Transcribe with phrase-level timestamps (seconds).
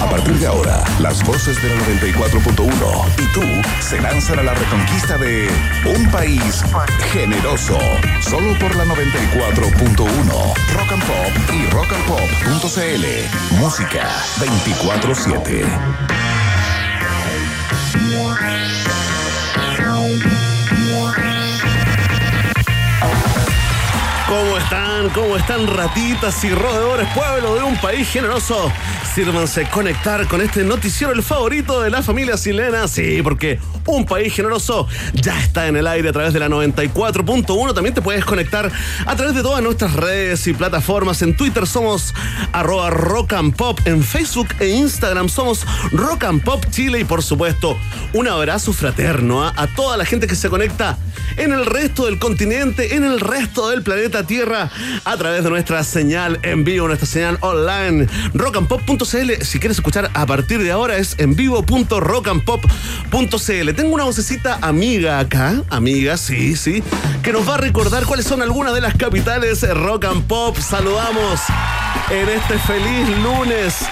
[0.00, 2.68] A partir de ahora, las voces de la 94.1
[3.18, 3.42] y tú
[3.80, 5.48] se lanzan a la reconquista de
[5.86, 6.62] un país
[7.12, 7.78] generoso.
[8.20, 13.04] Solo por la 94.1 Rock and Pop y rockandpop.cl.
[13.58, 16.04] Música 24-7.
[25.14, 27.06] ¿Cómo están ratitas y roedores?
[27.14, 28.72] Pueblo de un país generoso.
[29.14, 32.88] Sírvanse conectar con este noticiero, el favorito de la familia chilena.
[32.88, 37.74] Sí, porque un país generoso ya está en el aire a través de la 94.1.
[37.74, 38.70] También te puedes conectar
[39.06, 41.22] a través de todas nuestras redes y plataformas.
[41.22, 42.14] En Twitter somos
[42.52, 43.34] arroba rock.
[43.84, 47.00] En Facebook e Instagram somos rock pop Chile.
[47.00, 47.76] Y por supuesto,
[48.12, 49.52] un abrazo fraterno ¿ah?
[49.56, 50.98] a toda la gente que se conecta
[51.36, 55.84] en el resto del continente, en el resto del planeta Tierra, a través de nuestra
[55.84, 59.42] señal en vivo, nuestra señal online, rockandpop.cl.
[59.42, 63.74] Si quieres escuchar a partir de ahora es en vivo.rockandpop.cl.
[63.74, 66.82] Tengo una vocecita amiga acá, amiga, sí, sí,
[67.22, 70.56] que nos va a recordar cuáles son algunas de las capitales rock and pop.
[70.58, 71.40] Saludamos
[72.10, 73.86] en este feliz lunes.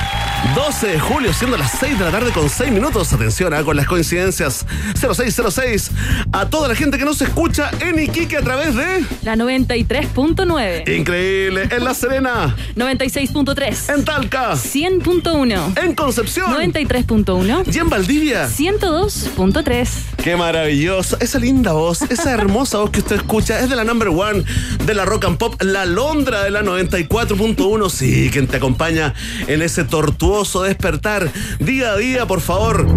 [0.54, 3.12] 12 de julio, siendo las 6 de la tarde con 6 minutos.
[3.12, 3.62] Atención ¿ah?
[3.62, 4.66] con las coincidencias.
[5.00, 5.90] 0606.
[6.32, 9.04] A toda la gente que nos escucha en Iquique a través de.
[9.22, 10.98] La 93.9.
[10.98, 11.68] Increíble.
[11.70, 12.54] En La Serena.
[12.76, 13.94] 96.3.
[13.94, 14.52] En Talca.
[14.52, 15.78] 100.1.
[15.82, 16.52] En Concepción.
[16.52, 17.74] 93.1.
[17.74, 18.48] Y en Valdivia.
[18.48, 19.88] 102.3.
[20.22, 21.16] Qué maravilloso.
[21.20, 24.44] Esa linda voz, esa hermosa voz que usted escucha es de la number one
[24.84, 27.90] de la rock and pop, la Londra de la 94.1.
[27.90, 29.14] Sí, quien te acompaña
[29.46, 30.31] en ese tortuoso
[30.62, 32.86] despertar día a día, por favor.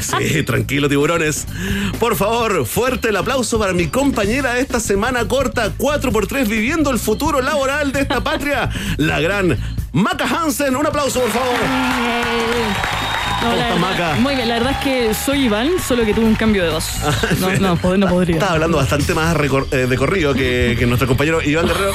[0.00, 1.46] Sí, tranquilo, tiburones.
[1.98, 6.98] Por favor, fuerte el aplauso para mi compañera de esta semana corta, 4x3, viviendo el
[6.98, 9.58] futuro laboral de esta patria, la gran
[9.92, 10.76] Maca Hansen.
[10.76, 11.56] Un aplauso, por favor.
[13.42, 16.34] No, la verdad, muy bien, la verdad es que soy Iván, solo que tuve un
[16.34, 16.88] cambio de voz.
[17.40, 18.34] No, no, no podría.
[18.36, 19.36] Estaba hablando bastante más
[19.70, 21.92] eh, de corrido que, que nuestro compañero Iván Guerrero.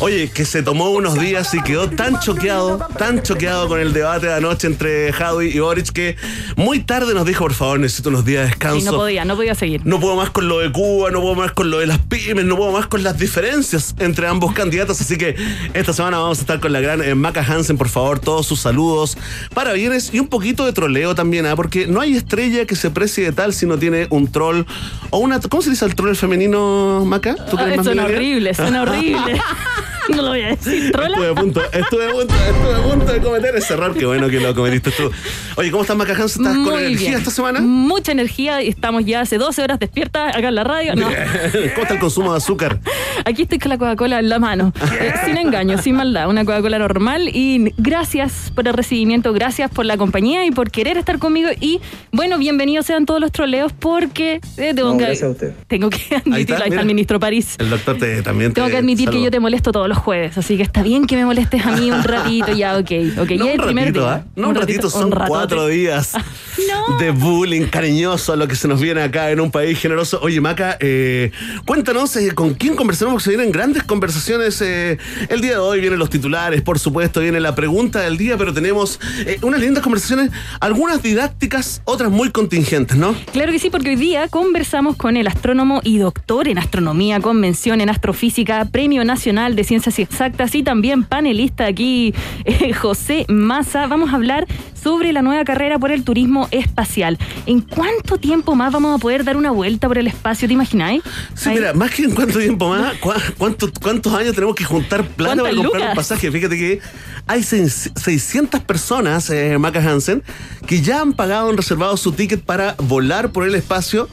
[0.00, 4.28] Oye, que se tomó unos días y quedó tan choqueado, tan choqueado con el debate
[4.28, 6.16] de anoche entre Howie y Boric que
[6.56, 8.78] muy tarde nos dijo, por favor, necesito unos días de descanso.
[8.78, 9.82] Y no podía, no podía seguir.
[9.84, 12.46] No puedo más con lo de Cuba, no puedo más con lo de las pymes,
[12.46, 15.00] no puedo más con las diferencias entre ambos candidatos.
[15.00, 15.36] Así que
[15.74, 18.60] esta semana vamos a estar con la gran eh, Maca Hansen, por favor, todos sus
[18.60, 19.18] saludos,
[19.52, 21.56] parabienes y un poquito de troleo también, ¿ah?
[21.56, 24.64] porque no hay estrella que se precie de tal si no tiene un troll
[25.10, 25.38] o una.
[25.38, 27.34] ¿Cómo se dice el troll femenino, Maca?
[27.34, 29.40] ¿Tú ah, suena horrible, suena horrible.
[30.08, 30.92] no lo voy a decir.
[30.92, 31.16] ¿Trola?
[31.16, 33.96] Estuve a punto, estuve a punto, estuve a punto de cometer ese error.
[33.96, 35.10] Qué bueno que lo cometiste tú.
[35.56, 37.60] Oye, ¿cómo estás, Maca ¿Estás con energía esta semana?
[37.60, 38.60] Mucha energía.
[38.60, 40.94] Estamos ya hace 12 horas despiertas acá en la radio.
[40.94, 41.06] No.
[41.06, 42.80] ¿Cómo está el consumo de azúcar?
[43.24, 44.72] Aquí estoy con la Coca-Cola en la mano.
[45.00, 46.28] Eh, sin engaño, sin maldad.
[46.28, 47.28] Una Coca-Cola normal.
[47.32, 51.50] Y gracias por el recibimiento, gracias por la compañía y por querer estar conmigo.
[51.60, 51.80] Y
[52.12, 55.54] bueno, bienvenidos sean todos los troleos porque eh, tengo, que, a usted.
[55.68, 57.56] tengo que admitir, ahí está, el ministro París.
[57.58, 60.56] El doctor te, también Tengo que admitir que yo te molesto todos los jueves, así
[60.56, 62.90] que está bien que me molestes a mí un ratito, ya, ok.
[63.18, 63.38] okay.
[63.38, 64.24] No ya el primer ratito, día.
[64.24, 64.30] ¿eh?
[64.36, 66.14] No un ratito, son cuatro días
[66.68, 66.98] no.
[66.98, 70.18] de bullying cariñoso a lo que se nos viene acá en un país generoso.
[70.22, 71.30] Oye, Maca, eh,
[71.66, 74.60] cuéntanos eh, con quién conversamos, porque se vienen grandes conversaciones.
[74.62, 74.98] Eh,
[75.28, 78.54] el día de hoy vienen los titulares, por supuesto, viene la pregunta del día, pero
[78.54, 79.00] tenemos
[79.42, 80.30] unas lindas conversaciones,
[80.60, 83.14] algunas didácticas, otras muy contingentes, ¿no?
[83.32, 87.80] Claro que sí, porque hoy día conversamos con el astrónomo y doctor en astronomía, convención
[87.80, 92.14] en astrofísica, Premio Nacional de Ciencias Exactas y también panelista aquí,
[92.44, 93.86] eh, José Massa.
[93.86, 97.18] Vamos a hablar sobre la nueva carrera por el turismo espacial.
[97.46, 101.02] ¿En cuánto tiempo más vamos a poder dar una vuelta por el espacio, te imagináis?
[101.34, 102.94] Sí, mira, más que en cuánto tiempo más,
[103.38, 106.30] ¿cuántos, cuántos años tenemos que juntar plata para comprar un pasaje?
[106.30, 106.80] Fíjate que
[107.26, 110.22] hay 600 personas, eh, Maca Hansen,
[110.66, 114.08] que ya han pagado, han reservado su ticket para volar por el espacio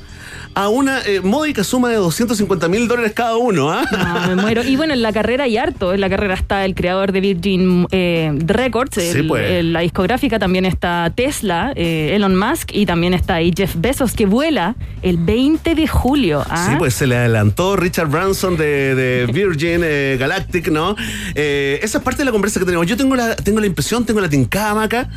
[0.54, 3.72] a una eh, módica suma de 250 mil dólares cada uno.
[3.72, 3.84] ¿ah?
[3.92, 4.64] No, me muero.
[4.64, 5.94] Y bueno, en la carrera hay harto.
[5.94, 9.50] En la carrera está el creador de Virgin eh, Records, Sí, el- pues.
[9.50, 10.40] el- la discográfica.
[10.40, 15.18] También está Tesla, eh, Elon Musk y también está ahí Jeff Bezos, que vuela el
[15.18, 16.44] 20 de julio.
[16.50, 16.68] ¿ah?
[16.72, 20.96] Sí, pues se le adelantó Richard Branson de, de Virgin eh, Galactic, ¿no?
[21.36, 22.88] Eh, esa es parte de la conversa que tenemos.
[22.88, 25.10] Yo tengo la, tengo la impresión, tengo la tincada, Maca,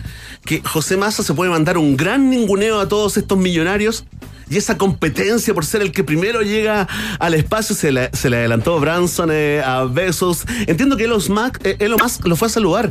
[0.45, 4.05] que José Massa se puede mandar un gran ninguneo a todos estos millonarios.
[4.53, 6.89] Y esa competencia por ser el que primero llega
[7.19, 10.45] al espacio se le, se le adelantó Branson eh, a Bezos.
[10.67, 12.91] Entiendo que Elon Musk, eh, Elon Musk lo fue a saludar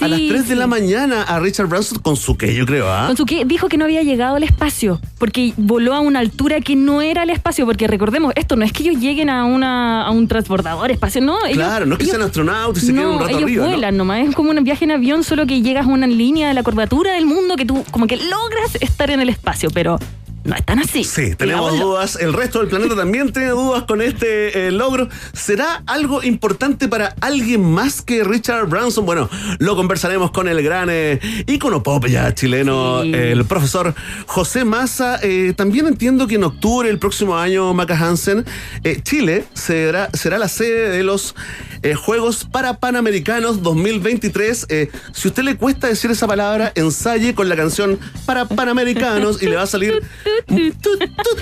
[0.00, 3.08] a las 3 de la mañana a Richard Branson con su que yo creo, ¿ah?
[3.08, 6.60] Con su que dijo que no había llegado al espacio, porque voló a una altura
[6.60, 10.06] que no era el espacio, porque recordemos, esto no es que ellos lleguen a una
[10.06, 11.44] a un transbordador espacio, no.
[11.44, 13.42] ellos- Claro, no es que ellos- sean astronautas y se no, queden un rato ellos
[13.42, 13.64] arriba.
[13.64, 13.70] ¿no?
[13.72, 16.54] vuelan nomás, es como un viaje en avión, solo que llegas a una línea de
[16.54, 19.98] la curvatura del mundo que tú como que logras estar en el espacio, pero
[20.44, 21.04] no es tan así.
[21.04, 21.86] Sí, tenemos Digámoslo.
[21.86, 22.16] dudas.
[22.20, 25.08] El resto del planeta también tiene dudas con este eh, logro.
[25.32, 29.04] ¿Será algo importante para alguien más que Richard Branson?
[29.04, 29.28] Bueno,
[29.58, 33.12] lo conversaremos con el gran eh, ícono pop ya chileno, Sí.
[33.14, 33.94] el profesor
[34.26, 35.18] José Massa.
[35.22, 38.44] Eh, también entiendo que en octubre del próximo año, Maca Hansen,
[38.84, 41.34] eh, Chile será, será la sede de los
[41.82, 44.66] eh, Juegos para Panamericanos 2023.
[44.68, 49.46] Eh, si usted le cuesta decir esa palabra, ensaye con la canción para Panamericanos y
[49.46, 50.00] le va a salir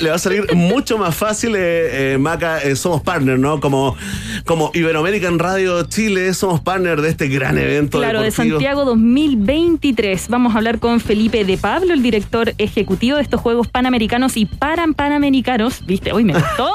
[0.01, 1.55] le va a salir mucho más fácil.
[1.57, 3.61] eh, eh, Maca, eh, somos partner, ¿no?
[3.61, 3.97] Como,
[4.45, 7.99] como Iberoamerican Radio Chile, somos partner de este gran evento.
[7.99, 8.31] Claro, de.
[8.31, 10.29] Santiago 2023.
[10.29, 14.47] Vamos a hablar con Felipe de Pablo, el director ejecutivo de estos Juegos Panamericanos y
[14.47, 15.85] Paran Panamericanos.
[15.87, 16.13] ¿Viste?
[16.13, 16.71] Uy, me gustó.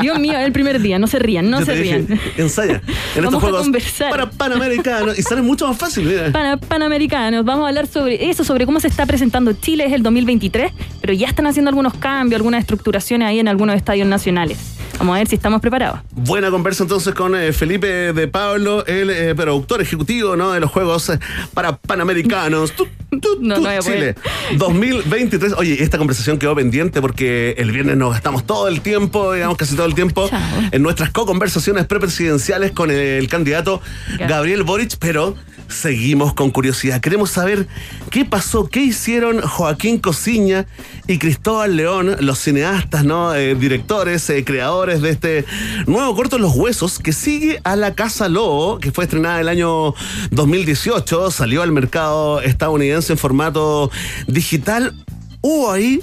[0.00, 0.98] Dios mío, el primer día.
[0.98, 2.20] No se rían, no Yo se te dije, rían.
[2.36, 2.82] ensaya.
[3.16, 4.10] En Vamos estos a juegos conversar.
[4.10, 6.30] para Panamericanos y sale mucho más fácil, mira.
[6.32, 7.44] Pana- Panamericanos.
[7.44, 9.84] Vamos a hablar sobre eso, sobre cómo se está presentando Chile.
[9.86, 14.06] Es el 2023, pero ya están haciendo algunos cambios, algunas estructuraciones ahí en algunos estadios
[14.08, 14.58] nacionales.
[14.98, 16.00] Vamos a ver si estamos preparados.
[16.12, 20.52] Buena conversa entonces con eh, Felipe de Pablo, el eh, productor ejecutivo ¿no?
[20.52, 21.18] de los Juegos eh,
[21.54, 22.72] para Panamericanos.
[22.72, 22.86] Tu,
[23.20, 24.16] tu, No, Chile poder.
[24.58, 25.54] 2023.
[25.54, 29.74] Oye, esta conversación quedó pendiente porque el viernes nos gastamos todo el tiempo, digamos casi
[29.74, 30.40] todo el tiempo, Chao.
[30.70, 33.80] en nuestras co-conversaciones prepresidenciales con el candidato.
[34.18, 35.36] Gabriel Boric, pero
[35.72, 37.00] seguimos con curiosidad.
[37.00, 37.66] Queremos saber
[38.10, 40.66] qué pasó, qué hicieron Joaquín Cosiña
[41.06, 43.34] y Cristóbal León, los cineastas, ¿no?
[43.34, 44.44] Eh, directores, eh,
[44.82, 45.44] de este
[45.86, 49.94] nuevo corto Los Huesos, que sigue a la Casa Lobo, que fue estrenada el año
[50.32, 53.92] 2018, salió al mercado estadounidense en formato
[54.26, 54.92] digital.
[55.40, 56.00] Hubo ahí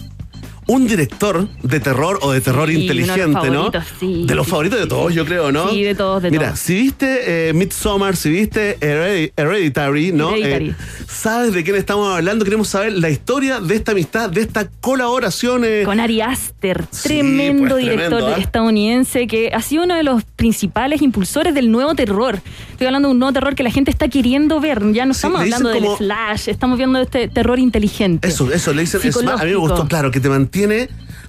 [0.69, 3.71] un director de terror o de terror Sí, uno de los inteligente, ¿no?
[3.71, 5.69] favoritos, sí, de los sí, favoritos de todos, yo creo, ¿no?
[5.71, 6.59] Sí, de todos, de Mira, todos.
[6.59, 10.29] si viste eh, Midsommar, si viste Heredi- Hereditary, ¿no?
[10.35, 10.69] Hereditary.
[10.69, 10.75] Eh,
[11.07, 12.45] ¿Sabes de quién estamos hablando?
[12.45, 15.63] Queremos saber la historia de esta amistad, de esta colaboración.
[15.65, 18.39] eh, Con Ari Aster, Sí, tremendo pues, director tremendo, ¿ah?
[18.39, 22.39] estadounidense que ha sido uno de los principales impulsores del nuevo terror.
[22.71, 24.83] Estoy hablando de un nuevo terror que la gente está queriendo ver.
[24.93, 28.27] Ya no estamos hablando del como- Flash, estamos viendo este terror inteligente.
[28.27, 29.01] Eso, eso, le dicen.
[29.27, 30.58] a mí me gustó, claro, que te mantiene.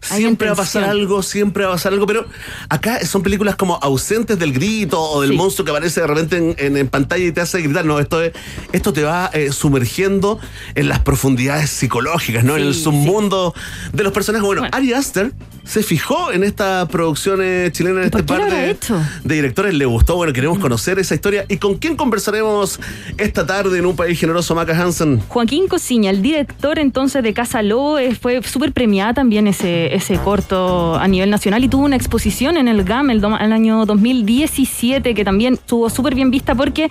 [0.09, 2.25] Hay Siempre va a pasar algo, siempre va a pasar algo, pero
[2.71, 5.37] acá son películas como ausentes del grito o del Sí.
[5.37, 7.85] monstruo que aparece de repente en, en- en pantalla y te hace gritar.
[7.85, 8.32] No, esto, es,
[8.73, 10.41] esto te va eh, sumergiendo
[10.75, 12.56] en las profundidades psicológicas, ¿no?
[12.56, 13.55] en el Sí, submundo
[13.93, 14.47] de los personajes.
[14.47, 14.75] Bueno, Bueno.
[14.77, 15.32] Ari Aster
[15.70, 18.76] se fijó en esta producción eh, chilena, en ¿Y este par de,
[19.22, 19.72] de directores.
[19.72, 21.44] Le gustó, bueno, queremos conocer esa historia.
[21.49, 22.81] ¿Y con quién conversaremos
[23.17, 25.20] esta tarde en un país generoso, Maca Hansen?
[25.28, 30.19] Joaquín Cosiña, el director entonces de Casa Lobo, eh, fue súper premiada también ese, ese
[30.19, 35.14] corto a nivel nacional y tuvo una exposición en el GAM el, el año 2017
[35.14, 36.90] que también estuvo súper bien vista porque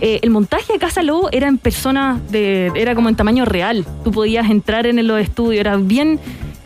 [0.00, 3.84] eh, el montaje de Casa Lobo era en persona, de, era como en tamaño real.
[4.04, 6.20] Tú podías entrar en los estudios, era bien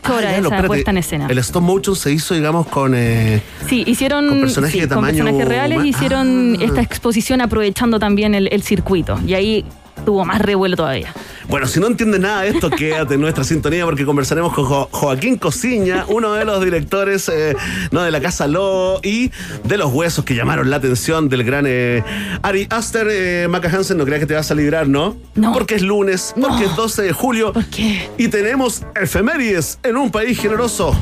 [0.07, 0.67] chora Ah, ya, no, esa espérate.
[0.67, 1.27] puesta en escena.
[1.29, 2.93] El stop motion se hizo, digamos, con.
[2.95, 6.63] eh, Sí, hicieron Con personajes sí, de con tamaño personajes reales, huma- hicieron Ah.
[6.63, 9.65] esta exposición aprovechando también el, el circuito y ahí
[10.03, 11.13] tuvo más revuelo todavía.
[11.47, 14.89] Bueno, si no entiendes nada de esto, quédate en nuestra sintonía porque conversaremos con Jo-
[14.91, 17.55] Joaquín Cosiña, uno de los directores eh,
[17.91, 18.01] ¿no?
[18.01, 19.31] de la Casa Lobo y
[19.63, 22.03] de los huesos que llamaron la atención del gran eh,
[22.41, 23.07] Ari Aster.
[23.09, 25.15] Eh, Maca Hansen, no creas que te vas a librar, ¿no?
[25.35, 25.53] No.
[25.53, 26.47] Porque es lunes, No.
[26.49, 27.53] porque es 12 de julio.
[27.53, 28.09] ¿Por qué?
[28.17, 30.95] Y tenemos efemérides en un país generoso.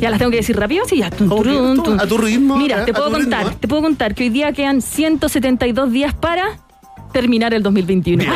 [0.00, 1.10] Ya las tengo que decir rápido, sí, ya.
[1.10, 1.28] Tun.
[2.00, 4.80] A tu ritmo, Mira, te puedo ritmo, contar, te puedo contar que hoy día quedan
[4.80, 6.58] 172 días para
[7.12, 8.24] terminar el 2021.
[8.24, 8.34] Bien,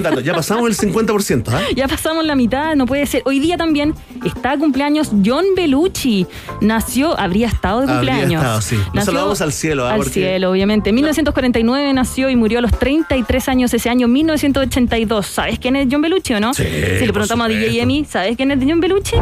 [0.00, 0.20] buen dato.
[0.20, 1.48] Ya pasamos el 50%.
[1.48, 1.60] ¿ah?
[1.74, 3.22] Ya pasamos la mitad, no puede ser.
[3.24, 6.26] Hoy día también está cumpleaños John Belucci.
[6.60, 8.42] Nació, habría estado de Habría cumpleaños.
[8.42, 8.76] estado, sí.
[8.92, 9.92] Nació saludamos al cielo, ¿ah?
[9.92, 10.90] Al Porque- cielo, obviamente.
[10.90, 15.26] En 1949 nació y murió a los 33 años ese año, 1982.
[15.26, 16.54] ¿Sabes quién es John Belucci o no?
[16.54, 17.80] Sí, Si le preguntamos a DJ.
[17.82, 19.16] Emi, ¿sabes quién es John Belucci?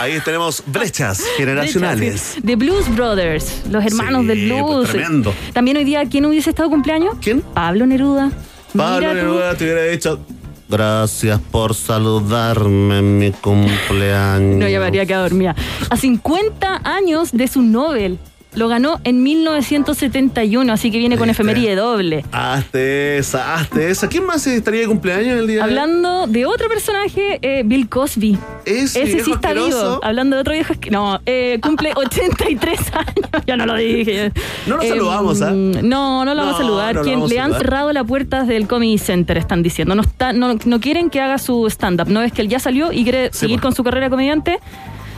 [0.00, 2.36] Ahí tenemos brechas generacionales.
[2.44, 4.76] The Blues Brothers, los hermanos Sí, del blues.
[4.78, 5.32] pues, tremendo.
[5.52, 7.14] También hoy día, ¿quién hubiese estado cumpleaños?
[7.20, 7.40] ¿Quién?
[7.54, 8.32] Pablo Neruda.
[8.76, 9.14] Pablo.
[9.14, 10.18] Neruda te hubiera dicho.
[10.68, 14.58] Gracias por saludarme en mi cumpleaños.
[14.58, 15.56] No, ya me habría quedado dormida.
[15.88, 18.18] A 50 años de su Nobel.
[18.54, 22.24] Lo ganó en 1971, así que viene con efeméride doble.
[22.32, 24.08] Hazte esa, hazte esa.
[24.08, 25.68] ¿Quién más estaría de cumpleaños el día de hoy?
[25.68, 28.36] Hablando de otro personaje, eh, Bill Cosby.
[28.64, 29.82] Ese Ese sí está asqueroso.
[29.92, 30.00] vivo.
[30.02, 33.44] Hablando de otro viejo que No, eh, cumple 83 años.
[33.46, 34.32] Ya no lo dije.
[34.66, 35.50] No lo Eh, saludamos, ¿ah?
[35.52, 36.94] No, no lo vamos a saludar.
[36.96, 39.94] no Quien le han cerrado las puertas del Comedy Center, están diciendo.
[39.94, 42.08] No, está, no, no quieren que haga su stand-up.
[42.08, 44.58] No es que él ya salió y quiere Sí, seguir con su carrera comediante.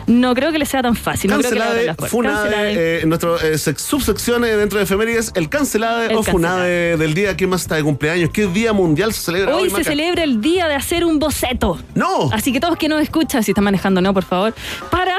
[0.07, 1.31] No creo que le sea tan fácil.
[1.31, 2.09] No creo que Cancelade.
[2.09, 2.73] Funade, Cancelade.
[2.75, 7.37] eh, en nuestro eh, dentro de efemérides, el cancelade El o funade del día.
[7.37, 8.31] ¿Quién más está de cumpleaños?
[8.31, 9.85] ¿Qué día mundial se celebra hoy, Hoy se Maca?
[9.85, 11.79] celebra el día de hacer un boceto.
[11.95, 12.31] ¡No!
[12.33, 14.55] Así que todos que nos escuchan, si están manejando, no, por favor,
[14.91, 15.19] para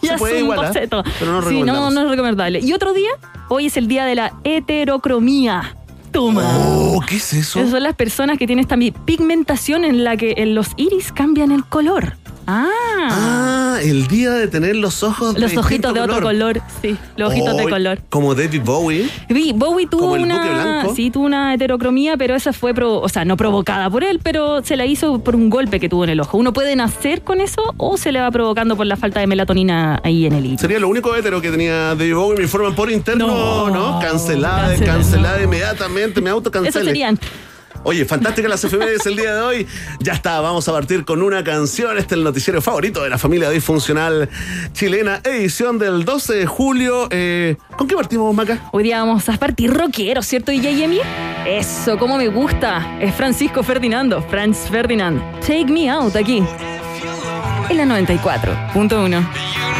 [0.00, 0.68] y Se puede un igual, ¿ah?
[0.68, 1.02] boceto.
[1.18, 2.60] Pero no sí, no, no es recomendable.
[2.60, 3.10] Y otro día,
[3.48, 5.76] hoy es el día de la heterocromía.
[6.10, 6.42] Toma.
[6.58, 7.60] Oh, ¿qué es eso?
[7.60, 11.52] Esas son las personas que tienen esta pigmentación en la que en los iris cambian
[11.52, 12.16] el color.
[12.46, 12.68] Ah.
[13.00, 16.60] Ah, el día de tener los ojos los de ojitos de otro color.
[16.80, 17.98] Sí, los ojitos de color.
[18.10, 19.08] Como David Bowie.
[19.28, 20.94] Vi, Bowie tuvo Como el Duque una, Blanco.
[20.94, 24.62] sí, tuvo una heterocromía, pero esa fue, pro- o sea, no provocada por él, pero
[24.64, 26.36] se la hizo por un golpe que tuvo en el ojo.
[26.38, 30.00] Uno puede nacer con eso o se le va provocando por la falta de melatonina
[30.04, 30.60] ahí en el iris.
[30.60, 32.36] Sería lo único hetero que tenía David Bowie.
[32.38, 33.26] Me informan por interno.
[33.26, 33.70] No.
[33.70, 35.44] No, cancelada, Cancela, cancelada no.
[35.44, 36.20] inmediatamente.
[36.20, 36.84] Me Eso autocancelé.
[36.86, 37.18] serían.
[37.84, 39.66] Oye, fantástica las efemérides el día de hoy.
[40.00, 41.98] Ya está, vamos a partir con una canción.
[41.98, 44.28] Este es el noticiero favorito de la familia disfuncional
[44.72, 47.08] chilena, edición del 12 de julio.
[47.10, 48.68] Eh, ¿Con qué partimos, Maca?
[48.72, 51.00] Hoy día vamos a partir rockeros, ¿cierto, DJ?
[51.46, 52.98] Eso, como me gusta.
[53.00, 55.20] Es Francisco Ferdinando, Franz Ferdinand.
[55.40, 56.42] Take me out aquí.
[57.68, 59.71] En la 94.1.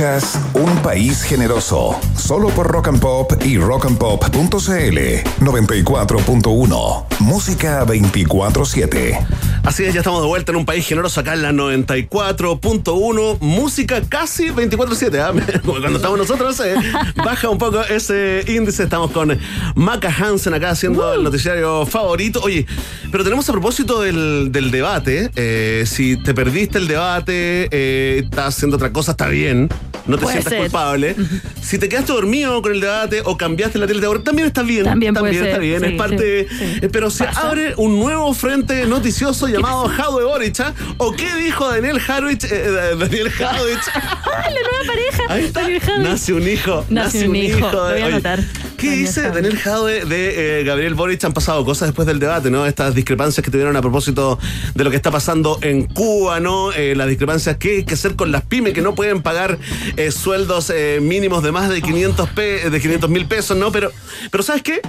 [0.00, 4.98] Escuchas Un País Generoso, solo por Rock and Pop y rockandpop.cl
[5.44, 7.04] 94.1.
[7.18, 9.26] Música 24-7.
[9.62, 13.40] Así es, ya estamos de vuelta en un país generoso acá en la 94.1.
[13.40, 15.18] Música casi 24-7.
[15.18, 15.32] ¿ah?
[15.60, 16.76] Como Cuando estamos nosotros, eh,
[17.22, 18.84] baja un poco ese índice.
[18.84, 19.38] Estamos con
[19.74, 22.40] Maca Hansen acá haciendo el noticiario favorito.
[22.42, 22.64] Oye,
[23.12, 25.30] pero tenemos a propósito del, del debate.
[25.36, 29.68] eh, si te perdiste el debate, eh, estás haciendo otra cosa, está bien.
[30.06, 30.60] No te sientas ser.
[30.62, 31.16] culpable.
[31.62, 34.62] Si te quedaste dormido con el debate o cambiaste la tele de ahora, también está
[34.62, 34.82] bien.
[34.84, 35.80] También puede está ser, bien.
[35.80, 36.48] sí, es parte.
[36.50, 36.78] sí, sí.
[36.82, 37.48] eh, Pero se Pasa.
[37.48, 40.58] abre un nuevo frente noticioso llamado Jadwe Boric.
[40.60, 40.74] ¿ah?
[40.96, 42.42] ¿O qué dijo Daniel Harwich?
[42.50, 43.78] eh, Daniel Harwich.
[43.94, 45.22] ¡Ah, la nueva pareja!
[45.28, 45.98] Ahí está.
[45.98, 46.84] Nace un hijo.
[46.88, 47.60] Nace un hijo.
[47.70, 48.40] Lo voy a Oye, anotar.
[48.80, 49.30] ¿Qué dice.
[49.30, 51.22] Daniel Jadwe de eh, Gabriel Boric?
[51.24, 52.66] Han pasado cosas después del debate, ¿no?
[52.66, 54.38] Estas discrepancias que tuvieron a propósito
[54.74, 56.72] de lo que está pasando en Cuba, ¿no?
[56.72, 59.58] Eh, las discrepancias que hay que hacer con las pymes que no pueden pagar
[59.96, 63.70] eh, sueldos mínimos de más de 500 pe- de 500 mil pesos, ¿no?
[63.72, 63.90] Pero,
[64.30, 64.80] pero ¿sabes qué?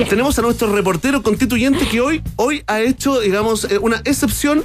[0.00, 0.06] ¿Qué?
[0.06, 4.64] Tenemos a nuestro reportero constituyente que hoy, hoy ha hecho, digamos, eh, una excepción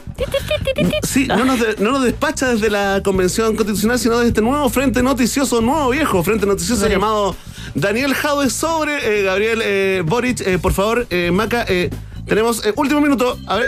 [1.03, 4.69] Sí, no nos, de- no nos despacha desde la Convención Constitucional, sino desde este nuevo
[4.69, 7.35] frente noticioso, nuevo viejo frente noticioso llamado
[7.73, 10.39] Daniel Jadwe sobre eh, Gabriel eh, Boric.
[10.41, 11.89] Eh, por favor, eh, Maca, eh,
[12.27, 13.37] tenemos eh, último minuto.
[13.47, 13.67] A ver.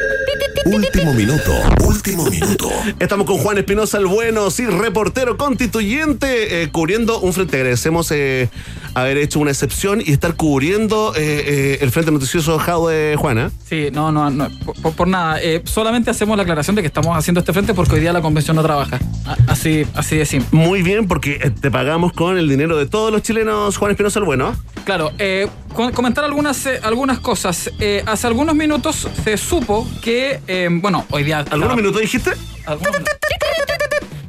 [0.65, 1.53] Último minuto,
[1.85, 2.69] último minuto.
[2.99, 7.57] Estamos con Juan Espinosa, el bueno, sí, reportero constituyente, eh, cubriendo un frente.
[7.57, 8.49] Agradecemos eh,
[8.99, 13.51] haber hecho una excepción y estar cubriendo eh, eh, el frente noticioso Jadwe Juana.
[13.67, 14.47] Sí, no, no, no
[14.81, 15.41] por, por nada.
[15.41, 18.21] Eh, solamente hacemos la aclaración de que estamos haciendo este frente porque hoy día la
[18.21, 18.99] convención no trabaja.
[19.47, 20.49] Así, así de simple.
[20.57, 24.19] Muy bien, porque eh, te pagamos con el dinero de todos los chilenos, Juan Espinosa,
[24.19, 24.55] el bueno.
[24.85, 27.69] Claro, eh, co- comentar algunas, algunas cosas.
[27.79, 30.39] Eh, hace algunos minutos se supo que,
[30.81, 31.45] bueno, hoy día...
[31.49, 32.31] ¿Algunos minutos dijiste?
[32.65, 33.01] Algunos.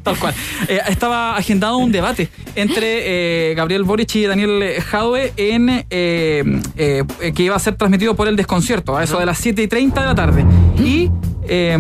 [0.03, 0.35] Tal cual.
[0.69, 6.45] Eh, estaba agendado un debate entre eh, Gabriel Boric y Daniel Jadwe en eh,
[6.77, 9.69] eh, que iba a ser transmitido por el desconcierto, a eso de las 7 y
[9.69, 10.45] 30 de la tarde.
[10.79, 11.11] Y
[11.49, 11.77] eh,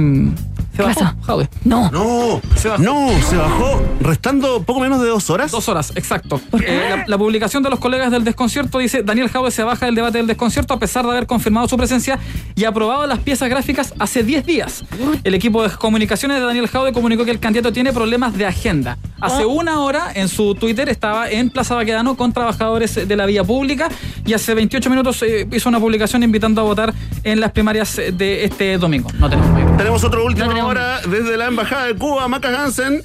[0.78, 1.16] se ¿Qué bajó pasó?
[1.26, 1.48] Jadwe.
[1.64, 1.90] No.
[1.90, 2.82] No, Se bajó.
[2.82, 5.50] no, se bajó restando poco menos de dos horas.
[5.50, 6.40] Dos horas, exacto.
[6.50, 6.66] ¿Por qué?
[6.86, 9.94] Eh, la, la publicación de los colegas del desconcierto dice Daniel Jadwe se baja del
[9.94, 12.18] debate del desconcierto a pesar de haber confirmado su presencia
[12.54, 14.84] y aprobado las piezas gráficas hace 10 días.
[15.24, 18.98] El equipo de comunicaciones de Daniel Jadwe comunicó que el candidato tiene problemas de agenda.
[19.20, 19.48] Hace Oh.
[19.48, 23.88] una hora en su Twitter estaba en Plaza Baquedano con trabajadores de la vía pública
[24.24, 28.44] y hace 28 minutos eh, hizo una publicación invitando a votar en las primarias de
[28.44, 29.10] este domingo.
[29.18, 29.76] No tenemos.
[29.76, 33.02] Tenemos otro No tenemos- hora desde la Embajada de Cuba, Maca Hansen.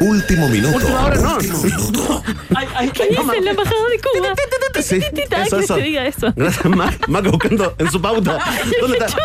[0.00, 1.36] Último minuto, Última hora, no.
[1.36, 2.22] último minuto.
[2.92, 4.34] ¿Qué dice la embajada de Cuba?
[4.82, 5.74] Sí, eso, que eso.
[5.76, 6.32] se diga eso.
[6.34, 8.38] Gracias, Maca, Maca buscando en su pauta.
[8.80, 9.16] ¿Dónde está?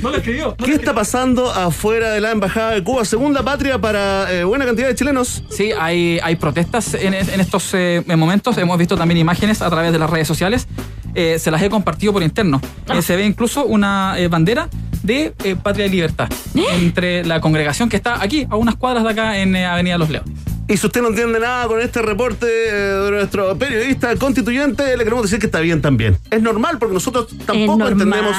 [0.00, 0.56] No lo escribió.
[0.56, 3.04] ¿Qué está pasando afuera de la Embajada de Cuba?
[3.04, 5.42] Segunda patria para eh, buena cantidad de chilenos.
[5.50, 8.56] Sí, hay, hay protestas en, en estos eh, momentos.
[8.58, 10.68] Hemos visto también imágenes a través de las redes sociales.
[11.14, 12.60] Eh, se las he compartido por interno.
[12.94, 14.68] Eh, se ve incluso una eh, bandera
[15.02, 19.10] de eh, Patria y Libertad entre la congregación que está aquí, a unas cuadras de
[19.10, 20.34] acá en eh, Avenida Los Leones.
[20.70, 25.02] Y si usted no entiende nada con este reporte eh, de nuestro periodista constituyente, le
[25.02, 26.16] queremos decir que está bien también.
[26.30, 28.36] Es normal porque nosotros tampoco entendemos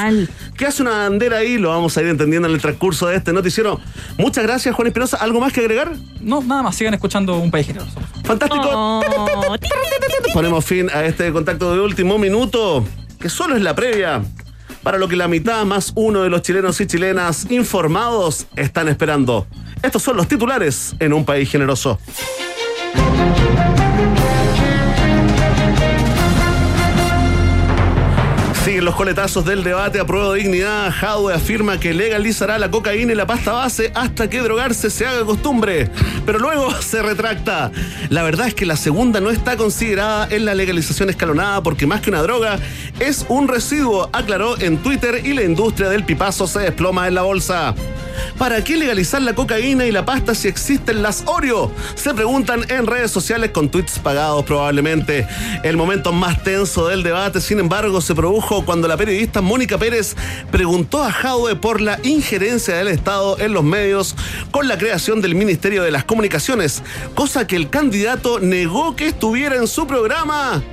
[0.58, 1.58] qué hace una bandera ahí.
[1.58, 3.82] Lo vamos a ir entendiendo en el transcurso de este noticiero.
[4.18, 5.18] Muchas gracias, Juan Espinosa.
[5.18, 5.92] ¿Algo más que agregar?
[6.22, 8.00] No, nada más, sigan escuchando un país generoso.
[8.24, 8.70] Fantástico.
[8.74, 9.02] Oh,
[10.34, 12.86] Ponemos fin a este contacto de último minuto,
[13.20, 14.22] que solo es la previa
[14.84, 19.48] para lo que la mitad más uno de los chilenos y chilenas informados están esperando.
[19.84, 22.00] Estos son los titulares en un país generoso.
[28.82, 30.92] Siguen los coletazos del debate a prueba de dignidad.
[30.92, 35.24] Jadwe afirma que legalizará la cocaína y la pasta base hasta que drogarse se haga
[35.24, 35.92] costumbre.
[36.26, 37.72] Pero luego se retracta.
[38.10, 42.02] La verdad es que la segunda no está considerada en la legalización escalonada porque más
[42.02, 42.58] que una droga
[43.00, 47.22] es un residuo, aclaró en Twitter y la industria del pipazo se desploma en la
[47.22, 47.76] bolsa.
[48.38, 51.72] ¿Para qué legalizar la cocaína y la pasta si existen las Oreo?
[51.96, 55.28] Se preguntan en redes sociales con tweets pagados probablemente.
[55.64, 60.16] El momento más tenso del debate, sin embargo, se produjo cuando la periodista Mónica Pérez
[60.50, 64.16] preguntó a Jadwe por la injerencia del Estado en los medios
[64.50, 66.82] con la creación del Ministerio de las Comunicaciones,
[67.14, 70.64] cosa que el candidato negó que estuviera en su programa.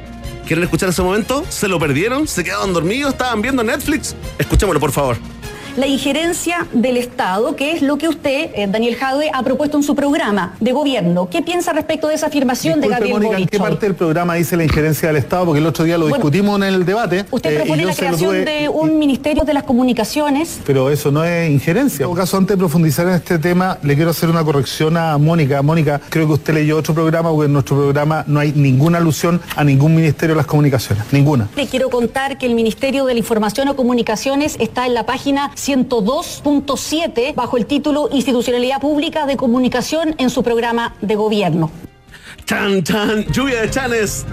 [0.46, 1.44] ¿Quieren escuchar ese momento?
[1.48, 2.28] ¿Se lo perdieron?
[2.28, 3.14] ¿Se quedaron dormidos?
[3.14, 4.14] ¿Estaban viendo Netflix?
[4.38, 5.16] Escuchémoslo, por favor.
[5.78, 9.84] La injerencia del Estado, que es lo que usted, eh, Daniel Jadwe, ha propuesto en
[9.84, 11.28] su programa de gobierno.
[11.30, 14.56] ¿Qué piensa respecto de esa afirmación de Gabriel Mónica, ¿en qué parte del programa dice
[14.56, 15.44] la injerencia del Estado?
[15.44, 17.26] Porque el otro día lo Bueno, discutimos en el debate.
[17.30, 20.60] Usted eh, y propone yo la creación tuve- de un Ministerio de las Comunicaciones.
[20.66, 22.02] Pero eso no es injerencia.
[22.04, 25.16] En todo caso, antes de profundizar en este tema, le quiero hacer una corrección a
[25.16, 25.62] Mónica.
[25.62, 29.40] Mónica, creo que usted leyó otro programa, porque en nuestro programa no hay ninguna alusión
[29.54, 31.04] a ningún Ministerio de las Comunicaciones.
[31.12, 31.48] Ninguna.
[31.54, 35.52] Le quiero contar que el Ministerio de la Información o Comunicaciones está en la página
[35.68, 41.70] 102.7 bajo el título Institucionalidad Pública de Comunicación en su programa de gobierno.
[42.46, 44.24] Chan, chan, lluvia de chanes.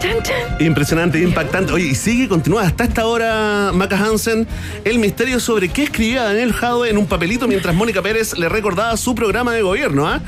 [0.00, 0.56] Chan, chan.
[0.58, 1.72] Impresionante, impactante.
[1.72, 4.48] Oye, y sigue, continúa hasta esta hora, Maca Hansen,
[4.84, 8.96] el misterio sobre qué escribía Daniel Jadwe en un papelito mientras Mónica Pérez le recordaba
[8.96, 10.20] su programa de gobierno, ¿ah?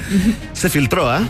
[0.53, 1.22] Se filtró, ¿ah?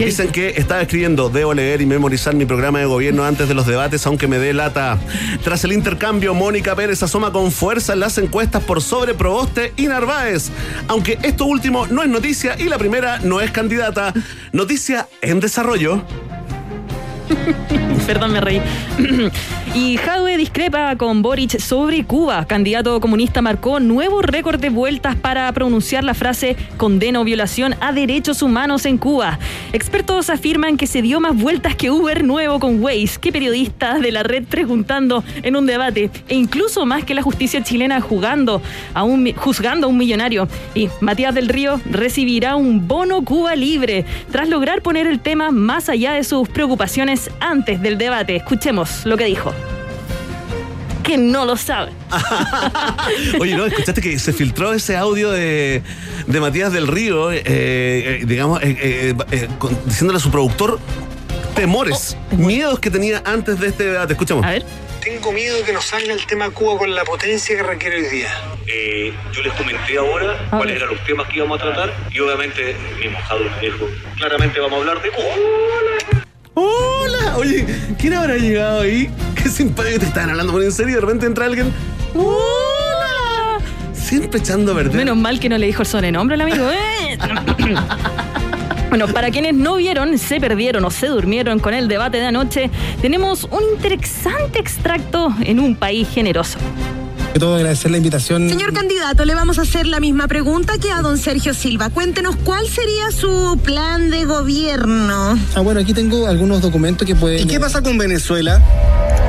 [0.00, 3.52] ¿Qué Dicen que estaba escribiendo, debo leer y memorizar mi programa de gobierno antes de
[3.54, 4.98] los debates, aunque me dé lata.
[5.44, 9.88] Tras el intercambio, Mónica Pérez asoma con fuerza en las encuestas por sobre Proboste y
[9.88, 10.52] Narváez.
[10.88, 14.14] Aunque esto último no es noticia y la primera no es candidata.
[14.52, 16.02] Noticia en desarrollo.
[18.06, 18.60] Perdón, me reí.
[19.74, 22.44] y Jadwe discrepa con Boric sobre Cuba.
[22.46, 28.42] Candidato comunista marcó nuevo récord de vueltas para pronunciar la frase condeno violación a derechos
[28.42, 29.38] humanos en Cuba.
[29.72, 34.12] Expertos afirman que se dio más vueltas que Uber nuevo con Waze que periodistas de
[34.12, 38.62] la red preguntando en un debate e incluso más que la justicia chilena jugando
[38.94, 40.48] a un, juzgando a un millonario.
[40.74, 45.88] Y Matías del Río recibirá un bono Cuba libre tras lograr poner el tema más
[45.88, 48.36] allá de sus preocupaciones antes del debate.
[48.36, 49.52] Escuchemos lo que dijo.
[51.02, 51.90] Que no lo sabe.
[53.40, 53.66] Oye, ¿no?
[53.66, 55.82] ¿Escuchaste que se filtró ese audio de,
[56.26, 60.78] de Matías del Río, eh, eh, digamos, eh, eh, eh, con- diciéndole a su productor
[61.56, 64.12] temores, miedos que tenía antes de este debate?
[64.12, 64.44] Escuchamos.
[64.46, 64.64] A ver.
[65.02, 68.28] Tengo miedo que nos salga el tema Cuba con la potencia que requiere hoy día.
[68.66, 72.76] Eh, yo les comenté ahora cuáles eran los temas que íbamos a tratar y obviamente
[73.02, 76.19] mismo Jadwe me dijo, claramente vamos a hablar de Cuba.
[76.54, 77.64] Hola, oye,
[77.98, 79.10] ¿quién habrá llegado ahí?
[79.34, 81.72] Qué simpático, te estaban hablando muy en serio y de repente entra alguien.
[82.14, 83.58] Hola.
[83.92, 84.96] Siempre echando verde.
[84.96, 86.68] Menos mal que no le dijo el sobrenombre al amigo.
[86.70, 87.18] ¿eh?
[88.90, 92.70] Bueno, para quienes no vieron, se perdieron o se durmieron con el debate de anoche,
[93.00, 96.58] tenemos un interesante extracto en un país generoso.
[97.38, 98.48] Todo agradecer la invitación.
[98.50, 101.88] Señor candidato, le vamos a hacer la misma pregunta que a don Sergio Silva.
[101.88, 105.38] Cuéntenos cuál sería su plan de gobierno.
[105.54, 107.40] Ah, bueno, aquí tengo algunos documentos que pueden.
[107.40, 108.60] ¿Y qué pasa con Venezuela?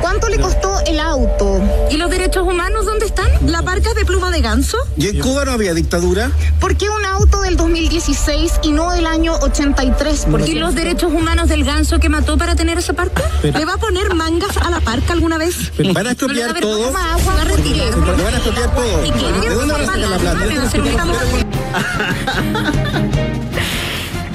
[0.02, 1.62] ¿Cuánto le costó el auto?
[1.90, 3.28] ¿Y los derechos humanos dónde están?
[3.46, 4.76] ¿La parca de pluma de ganso?
[4.96, 6.30] ¿Y en Cuba no había dictadura?
[6.60, 10.26] ¿Por qué un auto del 2016 y no del año 83?
[10.30, 13.22] ¿Por qué los derechos humanos del ganso que mató para tener esa parca?
[13.40, 15.70] Pero- ¿Le va a poner mangas a la parca alguna vez?
[15.78, 16.88] Van a ¿No le expropiar va a ver todo.
[16.88, 17.34] agua?
[17.36, 17.91] La retiré.
[18.00, 19.04] Pero te van a expropiar todo.
[19.04, 19.40] ¿Y quién?
[19.40, 20.44] ¿De dónde van a sacar la plata?
[20.48, 21.16] Pero se lo estamos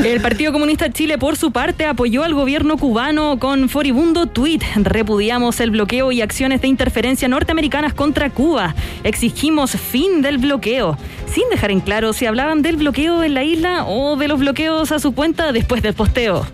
[0.04, 4.63] El Partido Comunista de Chile, por su parte, apoyó al gobierno cubano con furibundo tuit.
[4.76, 8.76] Repudiamos el bloqueo y acciones de interferencia norteamericanas contra Cuba.
[9.04, 10.98] Exigimos fin del bloqueo.
[11.34, 14.91] Sin dejar en claro si hablaban del bloqueo en la isla o de los bloqueos
[14.91, 16.46] a su cuenta después del posteo.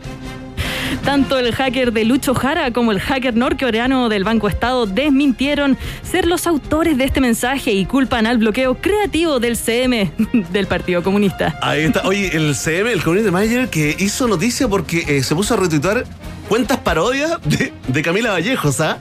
[1.01, 6.25] Tanto el hacker de Lucho Jara como el hacker norcoreano del Banco Estado desmintieron ser
[6.25, 10.11] los autores de este mensaje y culpan al bloqueo creativo del CM
[10.51, 11.57] del Partido Comunista.
[11.61, 12.01] Ahí está.
[12.03, 16.05] Oye, el CM, el Community Manager, que hizo noticia porque eh, se puso a retuitar
[16.47, 18.97] cuentas parodias de, de Camila Vallejos, ¿ah?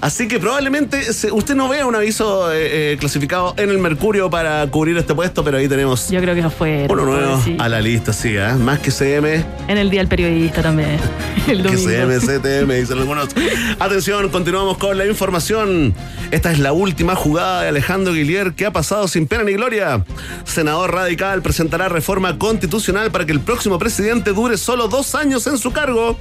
[0.00, 1.00] Así que probablemente
[1.32, 5.42] usted no vea un aviso eh, eh, clasificado en el Mercurio para cubrir este puesto,
[5.42, 8.56] pero ahí tenemos Yo creo que eso fue uno nuevo a la lista, sí, ¿ah?
[8.58, 10.98] Más que CM, en el Día del Periodista también.
[11.48, 11.76] El que.
[11.76, 13.28] CM, CTM, dicen algunos.
[13.78, 15.94] Atención, continuamos con la información.
[16.30, 20.04] Esta es la última jugada de Alejandro Guillier que ha pasado sin pena ni gloria.
[20.44, 25.58] Senador radical presentará reforma constitucional para que el próximo presidente dure solo dos años en
[25.58, 26.18] su cargo.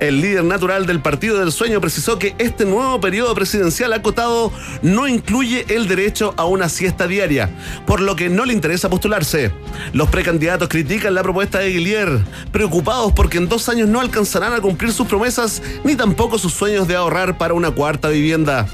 [0.00, 5.06] El líder natural del Partido del Sueño precisó que este nuevo periodo presidencial acotado no
[5.06, 7.50] incluye el derecho a una siesta diaria,
[7.86, 9.52] por lo que no le interesa postularse.
[9.92, 12.18] Los precandidatos critican la propuesta de Guillier,
[12.50, 16.88] preocupados porque en dos años no alcanzarán a cumplir sus promesas ni tampoco sus sueños
[16.88, 18.66] de ahorrar para una cuarta vivienda.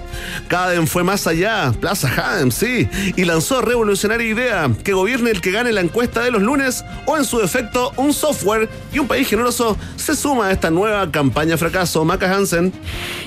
[0.48, 5.50] Caden fue más allá, Plaza Haem, sí, y lanzó revolucionaria idea, que gobierne el que
[5.50, 9.28] gane la encuesta de los lunes o en su defecto un software y un país
[9.28, 12.02] generoso se suma a esta nueva campaña fracaso.
[12.06, 12.72] Maca Hansen.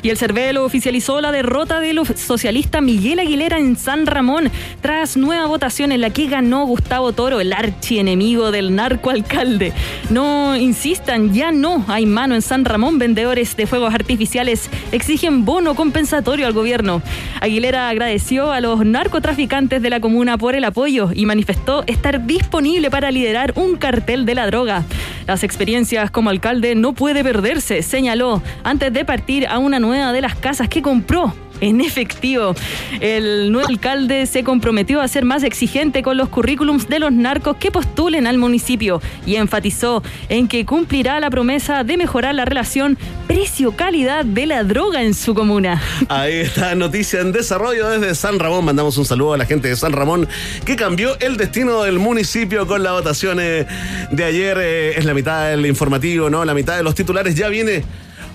[0.02, 4.49] Y el Cervelo oficializó la derrota del socialista Miguel Aguilera en San Ramón
[4.81, 9.73] tras nueva votación en la que ganó Gustavo Toro, el archienemigo del narcoalcalde.
[10.10, 12.97] No insistan, ya no hay mano en San Ramón.
[12.97, 17.01] Vendedores de fuegos artificiales exigen bono compensatorio al gobierno.
[17.41, 22.89] Aguilera agradeció a los narcotraficantes de la comuna por el apoyo y manifestó estar disponible
[22.89, 24.86] para liderar un cartel de la droga.
[25.27, 30.21] Las experiencias como alcalde no puede perderse, señaló, antes de partir a una nueva de
[30.21, 32.54] las casas que compró en efectivo.
[33.00, 37.58] El nuevo alcalde se comprometió a ser más exigente con los currículums de los narcos
[37.58, 43.00] que postulen al municipio y enfatizó en que cumplirá la promesa de mejorar la relación
[43.26, 45.82] precio-calidad de la droga en su comuna.
[46.08, 48.63] Ahí está, noticia en desarrollo desde San Ramón.
[48.63, 50.28] Mandamos un saludo a la gente de San Ramón
[50.65, 53.65] que cambió el destino del municipio con las votaciones
[54.12, 54.56] de ayer.
[54.62, 56.45] Eh, es la mitad del informativo, ¿no?
[56.45, 57.84] La mitad de los titulares ya viene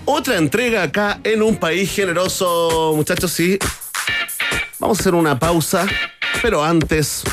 [0.05, 3.57] otra entrega acá en un país generoso, muchachos, sí.
[4.79, 5.85] Vamos a hacer una pausa,
[6.41, 7.23] pero antes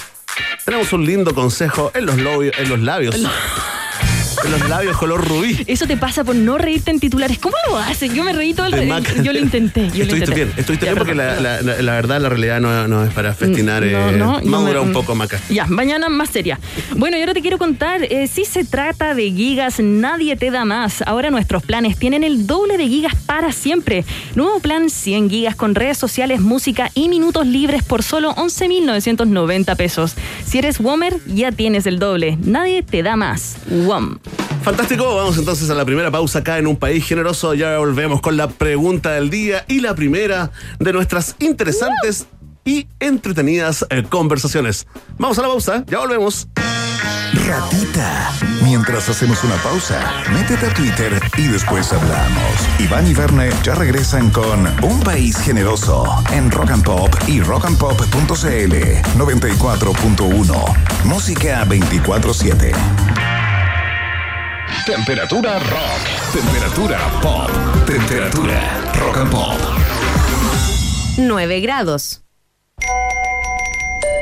[0.65, 3.17] tenemos un lindo consejo en los, labios, en los labios.
[4.51, 5.63] Los labios color rubí.
[5.67, 7.39] Eso te pasa por no reírte en titulares.
[7.39, 8.13] ¿Cómo lo haces?
[8.15, 9.11] Yo me reí todo el rato.
[9.23, 9.83] Yo lo intenté.
[9.91, 10.35] Yo lo Estuviste intenté.
[10.45, 13.83] bien, estuviste Ya, bien porque la, verdad la realidad no, no es para festinar.
[13.83, 15.39] No, eh, no, madura me- un poco, Maca.
[15.51, 16.59] Ya, mañana más seria.
[16.97, 20.65] Bueno, y ahora te quiero contar, eh, si se trata de gigas, nadie te da
[20.65, 21.03] más.
[21.07, 24.05] Ahora nuestros planes tienen el doble de gigas para siempre.
[24.35, 30.15] Nuevo plan 100 gigas con redes sociales, música y minutos libres por solo 11.990 pesos.
[30.47, 32.39] Si eres Womer, ya tienes el doble.
[32.43, 33.57] Nadie te da más.
[33.69, 34.19] WOM.
[34.63, 37.55] Fantástico, vamos entonces a la primera pausa acá en un país generoso.
[37.55, 42.27] Ya volvemos con la pregunta del día y la primera de nuestras interesantes
[42.65, 44.87] y entretenidas eh, conversaciones.
[45.17, 46.49] Vamos a la pausa, ya volvemos.
[47.47, 48.31] Ratita.
[48.63, 50.01] Mientras hacemos una pausa,
[50.33, 52.53] métete a Twitter y después hablamos.
[52.79, 58.75] Iván y Verne ya regresan con Un País Generoso en Rock and Pop y rockandpop.cl
[59.17, 61.05] 94.1.
[61.05, 63.38] Música 24-7.
[64.85, 66.33] Temperatura rock.
[66.33, 67.51] Temperatura pop.
[67.85, 68.61] Temperatura
[68.95, 69.59] rock and pop.
[71.17, 72.23] 9 grados.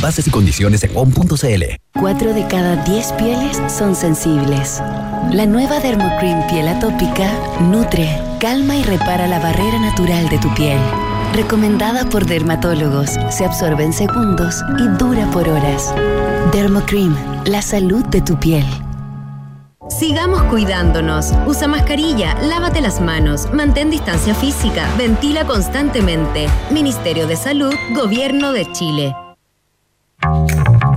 [0.00, 1.64] Bases y condiciones en WOM.cl.
[1.98, 4.82] 4 de cada 10 pieles son sensibles.
[5.32, 10.78] La nueva Dermocream Piel Atópica nutre, calma y repara la barrera natural de tu piel.
[11.34, 15.94] Recomendada por dermatólogos, se absorbe en segundos y dura por horas.
[16.52, 18.64] Dermocream, la salud de tu piel.
[19.88, 21.32] Sigamos cuidándonos.
[21.46, 26.48] Usa mascarilla, lávate las manos, mantén distancia física, ventila constantemente.
[26.70, 29.14] Ministerio de Salud, Gobierno de Chile.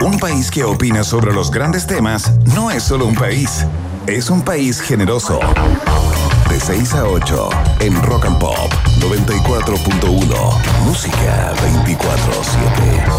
[0.01, 3.65] Un país que opina sobre los grandes temas no es solo un país,
[4.07, 5.41] es un país generoso.
[6.49, 7.49] De 6 a 8
[7.81, 10.85] en Rock and Pop 94.1.
[10.85, 13.09] Música 24-7.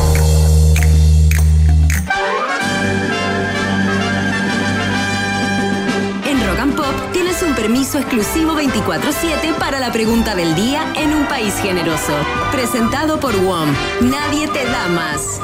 [6.26, 11.12] En Rock and Pop tienes un permiso exclusivo 24-7 para la pregunta del día en
[11.12, 12.14] un país generoso.
[12.52, 13.68] Presentado por WOM.
[14.00, 15.40] Nadie te da más.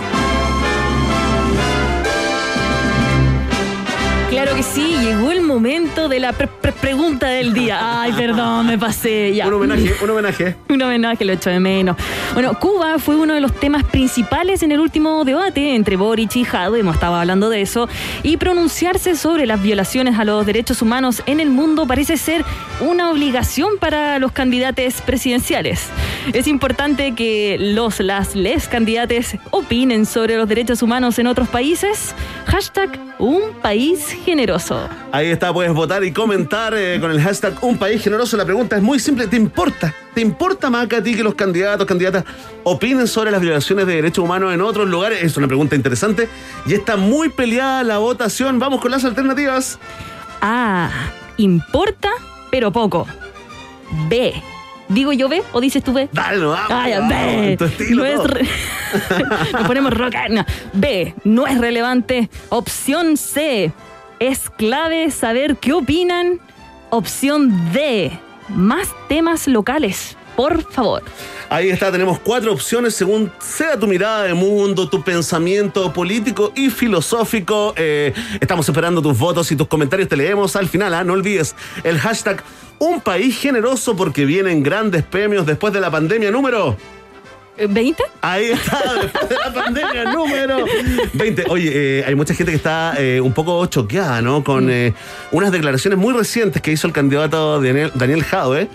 [4.37, 8.03] Claro que sí, llegó el momento de la pre- pre- pregunta del día.
[8.03, 9.47] Ay, perdón, me pasé ya.
[9.49, 10.57] Un homenaje, un homenaje.
[10.69, 11.97] Un homenaje, lo echo de menos.
[12.35, 16.45] Bueno, Cuba fue uno de los temas principales en el último debate entre Boric y
[16.45, 17.89] Jado, hemos estado hablando de eso,
[18.23, 22.45] y pronunciarse sobre las violaciones a los derechos humanos en el mundo parece ser
[22.81, 25.89] una obligación para los candidatos presidenciales.
[26.35, 32.15] Es importante que los, las, les candidates opinen sobre los derechos humanos en otros países.
[32.47, 34.89] Hashtag un país generoso.
[35.11, 38.37] Ahí está, puedes votar y comentar eh, con el hashtag Un País Generoso.
[38.37, 39.27] La pregunta es muy simple.
[39.27, 39.93] ¿Te importa?
[40.15, 42.25] ¿Te importa más que a ti que los candidatos, candidatas
[42.63, 45.23] opinen sobre las violaciones de derechos humanos en otros lugares?
[45.23, 46.29] Es una pregunta interesante
[46.67, 48.59] y está muy peleada la votación.
[48.59, 49.79] Vamos con las alternativas.
[50.41, 50.91] A.
[51.39, 52.11] Importa,
[52.51, 53.07] pero poco.
[54.09, 54.35] B.
[54.89, 56.09] ¿Digo yo B o dices tú B?
[56.13, 58.29] Dale, no, vamos, tu estilo, no es todo.
[59.53, 60.15] Nos ponemos rock.
[60.31, 60.45] no.
[60.73, 61.15] B.
[61.25, 62.31] No es relevante.
[62.51, 63.73] Opción C.
[64.21, 66.41] Es clave saber qué opinan.
[66.91, 68.13] Opción D.
[68.49, 70.17] Más temas locales.
[70.37, 71.03] por favor.
[71.49, 76.71] Ahí está, tenemos cuatro opciones según sea tu mirada de mundo, tu pensamiento político y
[76.71, 77.73] filosófico.
[77.77, 80.93] Eh, estamos esperando tus votos y tus comentarios, te leemos al final.
[80.95, 81.05] ¿ah?
[81.05, 82.43] No olvides el hashtag
[82.79, 86.77] Un País Generoso porque vienen grandes premios después de la pandemia número...
[87.59, 87.97] ¿20?
[88.21, 90.59] Ahí está, después de la pandemia número
[91.15, 91.45] 20.
[91.49, 94.45] Oye, eh, hay mucha gente que está eh, un poco choqueada, ¿no?
[94.45, 94.93] Con eh,
[95.33, 98.69] unas declaraciones muy recientes que hizo el candidato Daniel, Daniel Jadwe.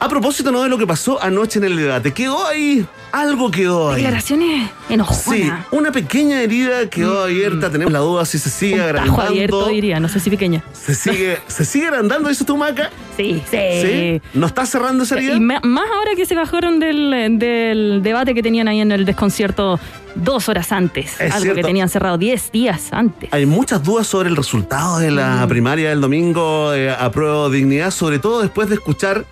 [0.00, 0.62] A propósito, ¿no?
[0.62, 2.12] De lo que pasó anoche en el debate.
[2.12, 3.96] Quedó ahí, algo quedó ahí.
[4.02, 5.22] Declaraciones enojonas.
[5.24, 7.68] Sí, una pequeña herida quedó abierta.
[7.70, 9.22] Tenemos la duda si se sigue Un tajo agrandando.
[9.26, 10.62] abierto, diría, no sé si pequeña.
[10.72, 12.90] Se sigue, se sigue agrandando, dice tu maca.
[13.16, 13.56] Sí, sí.
[13.82, 14.22] ¿Sí?
[14.34, 15.34] ¿No está cerrando esa herida?
[15.34, 19.80] Y más ahora que se bajaron del, del debate que tenían ahí en el desconcierto
[20.14, 21.20] dos horas antes.
[21.20, 21.56] Es algo cierto.
[21.56, 23.32] que tenían cerrado 10 días antes.
[23.32, 25.48] Hay muchas dudas sobre el resultado de la Mm.
[25.48, 29.24] primaria del domingo eh, a prueba de dignidad, sobre todo después de escuchar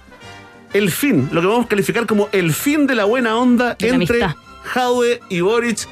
[0.72, 3.88] el fin, lo que vamos a calificar como el fin de la buena onda la
[3.88, 4.36] entre amistad.
[4.64, 5.86] Jadwe y Boric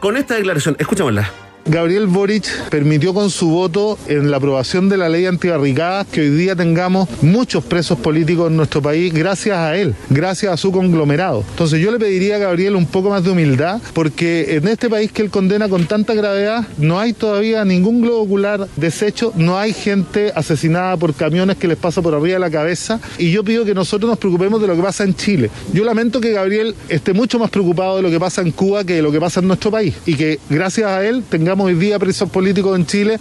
[0.00, 0.76] con esta declaración.
[0.78, 1.45] Escuchémosla.
[1.68, 6.30] Gabriel Boric permitió con su voto en la aprobación de la ley antibarricadas que hoy
[6.30, 11.42] día tengamos muchos presos políticos en nuestro país gracias a él, gracias a su conglomerado.
[11.50, 15.10] Entonces yo le pediría a Gabriel un poco más de humildad porque en este país
[15.10, 19.72] que él condena con tanta gravedad no hay todavía ningún globo ocular deshecho, no hay
[19.72, 23.64] gente asesinada por camiones que les pasa por arriba de la cabeza y yo pido
[23.64, 25.50] que nosotros nos preocupemos de lo que pasa en Chile.
[25.72, 28.94] Yo lamento que Gabriel esté mucho más preocupado de lo que pasa en Cuba que
[28.94, 31.98] de lo que pasa en nuestro país y que gracias a él tengamos hoy día
[31.98, 33.18] presos políticos en Chile.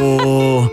[0.00, 0.70] Oh,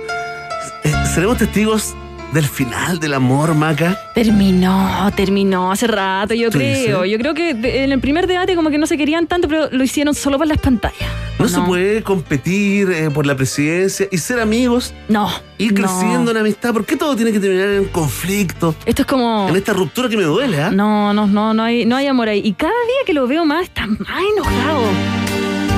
[0.83, 1.93] eh, ¿Seremos testigos
[2.33, 3.97] del final del amor, Maca?
[4.13, 7.01] Terminó, terminó hace rato, yo ¿Tú creo.
[7.01, 7.11] dices?
[7.11, 7.49] Yo creo que
[7.83, 10.47] en el primer debate como que no se querían tanto, pero lo hicieron solo por
[10.47, 11.09] las pantallas.
[11.37, 14.93] ¿No, se puede competir eh, por la presidencia y ser amigos?
[15.09, 15.29] No.
[15.57, 15.81] Ir no.
[15.81, 16.73] creciendo en amistad.
[16.73, 18.73] ¿Por qué todo tiene que terminar en conflicto?
[18.85, 19.47] Esto es como...
[19.49, 20.71] En esta ruptura que me duele, ¿ah?
[20.71, 22.41] No, no, no, no hay, no hay amor ahí.
[22.43, 25.24] Y cada día que lo veo más, está más enojado.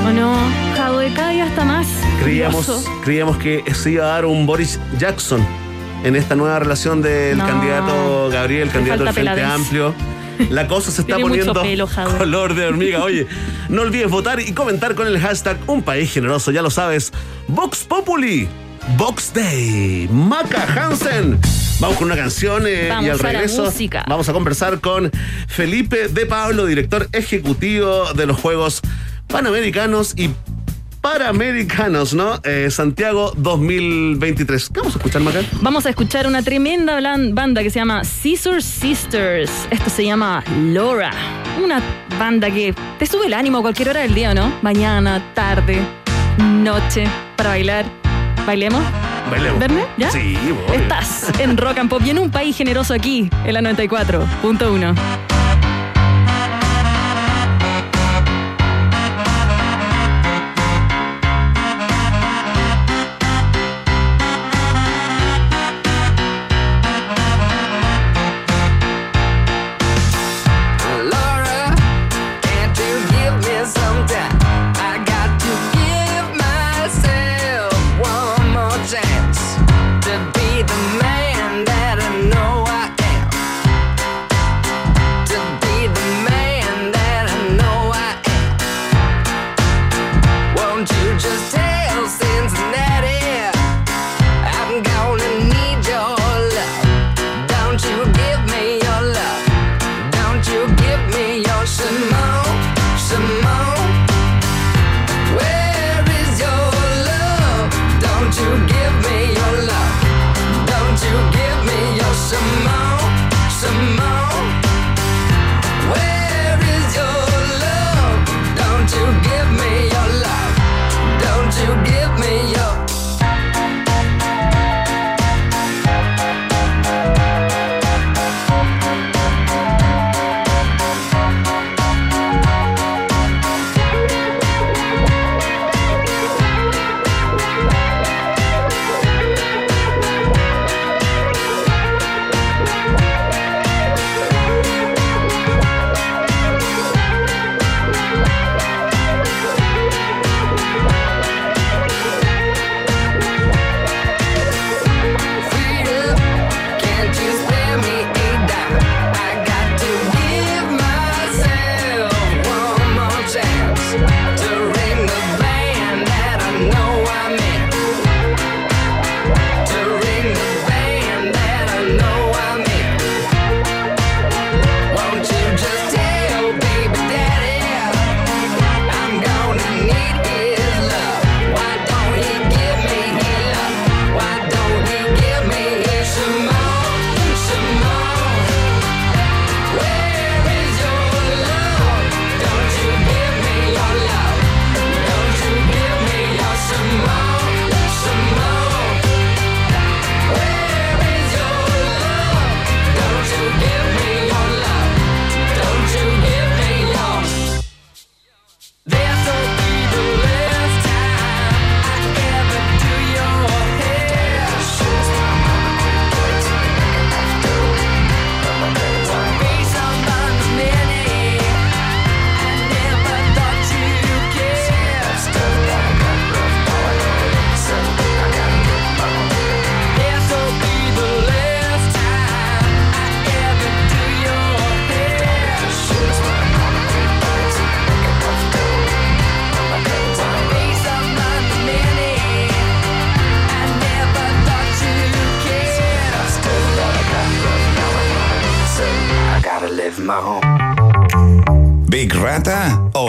[0.08, 0.34] ¿O no?
[0.74, 1.86] Jadwe cada día está más.
[2.22, 5.46] Creíamos, creíamos que se iba a dar un Boris Jackson
[6.02, 7.46] en esta nueva relación del No.
[7.46, 9.44] candidato Gabriel, Le candidato del Frente peladez.
[9.54, 9.94] Amplio.
[10.48, 13.02] La cosa se está Tiene poniendo pelo, color de hormiga.
[13.02, 13.26] Oye,
[13.68, 17.12] no olvides votar y comentar con el hashtag Un País Generoso, ya lo sabes.
[17.46, 18.48] Vox Populi,
[18.96, 21.38] Vox Day, Maca Hansen.
[21.80, 23.70] Vamos con una canción eh, y al regreso
[24.08, 25.12] vamos a conversar con
[25.46, 28.80] Felipe de Pablo, director ejecutivo de los Juegos
[29.28, 30.30] Panamericanos y
[31.00, 32.40] Paramericanos, ¿no?
[32.42, 34.68] Eh, Santiago 2023.
[34.68, 35.40] ¿Qué vamos a escuchar, Maca?
[35.60, 36.98] Vamos a escuchar una tremenda
[37.32, 39.50] banda que se llama Scissor Sisters.
[39.70, 41.12] Esto se llama Laura.
[41.62, 41.80] Una
[42.18, 44.52] banda que te sube el ánimo a cualquier hora del día, ¿o ¿no?
[44.62, 45.78] Mañana, tarde,
[46.38, 47.04] noche,
[47.36, 47.86] para bailar.
[48.44, 48.82] ¿Bailemos?
[49.30, 49.60] Bailemos.
[49.60, 49.84] ¿Verne?
[49.98, 50.10] ¿Ya?
[50.10, 50.36] Sí,
[50.66, 50.76] voy.
[50.76, 55.27] Estás en Rock and Pop y en un país generoso aquí, en la 94.1.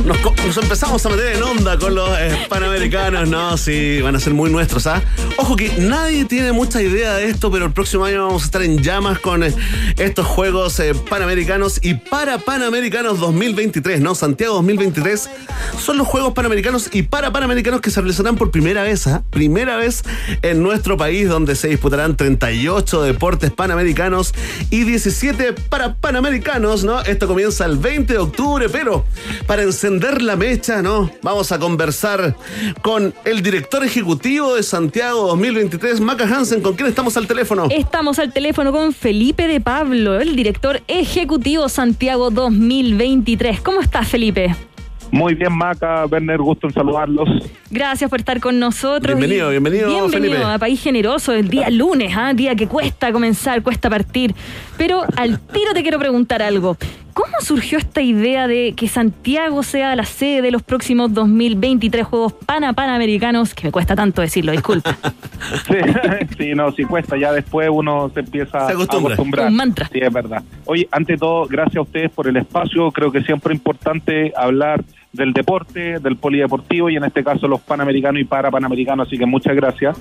[0.00, 4.34] Nos, empezamos a meter en onda con los eh, panamericanos, no, sí, van a ser
[4.34, 5.00] muy nuestros, ¿ah?
[5.36, 8.62] Ojo que nadie tiene mucha idea de esto, pero el próximo año vamos a estar
[8.62, 9.54] en llamas con eh,
[9.98, 14.14] estos Juegos eh, Panamericanos y para Panamericanos 2023, ¿no?
[14.14, 15.30] Santiago 2023
[15.78, 19.22] son los Juegos Panamericanos y para Panamericanos que se realizarán por primera vez, ¿ah?
[19.30, 20.02] Primera vez
[20.40, 24.34] en nuestro país, donde se disputarán 38 deportes panamericanos
[24.70, 27.00] y 17 para panamericanos, ¿no?
[27.02, 29.04] Esto comienza el 20 de octubre, pero
[29.46, 31.10] para encender la mecha, ¿no?
[31.22, 32.36] Vamos a conversar
[32.82, 37.66] con el director ejecutivo de Santiago 2023, Maca Hansen, con quien estamos al teléfono.
[37.68, 43.60] Estamos al teléfono con Felipe de Pablo, el director ejecutivo Santiago 2023.
[43.60, 44.54] ¿Cómo estás, Felipe?
[45.10, 47.28] Muy bien, Maca, Werner, gusto en saludarlos.
[47.68, 49.18] Gracias por estar con nosotros.
[49.18, 50.44] Bienvenido, bienvenido, Bienvenido Felipe.
[50.44, 52.32] a País Generoso, el día lunes, ¿ah?
[52.34, 54.32] día que cuesta comenzar, cuesta partir.
[54.78, 56.76] Pero al tiro te quiero preguntar algo.
[57.14, 62.32] ¿Cómo surgió esta idea de que Santiago sea la sede de los próximos 2023 Juegos
[62.32, 63.54] Pana Panamericanos?
[63.54, 64.96] Que me cuesta tanto decirlo, disculpa.
[65.66, 65.74] Sí,
[66.38, 69.10] sí, no, sí cuesta, ya después uno se empieza Se acostumbra.
[69.10, 69.48] a acostumbrar.
[69.48, 69.88] Un mantra.
[69.92, 70.40] Sí, es verdad.
[70.66, 72.92] Oye, ante todo, gracias a ustedes por el espacio.
[72.92, 77.60] Creo que siempre es importante hablar del deporte, del polideportivo y en este caso los
[77.60, 79.98] panamericanos y para panamericanos, así que muchas gracias.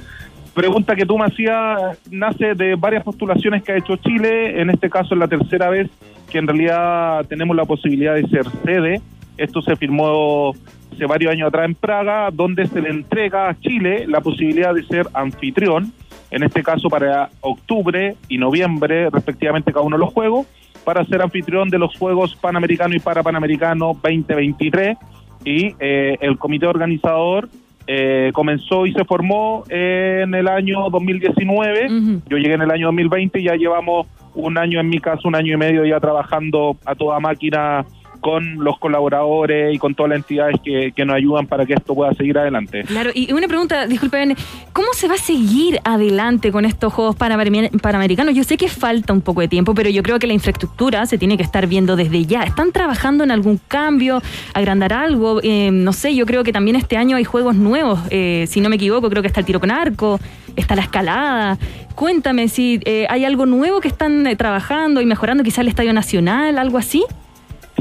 [0.53, 4.89] Pregunta que tú me hacías nace de varias postulaciones que ha hecho Chile, en este
[4.89, 5.89] caso es la tercera vez
[6.29, 9.01] que en realidad tenemos la posibilidad de ser sede.
[9.37, 10.53] Esto se firmó
[10.91, 14.83] hace varios años atrás en Praga, donde se le entrega a Chile la posibilidad de
[14.83, 15.93] ser anfitrión,
[16.31, 20.47] en este caso para octubre y noviembre, respectivamente, cada uno de los juegos,
[20.83, 24.97] para ser anfitrión de los Juegos Panamericanos y Parapanamericanos 2023.
[25.43, 27.49] Y eh, el comité organizador
[27.93, 31.89] eh, comenzó y se formó en el año 2019.
[32.29, 35.35] Yo llegué en el año 2020 y ya llevamos un año, en mi caso, un
[35.35, 37.85] año y medio ya trabajando a toda máquina
[38.21, 41.93] con los colaboradores y con todas las entidades que, que nos ayudan para que esto
[41.93, 42.83] pueda seguir adelante.
[42.83, 44.35] Claro, y una pregunta, disculpen,
[44.71, 48.33] ¿cómo se va a seguir adelante con estos Juegos Panameri- Panamericanos?
[48.35, 51.17] Yo sé que falta un poco de tiempo, pero yo creo que la infraestructura se
[51.17, 52.43] tiene que estar viendo desde ya.
[52.43, 54.21] ¿Están trabajando en algún cambio,
[54.53, 55.39] agrandar algo?
[55.43, 58.69] Eh, no sé, yo creo que también este año hay juegos nuevos, eh, si no
[58.69, 60.19] me equivoco, creo que está el tiro con arco,
[60.55, 61.57] está la escalada.
[61.95, 65.93] Cuéntame si eh, hay algo nuevo que están eh, trabajando y mejorando, quizás el Estadio
[65.93, 67.03] Nacional, algo así.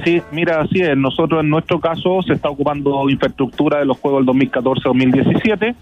[0.05, 0.97] Sí, mira, así es.
[0.97, 5.75] Nosotros en nuestro caso se está ocupando infraestructura de los Juegos del 2014-2017.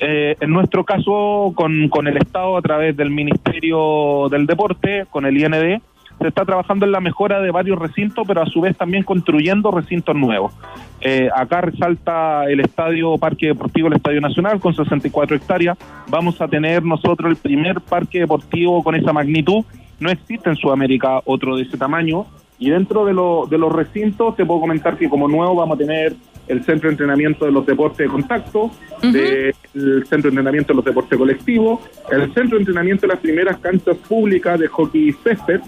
[0.00, 5.36] Eh, en nuestro caso, con, el Estado a través del Ministerio del Deporte, con el
[5.36, 5.82] IND,
[6.20, 9.70] se está trabajando en la mejora de varios recintos, pero a su vez también construyendo
[9.70, 10.52] recintos nuevos.
[11.00, 15.78] Eh, acá resalta el Estadio Parque Deportivo, el Estadio Nacional, con 64 hectáreas.
[16.08, 19.64] Vamos a tener nosotros el primer parque deportivo con esa magnitud.
[20.00, 22.26] No existe en Sudamérica otro de ese tamaño.
[22.58, 25.78] Y dentro de, lo- de los recintos te puedo comentar que como nuevo vamos a
[25.78, 26.14] tener
[26.48, 28.70] el centro de entrenamiento de los deportes de contacto,
[29.02, 31.80] de- el centro de entrenamiento de los deportes colectivos,
[32.10, 35.60] el centro de entrenamiento de las primeras canchas públicas de hockey césped.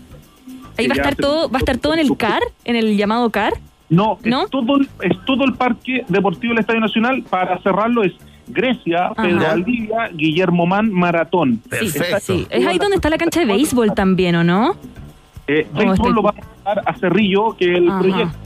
[0.79, 3.29] Ahí va a estar todo, va a estar todo en el CAR, en el llamado
[3.31, 3.53] CAR.
[3.91, 7.23] No, Es, todo el, es todo el parque deportivo del Estadio Nacional.
[7.29, 8.13] Para cerrarlo es
[8.47, 9.41] Grecia, Pedro.
[9.43, 11.61] Valdivia, Guillermo Man, Maratón.
[11.81, 12.47] Sí, Está- sí.
[12.51, 14.77] Es ahí donde está la cancha de béisbol también, ¿o no?
[15.51, 17.99] Eh, Oh, béisbol estoy- lo vamos a dar a Cerrillo, que es el Ajá.
[18.01, 18.37] proyecto.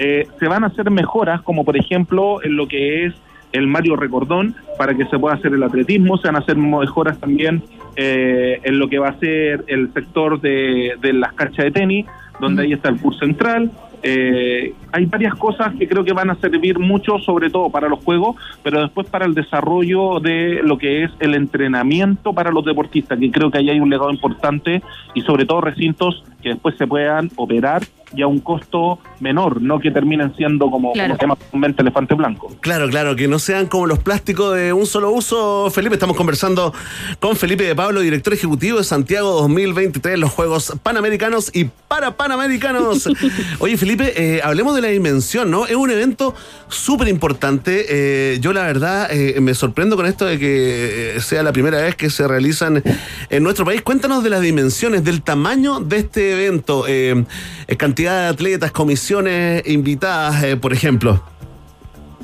[0.00, 3.14] Eh, se van a hacer mejoras, como por ejemplo en lo que es
[3.52, 6.16] el Mario Recordón, para que se pueda hacer el atletismo.
[6.18, 7.62] Se van a hacer mejoras también
[7.96, 12.06] eh, en lo que va a ser el sector de, de las canchas de tenis,
[12.40, 13.70] donde ahí está el curso central.
[14.02, 18.02] Eh, hay varias cosas que creo que van a servir mucho, sobre todo para los
[18.02, 23.18] juegos, pero después para el desarrollo de lo que es el entrenamiento para los deportistas,
[23.18, 24.82] que creo que ahí hay un legado importante
[25.14, 27.82] y sobre todo recintos que después se puedan operar
[28.14, 31.16] y a un costo menor, no que terminen siendo como, Claro.
[31.18, 32.54] como se llama elefante blanco.
[32.60, 35.70] Claro, claro, que no sean como los plásticos de un solo uso.
[35.70, 36.72] Felipe, estamos conversando
[37.18, 43.08] con Felipe de Pablo, director ejecutivo de Santiago 2023, los Juegos Panamericanos y para Panamericanos.
[43.58, 45.66] Oye, Felipe, eh, hablemos de la dimensión, ¿no?
[45.66, 46.34] Es un evento
[46.68, 47.86] súper importante.
[47.88, 51.96] Eh, yo, la verdad, eh, me sorprendo con esto de que sea la primera vez
[51.96, 52.82] que se realizan
[53.28, 53.82] en nuestro país.
[53.82, 56.86] Cuéntanos de las dimensiones, del tamaño de este evento.
[56.88, 57.24] Eh,
[57.68, 61.20] eh, cantidad de atletas, comisiones invitadas, eh, por ejemplo.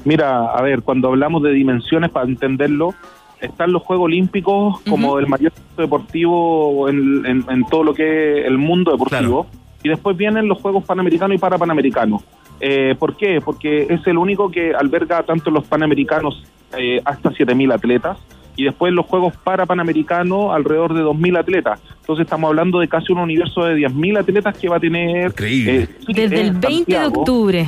[0.04, 2.94] Mira, a ver, cuando hablamos de dimensiones, para entenderlo,
[3.40, 8.46] están los Juegos Olímpicos como el mayor deportivo en, en- en todo lo que es
[8.46, 9.46] el mundo deportivo.
[9.82, 12.22] Y después vienen los Juegos Panamericanos y Parapanamericanos.
[12.60, 13.40] Eh, ¿Por qué?
[13.44, 16.42] Porque es el único que alberga tanto los Panamericanos
[16.78, 18.16] eh, hasta 7.000 atletas
[18.56, 21.80] y después los Juegos Parapanamericanos alrededor de 2.000 atletas.
[22.00, 25.32] Entonces estamos hablando de casi un universo de 10.000 atletas que va a tener...
[25.68, 27.58] eh, Desde el en 20 de octubre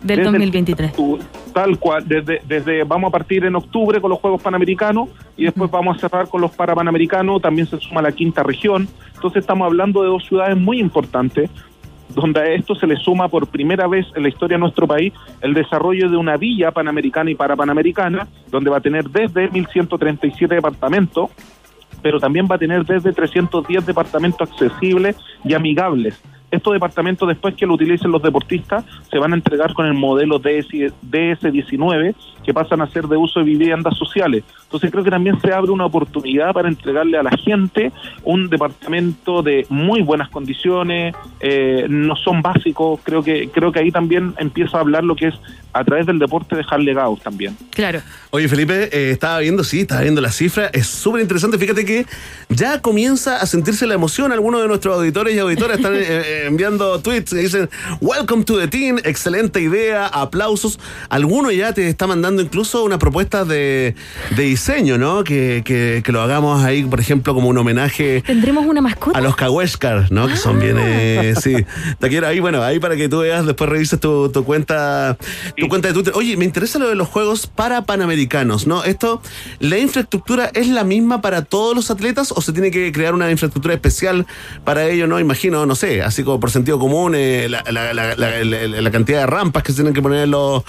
[0.00, 0.90] del Desde el 2023.
[0.90, 1.22] octubre,
[1.52, 5.70] Tal cual, desde, desde vamos a partir en octubre con los Juegos Panamericanos y después
[5.70, 8.88] vamos a cerrar con los Parapanamericanos, también se suma la quinta región.
[9.14, 11.50] Entonces estamos hablando de dos ciudades muy importantes,
[12.14, 15.12] donde a esto se le suma por primera vez en la historia de nuestro país
[15.40, 21.30] el desarrollo de una villa panamericana y parapanamericana, donde va a tener desde 1.137 departamentos,
[22.02, 26.20] pero también va a tener desde 310 departamentos accesibles y amigables.
[26.52, 30.38] Estos departamentos, después que lo utilicen los deportistas, se van a entregar con el modelo
[30.38, 30.68] DS,
[31.10, 34.44] DS19, que pasan a ser de uso de viviendas sociales.
[34.64, 37.90] Entonces creo que también se abre una oportunidad para entregarle a la gente
[38.22, 43.90] un departamento de muy buenas condiciones, eh, no son básicos, creo que, creo que ahí
[43.90, 45.34] también empieza a hablar lo que es
[45.72, 47.56] a través del deporte dejar legados también.
[47.70, 48.00] Claro.
[48.30, 50.66] Oye, Felipe, eh, estaba viendo, sí, estaba viendo la cifra.
[50.66, 51.58] Es súper interesante.
[51.58, 52.06] Fíjate que
[52.48, 54.32] ya comienza a sentirse la emoción.
[54.32, 57.70] Algunos de nuestros auditores y auditoras están eh, eh, enviando tweets que dicen,
[58.00, 60.78] Welcome to the team, excelente idea, aplausos.
[61.08, 63.94] Algunos ya te está mandando incluso una propuesta de,
[64.36, 65.24] de diseño, ¿no?
[65.24, 69.18] Que, que- que lo hagamos ahí, por ejemplo, como un homenaje ¿Tendremos una mascota?
[69.18, 70.26] a los Kaweshkar, ¿no?
[70.28, 71.54] Que son bien, eh, sí.
[71.98, 75.16] Te quiero ahí, bueno, ahí para que tú veas, después revises tu, tu cuenta,
[75.56, 76.12] tu cuenta de Twitter.
[76.16, 78.84] Oye, me interesa lo de los juegos para panamericanos, ¿no?
[78.84, 79.20] Esto,
[79.60, 83.30] ¿la infraestructura es la misma para todos los atletas o se tiene que crear una
[83.30, 84.26] infraestructura especial
[84.64, 85.20] para ello, no?
[85.20, 88.90] Imagino, no sé, así como por sentido común, eh, la, la- la- la- la- la
[88.90, 90.62] cantidad de rampas que se tienen que poner en los,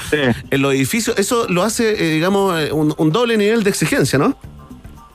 [0.51, 4.17] en los edificios, eso lo hace, eh, digamos, eh, un, un doble nivel de exigencia,
[4.19, 4.35] ¿no?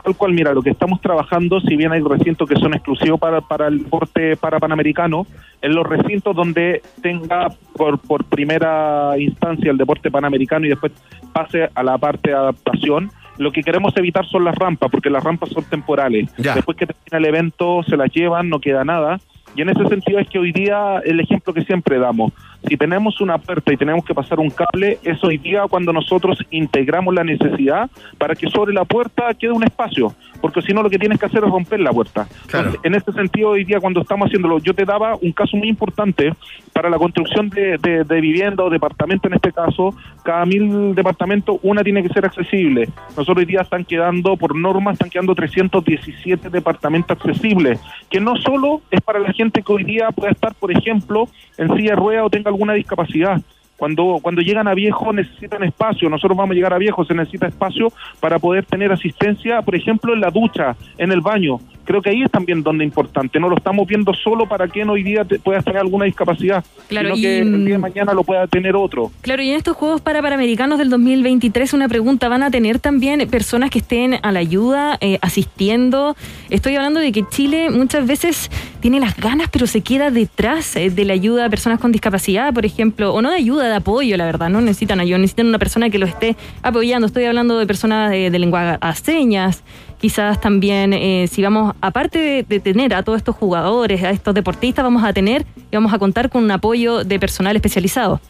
[0.04, 3.40] Tal cual, mira, lo que estamos trabajando, si bien hay recintos que son exclusivos para,
[3.42, 5.26] para el deporte para panamericano,
[5.60, 10.92] en los recintos donde tenga por, por primera instancia el deporte panamericano y después
[11.32, 15.22] pase a la parte de adaptación, lo que queremos evitar son las rampas, porque las
[15.22, 16.30] rampas son temporales.
[16.38, 16.54] Ya.
[16.54, 19.20] Después que termina el evento, se las llevan, no queda nada.
[19.58, 22.32] Y en ese sentido es que hoy día el ejemplo que siempre damos,
[22.68, 26.38] si tenemos una puerta y tenemos que pasar un cable, es hoy día cuando nosotros
[26.52, 30.90] integramos la necesidad para que sobre la puerta quede un espacio, porque si no lo
[30.90, 32.26] que tienes que hacer es romper la puerta.
[32.58, 35.68] Entonces, en ese sentido hoy día cuando estamos haciéndolo, yo te daba un caso muy
[35.68, 36.32] importante
[36.72, 41.58] para la construcción de, de- de vivienda o departamento en este caso, cada mil departamentos
[41.62, 42.88] una tiene que ser accesible.
[43.10, 47.80] Nosotros hoy día están quedando, por norma, están quedando 317 departamentos accesibles,
[48.10, 51.68] que no solo es para la gente que hoy día pueda estar, por ejemplo, en
[51.76, 53.40] silla de rueda o tenga alguna discapacidad.
[53.78, 57.46] Cuando, cuando llegan a viejo necesitan espacio, nosotros vamos a llegar a viejo, se necesita
[57.46, 61.60] espacio para poder tener asistencia, por ejemplo, en la ducha, en el baño.
[61.84, 64.90] Creo que ahí es también donde es importante, no lo estamos viendo solo para quien
[64.90, 68.12] hoy día te- puedas tener alguna discapacidad, Claro, sino y- que el día de mañana
[68.12, 69.10] lo pueda tener otro.
[69.22, 73.26] Claro, y en estos Juegos para Panamericanos del 2023, una pregunta, ¿van a tener también
[73.30, 76.14] personas que estén a la ayuda, eh, asistiendo?
[76.50, 78.50] Estoy hablando de que Chile muchas veces
[78.80, 82.52] tiene las ganas, pero se queda detrás eh, de la ayuda a personas con discapacidad,
[82.52, 85.58] por ejemplo, o no de ayuda, de apoyo, la verdad, no necesitan ayuda, necesitan una
[85.58, 87.06] persona que los esté apoyando.
[87.06, 89.62] Estoy hablando de personas de, de lenguaje a señas,
[90.00, 94.34] quizás también, eh, si vamos, aparte de, de tener a todos estos jugadores, a estos
[94.34, 98.20] deportistas, vamos a tener y vamos a contar con un apoyo de personal especializado.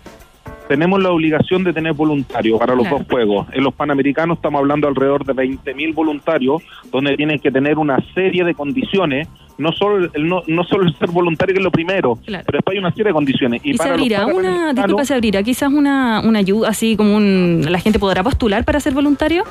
[0.69, 2.99] Tenemos la obligación de tener voluntarios para los Claro.
[2.99, 3.47] dos juegos.
[3.53, 6.63] En los Panamericanos estamos hablando alrededor de 20.000 voluntarios,
[6.93, 10.95] donde tienen que tener una serie de condiciones, no solo el, no, no solo el
[10.97, 12.45] ser voluntario que es lo primero, Claro.
[12.47, 13.61] pero después hay una serie de condiciones.
[13.65, 17.17] Y, se para los abrirá una, disculpa, se abrirá quizás una, una ayuda, así como
[17.17, 19.45] un, la gente podrá postular para ser voluntario.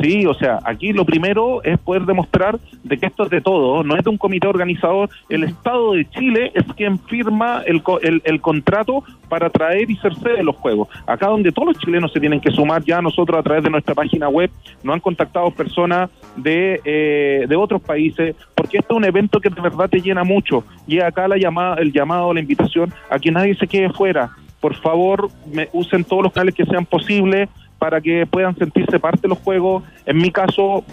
[0.00, 3.84] Sí, o sea, aquí lo primero es poder demostrar de que esto es de todo,
[3.84, 5.10] no es de un comité organizador.
[5.28, 10.14] El Estado de Chile es quien firma el, el, el contrato para traer y ser
[10.16, 10.88] sede de los Juegos.
[11.06, 13.94] Acá donde todos los chilenos se tienen que sumar, ya nosotros a través de nuestra
[13.94, 14.50] página web
[14.82, 19.50] nos han contactado personas de, eh, de otros países, porque esto es un evento que
[19.50, 20.64] de verdad te llena mucho.
[20.86, 24.30] Y acá la llamada, el llamado, la invitación a que nadie se quede fuera.
[24.60, 27.48] Por favor, me, usen todos los canales que sean posibles
[27.82, 29.82] para que puedan sentirse parte de los juegos.
[30.06, 30.84] En mi caso,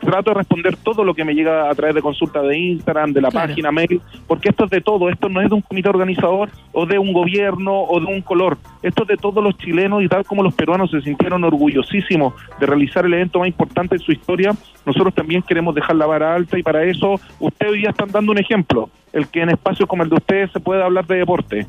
[0.00, 3.20] trato de responder todo lo que me llega a través de consulta de Instagram, de
[3.20, 3.46] la Claro.
[3.50, 6.84] página mail, porque esto es de todo, esto no es de un comité organizador o
[6.84, 10.24] de un gobierno o de un color, esto es de todos los chilenos y tal
[10.24, 14.54] como los peruanos se sintieron orgullosísimos de realizar el evento más importante de su historia,
[14.84, 18.38] nosotros también queremos dejar la vara alta y para eso ustedes día están dando un
[18.38, 18.90] ejemplo.
[19.12, 21.66] el que en espacios como el de ustedes se pueda hablar de deporte.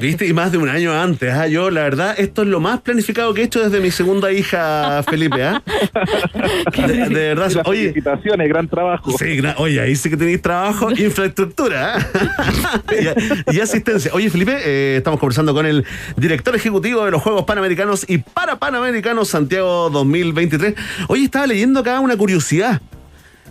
[0.00, 0.26] ¿Viste?
[0.26, 1.32] Y más de un año antes.
[1.32, 1.46] ¿ah?
[1.46, 5.00] Yo, la verdad, esto es lo más planificado que he hecho desde mi segunda hija,
[5.04, 5.44] Felipe.
[5.44, 5.62] ¿ah?
[6.76, 7.52] De, de verdad.
[7.54, 9.12] Las Oye, felicitaciones, gran trabajo.
[9.12, 12.80] Sí, gra- oye, ahí sí que tenéis trabajo, infraestructura ¿ah?
[13.52, 14.10] y, y asistencia.
[14.12, 15.84] Oye, Felipe, eh, estamos conversando con el
[16.16, 20.74] director ejecutivo de los Juegos Panamericanos y para Panamericanos Santiago 2023.
[21.08, 22.80] Oye, estaba leyendo acá una curiosidad.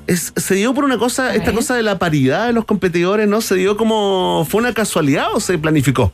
[0.08, 3.39] Es- se dio por una cosa, esta cosa de la paridad de los competidores, ¿no?
[3.42, 6.12] Se dio como, ¿fue una casualidad o se planificó?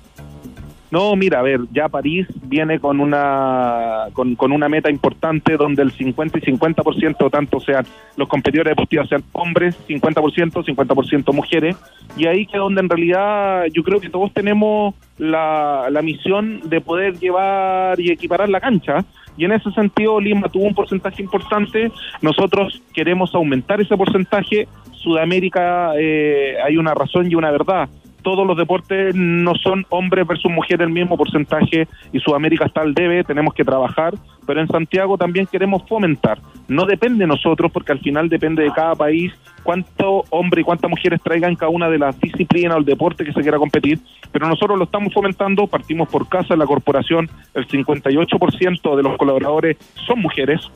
[0.89, 5.91] No, mira, a ver, ya París viene con una con, una meta importante donde el
[5.91, 7.85] 50 y 50% tanto sean
[8.15, 11.75] los competidores deportivos sean hombres, 50%, 50% mujeres,
[12.15, 16.79] y ahí que donde en realidad yo creo que todos tenemos la, la misión de
[16.79, 19.03] poder llevar y equiparar la cancha.
[19.35, 25.91] Y en ese sentido Lima tuvo un porcentaje importante, nosotros queremos aumentar ese porcentaje, Sudamérica
[25.95, 27.87] eh, hay una razón y una verdad,
[28.27, 32.93] todos los deportes no son hombres versus mujeres el mismo porcentaje y Sudamérica está al
[32.93, 34.15] debe, tenemos que trabajar,
[34.45, 36.37] pero en Santiago también queremos fomentar.
[36.67, 39.31] No depende de nosotros porque al final depende de cada país
[39.63, 43.31] cuánto hombre y cuántas mujeres traigan cada una de las disciplinas o el deporte que
[43.31, 43.97] se quiera competir,
[44.33, 49.15] pero nosotros lo estamos fomentando, partimos por casa en la corporación, el 58% de los
[49.15, 50.69] colaboradores son mujeres,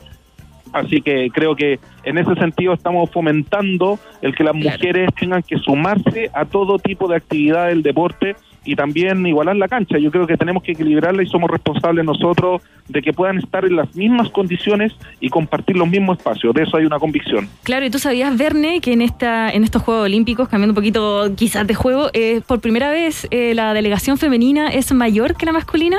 [0.72, 5.58] Así que creo que en ese sentido estamos fomentando el que las mujeres tengan que
[5.58, 9.98] sumarse a todo tipo de actividad del deporte y también igualar la cancha.
[9.98, 13.76] Yo creo que tenemos que equilibrarla y somos responsables nosotros de que puedan estar en
[13.76, 16.54] las mismas condiciones y compartir los mismos espacios.
[16.54, 17.48] De eso hay una convicción.
[17.64, 21.34] Claro, y tú sabías, Verne, que en esta en estos Juegos Olímpicos, cambiando un poquito
[21.36, 25.52] quizás de juego, eh, por primera vez eh, la delegación femenina es mayor que la
[25.52, 25.98] masculina.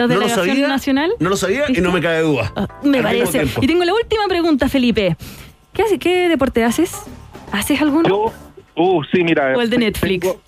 [0.00, 1.10] La No lo delegación sabía, nacional.
[1.18, 2.52] no lo sabía y no me cabe duda.
[2.82, 3.44] Me Al mismo parece.
[3.60, 5.16] Y tengo la última pregunta, Felipe.
[5.74, 6.92] ¿Qué, hace, qué deporte haces?
[7.52, 8.08] ¿Haces alguno?
[8.08, 8.32] Yo,
[8.76, 9.52] uh, sí, mira.
[9.56, 10.20] ¿O el de Netflix?
[10.22, 10.40] tengo-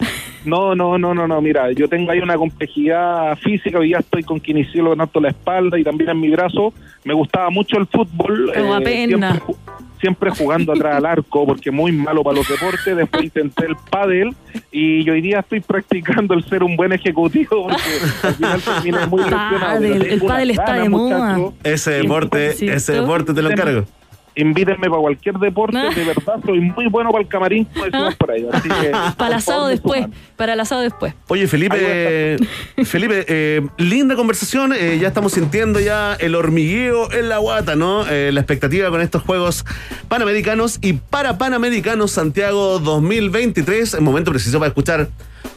[0.45, 4.25] no, no, no, no, no, mira, yo tengo ahí una complejidad física, hoy ya estoy
[4.25, 6.73] con kinesiólogo en la espalda y también en mi brazo.
[7.05, 8.53] Me gustaba mucho el fútbol.
[8.57, 9.33] Guapena.
[9.35, 9.57] siempre, ju-
[10.03, 12.97] siempre jugando atrás al arco, porque muy malo para los deportes.
[12.97, 14.35] Después intenté el pádel
[14.73, 17.81] y hoy día estoy practicando el ser un buen ejecutivo, porque
[18.25, 19.51] al final terminé muy lesionado.
[19.51, 21.39] pero Pádel, el pádel está de moda.
[21.63, 23.85] Ese deporte, ese deporte te lo encargo.
[24.35, 28.31] Invítenme para cualquier deporte, de verdad soy muy bueno para el camarín, como decimos por
[28.31, 28.47] ahí.
[28.51, 30.07] Así que, Para el asado después.
[30.37, 31.15] Para el asado después.
[31.29, 32.39] Oye, Felipe,
[32.85, 34.73] Felipe, eh, linda conversación.
[34.73, 38.07] eh, ya estamos sintiendo ya el hormigueo en la guata, ¿no?
[38.09, 39.65] Eh, la expectativa con estos Juegos
[40.09, 43.95] Panamericanos y para Panamericanos Santiago 2023.
[43.95, 45.09] El momento preciso para escuchar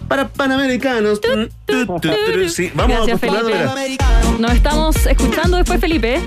[0.07, 1.21] para Panamericanos.
[1.21, 1.29] Tu,
[1.65, 2.49] tu, tu, tu.
[2.49, 3.97] Sí, vamos Gracias, Felipe.
[4.39, 6.19] Nos estamos escuchando después, Felipe.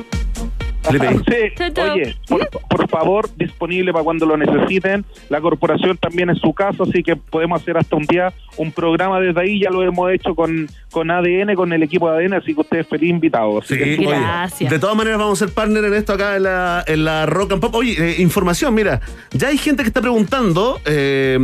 [1.29, 5.05] Sí, oye, por, por favor, disponible para cuando lo necesiten.
[5.29, 9.21] La corporación también es su casa, así que podemos hacer hasta un día un programa
[9.21, 9.61] desde ahí.
[9.61, 12.87] Ya lo hemos hecho con, con ADN, con el equipo de ADN, así que ustedes
[12.89, 13.65] feliz invitados.
[13.65, 16.43] Así Sí, que- oye, de todas maneras vamos a ser partner en esto acá en
[16.45, 17.75] la, en la Rock and Pop.
[17.75, 19.01] Oye, eh, información, mira,
[19.33, 21.39] ya hay gente que está preguntando eh,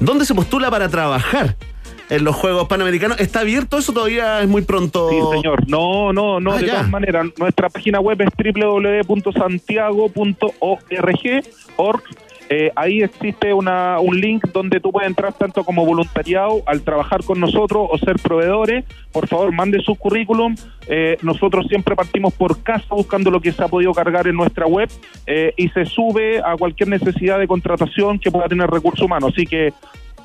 [0.00, 1.56] dónde se postula para trabajar
[2.10, 3.18] en los Juegos Panamericanos.
[3.20, 5.08] ¿Está abierto eso todavía es muy pronto?
[5.10, 5.68] Sí, señor.
[5.68, 6.72] No, no, no, Ah, de ya.
[6.74, 7.26] todas maneras.
[7.38, 11.44] Nuestra página web es www.santiago.org.
[11.76, 12.02] org.
[12.48, 17.24] Eh, ahí existe una, un link donde tú puedes entrar tanto como voluntariado al trabajar
[17.24, 18.84] con nosotros o ser proveedores.
[19.10, 20.54] Por favor, mande su currículum.
[20.86, 24.64] Eh, nosotros siempre partimos por casa buscando lo que se ha podido cargar en nuestra
[24.66, 24.88] web
[25.26, 29.32] eh, y se sube a cualquier necesidad de contratación que pueda tener recursos humanos.
[29.32, 29.72] Así que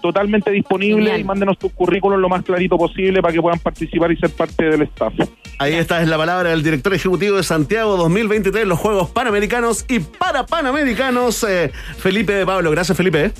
[0.02, 1.22] totalmente disponible Genial.
[1.22, 4.66] y mándenos tu currículum lo más clarito posible para que puedan participar y ser parte
[4.66, 5.14] del staff.
[5.60, 9.99] Ahí está es la palabra del director ejecutivo de Santiago 2023, los Juegos Panamericanos y
[9.99, 12.72] para Panamericanos, eh, Felipe de Pablo.
[12.72, 13.26] Gracias, Felipe.
[13.26, 13.32] ¿eh?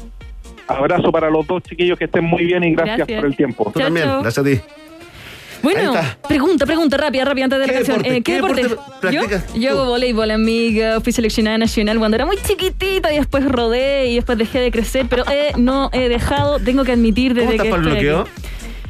[0.68, 3.20] Abrazo para los dos chiquillos que estén muy bien y gracias, Gracias.
[3.20, 3.72] por el tiempo.
[3.74, 4.59] Tú también, gracias a ti.
[5.64, 5.93] Bueno,
[6.28, 7.97] pregunta, pregunta rápida, rápida antes de la ¿Qué canción.
[7.97, 8.18] deporte?
[8.18, 8.64] Eh, ¿Qué, ¿Qué deporte?
[8.64, 10.99] deporte Yo, hago voleibol, amiga.
[11.01, 15.05] Fui seleccionada nacional cuando era muy chiquitita y después rodé y después dejé de crecer,
[15.09, 18.22] pero eh, no he dejado, tengo que admitir desde ¿Cómo estás que para el bloqueo?
[18.22, 18.32] aquí.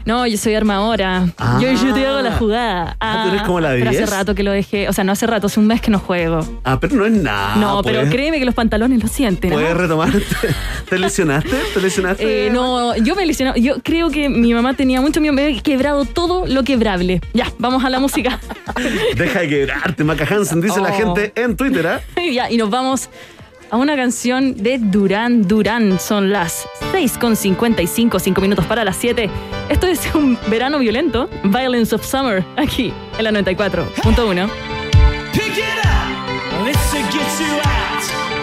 [0.06, 1.28] No, yo soy armadora.
[1.38, 1.60] Ah.
[1.62, 2.96] Yo, yo te hago la jugada.
[3.00, 4.10] Ah, tú eres como la pero hace 10.
[4.10, 4.90] rato que lo dejé.
[4.90, 6.40] O sea, no hace rato, hace un mes que no juego.
[6.64, 7.56] Ah, pero no es nada.
[7.58, 8.12] no, pero pues.
[8.12, 9.52] créeme que los pantalones lo sienten.
[9.52, 9.56] ¿ah?
[9.56, 10.10] ¿Puedes retomar?
[10.90, 11.56] ¿Te lesionaste?
[11.74, 12.48] ¿Te lesionaste?
[12.48, 13.58] Eh, no, yo me lesionado.
[13.58, 15.34] Yo creo que mi mamá tenía mucho miedo.
[15.34, 17.22] Me he quebrado todo lo quebrable.
[17.34, 18.40] Ya, vamos a la música.
[19.16, 20.94] Deja de quebrarte, Maca Hansen, dice la Oh.
[20.94, 22.02] gente en Twitter, ¿ah?
[22.34, 23.10] ya, y nos vamos
[23.72, 26.00] a una canción de Durán Durán.
[26.00, 29.30] Son las 6.55, 5 minutos para las 7.
[29.70, 34.50] Esto es un verano violento, Violence of Summer, aquí en la 94.1.
[35.32, 36.66] Pick it up.
[36.66, 38.41] Let's get you out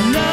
[0.00, 0.31] love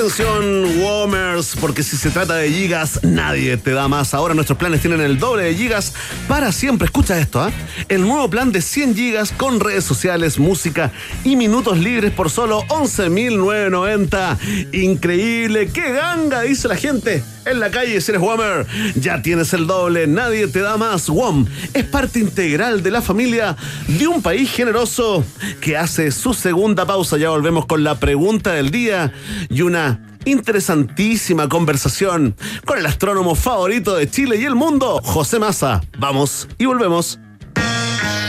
[0.00, 4.14] Atención, Womers, porque si se trata de gigas, nadie te da más.
[4.14, 5.92] Ahora nuestros planes tienen el doble de gigas
[6.26, 6.86] para siempre.
[6.86, 7.52] Escucha esto, ¿ah?
[7.90, 10.90] El nuevo plan de 100 gigas con redes sociales, música
[11.22, 14.72] y minutos libres por solo 11.990.
[14.72, 17.22] Increíble, qué ganga, dice la gente.
[17.50, 21.08] En la calle, si eres Womer, ya tienes el doble, nadie te da más.
[21.08, 23.56] WOM es parte integral de la familia
[23.88, 25.24] de un país generoso
[25.60, 27.18] que hace su segunda pausa.
[27.18, 29.12] Ya volvemos con la pregunta del día
[29.48, 35.80] y una interesantísima conversación con el astrónomo favorito de Chile y el mundo, José Massa.
[35.98, 37.18] Vamos y volvemos.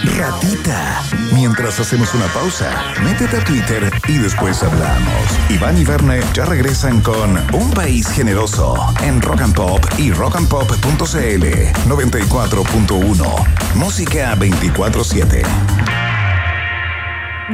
[0.03, 1.03] Ratita.
[1.33, 5.23] Mientras hacemos una pausa, métete a Twitter y después hablamos.
[5.49, 11.45] Iván y Verne ya regresan con Un País Generoso en Rock and Pop y rockandpop.cl
[11.87, 13.75] 94.1.
[13.75, 15.43] Música 24-7.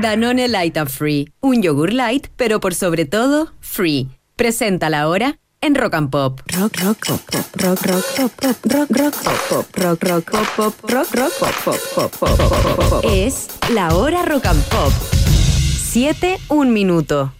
[0.02, 1.34] Danone Light and Free.
[1.42, 4.10] Un yogur light, pero por sobre todo, free.
[4.36, 6.40] Presenta la hora en Rock and Pop.
[6.58, 10.48] Rock, rock, pop, pop, rock, rock, pop, pop, rock, rock, pop, pop, rock, rock, pop,
[10.56, 13.06] pop, rock, rock, pop, pop, pop, pop, pop, pop.
[13.06, 14.94] Es la hora Rock and Pop.
[15.92, 17.34] Siete, un minuto.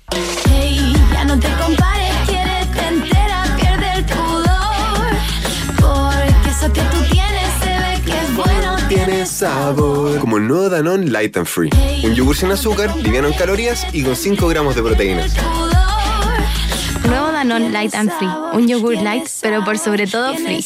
[0.50, 5.08] Hey, ya no te compares, quiérete entera, pierde el pudor.
[5.80, 8.76] Porque eso que tú tienes se ve que es bueno.
[8.90, 10.20] Tiene sabor.
[10.20, 11.70] Como el nuevo Danone Light and Free.
[12.04, 15.34] Un yogur sin azúcar, liviano en calorías y con 5 gramos de proteínas.
[17.08, 18.30] Nuevo Danone Light and Free.
[18.54, 20.64] Un yogur light, pero por sobre todo free.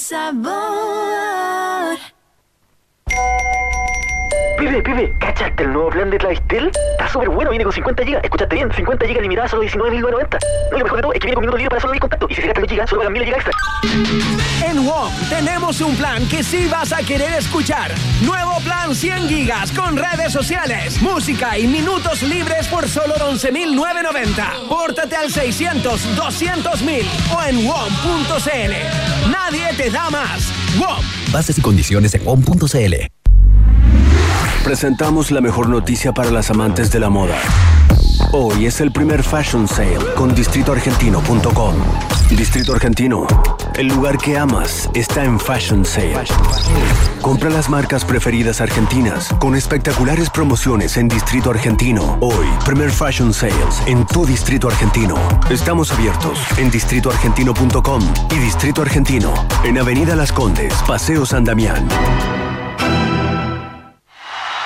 [4.61, 6.69] Pibe, pibe, ¿cachaste el nuevo plan de Clavistel?
[6.91, 8.19] Está súper bueno, viene con 50 GB.
[8.23, 10.37] Escuchaste bien, 50 GB limitadas solo 19.990.
[10.69, 11.99] No, y lo mejor de todo es que viene con minutos libres para solo ir
[11.99, 12.27] contacto.
[12.29, 13.53] Y si se gastan los GB, solo pagan 1000 GB extra.
[14.69, 17.89] En WOM tenemos un plan que sí vas a querer escuchar.
[18.23, 24.67] Nuevo plan 100 gigas con redes sociales, música y minutos libres por solo 11.990.
[24.69, 27.03] Pórtate al 600 200.000
[27.35, 29.31] o en WOM.cl.
[29.31, 30.53] Nadie te da más.
[30.77, 31.03] WOM.
[31.31, 33.20] Bases y condiciones en WOM.cl.
[34.63, 37.35] Presentamos la mejor noticia para las amantes de la moda.
[38.31, 41.75] Hoy es el primer Fashion Sale con distritoargentino.com.
[42.29, 43.27] Distrito Argentino,
[43.75, 46.13] el lugar que amas, está en Fashion Sale.
[47.21, 52.17] Compra las marcas preferidas argentinas con espectaculares promociones en Distrito Argentino.
[52.21, 55.15] Hoy, primer Fashion Sales en tu Distrito Argentino.
[55.49, 58.01] Estamos abiertos en distritoargentino.com
[58.31, 59.33] y Distrito Argentino
[59.65, 61.87] en Avenida Las Condes, Paseo San Damián.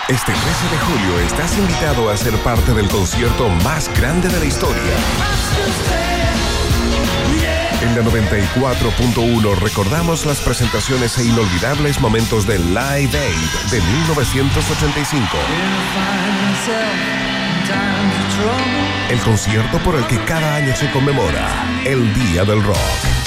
[0.07, 4.45] Este 13 de julio estás invitado a ser parte del concierto más grande de la
[4.45, 4.83] historia.
[7.81, 15.37] En la 94.1 recordamos las presentaciones e inolvidables momentos del Live Aid de 1985.
[19.09, 23.24] El concierto por el que cada año se conmemora el Día del Rock.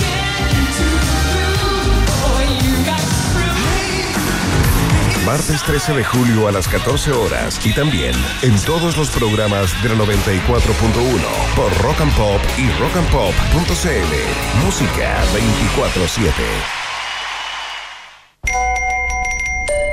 [5.28, 9.90] Martes 13 de julio a las 14 horas y también en todos los programas de
[9.90, 14.64] la 94.1 por Rock and Pop y rockandpop.cl.
[14.64, 16.87] Música 24-7.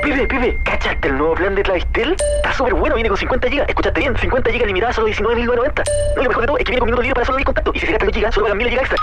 [0.06, 2.14] Pibe, pibe, ¿cachaste el nuevo plan de Clavistel?
[2.36, 3.64] Está súper bueno, viene con 50 GB.
[3.66, 5.82] Escuchaste bien, 50 GB limitadas solo 19.990.
[6.14, 7.44] No, y lo mejor de todo es que viene con minutos libres para solo ir
[7.44, 7.72] contacto.
[7.74, 8.98] Y si se gastan los GB, solo pagan 1000 GB extra.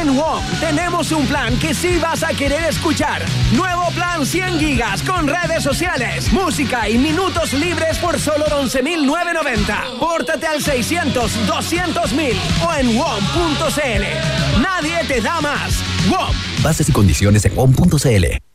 [0.00, 3.20] En WOM tenemos un plan que sí vas a querer escuchar.
[3.54, 9.98] Nuevo plan 100 gigas con redes sociales, música y minutos libres por solo 11.990.
[9.98, 12.34] Pórtate al 600 200.000
[12.66, 14.62] o en WOM.cl.
[14.62, 15.84] Nadie te da más.
[16.08, 16.34] WOM.
[16.62, 18.51] Bases y condiciones en WOM.cl.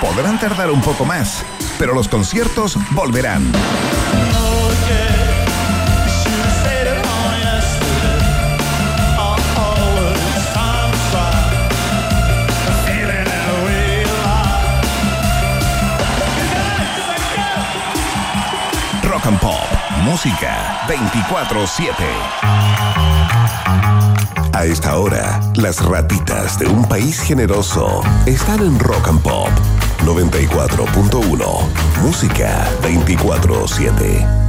[0.00, 1.44] Podrán tardar un poco más,
[1.76, 3.52] pero los conciertos volverán.
[19.02, 19.64] Rock and Pop,
[20.04, 21.92] música 24-7.
[24.52, 29.50] A esta hora, las ratitas de un país generoso están en Rock and Pop
[30.08, 34.47] 94.1, música 24-7.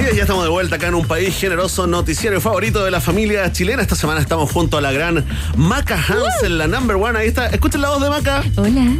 [0.00, 3.02] Así es, ya estamos de vuelta acá en un país generoso, noticiero favorito de la
[3.02, 3.82] familia chilena.
[3.82, 5.26] Esta semana estamos junto a la gran
[5.58, 7.18] Maca Hansen, la number one.
[7.18, 8.42] Ahí está, escuchen la voz de Maca.
[8.56, 8.96] Hola.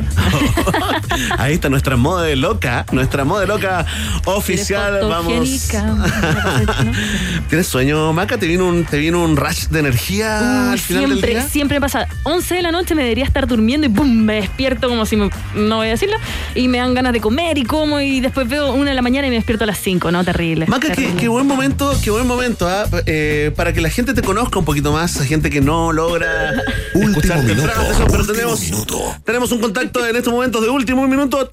[1.39, 3.87] Ahí está nuestra moda loca, nuestra moda loca
[4.27, 5.01] oficial.
[5.09, 5.71] Vamos.
[7.49, 8.37] ¿Tienes sueño, Maca?
[8.37, 11.49] ¿Te vino un, te vino un rush de energía Uh, al final del siempre, día?
[11.49, 12.09] siempre pasa.
[12.25, 14.07] 11 de la noche me debería estar durmiendo y ¡pum!
[14.07, 16.19] me despierto como si me, no voy a decirlo.
[16.55, 19.27] Y me dan ganas de comer y como y después veo una de la mañana
[19.29, 20.25] y me despierto a las 5, ¿no?
[20.25, 20.67] Terrible.
[20.67, 22.86] Maca, qué, buen momento, qué buen momento, ¿ah?
[23.07, 26.62] Eh, para que la gente te conozca un poquito más, gente que no logra
[26.95, 28.61] escuchar temprano, pero tenemos,
[29.24, 31.49] tenemos un contacto en estos momentos de último minuto.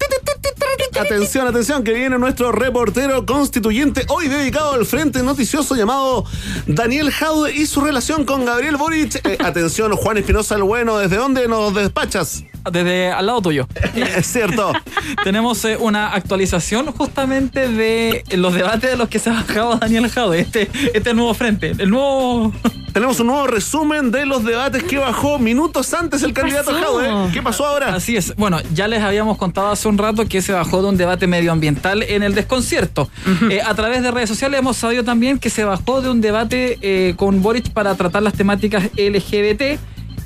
[0.98, 6.24] Atención, atención, que viene nuestro reportero constituyente, hoy dedicado al frente noticioso llamado
[6.66, 9.24] Daniel Jaude y su relación con Gabriel Boric.
[9.24, 12.42] Eh, atención, Juan Espinosa el Bueno, ¿desde dónde nos despachas?
[12.70, 13.66] Desde al lado tuyo.
[13.98, 14.72] Es cierto.
[15.24, 20.08] Tenemos eh, una actualización justamente de los debates de los que se ha bajado Daniel
[20.08, 22.52] Jaude, este, este nuevo frente, el nuevo...
[22.92, 27.30] Tenemos un nuevo resumen de los debates que bajó minutos antes el candidato Jaude.
[27.32, 27.94] ¿Qué pasó ahora?
[27.94, 28.34] Así es.
[28.34, 32.02] Bueno, ya les habíamos contado hace un rato que se bajó de un debate medioambiental
[32.02, 33.08] en el desconcierto.
[33.50, 36.78] Eh, a través de redes sociales hemos sabido también que se bajó de un debate
[36.80, 39.78] eh, con Boric para tratar las temáticas LGBT.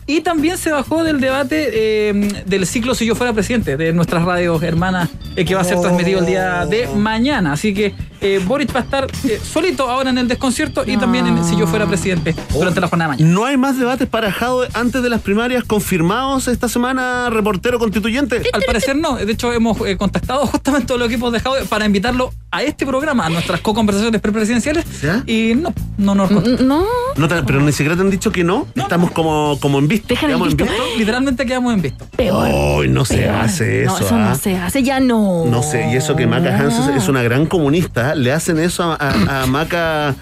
[0.07, 1.71] Y también se bajó del debate
[2.11, 5.65] eh, del ciclo Si yo fuera presidente, de nuestras radios hermanas, eh, que va a
[5.65, 7.53] ser transmitido el día de mañana.
[7.53, 11.27] Así que eh, Boric va a estar eh, solito ahora en el desconcierto y también
[11.27, 13.35] en Si yo fuera presidente durante la jornada de mañana.
[13.35, 18.43] ¿No hay más debates para Jaude antes de las primarias confirmados esta semana, reportero constituyente?
[18.53, 19.17] Al parecer no.
[19.17, 22.85] De hecho, hemos eh, contactado justamente a los equipos de Jaude para invitarlo a este
[22.87, 24.85] programa, a nuestras co-conversaciones prepresidenciales.
[25.27, 26.31] Y no, no nos.
[26.61, 26.85] No.
[27.17, 28.67] No te- pero ni siquiera te han dicho que no.
[28.75, 30.15] Estamos como, como en visto.
[30.15, 30.73] Quedamos en visto.
[30.99, 32.07] Literalmente quedamos en visto.
[32.19, 33.99] Uy, no se hace eso.
[33.99, 34.29] No, eso ¿ah?
[34.31, 35.45] no se hace, ya no.
[35.47, 38.15] No sé, y eso que Maca Hansen es una gran comunista.
[38.15, 40.15] Le hacen eso a, a- a Maca.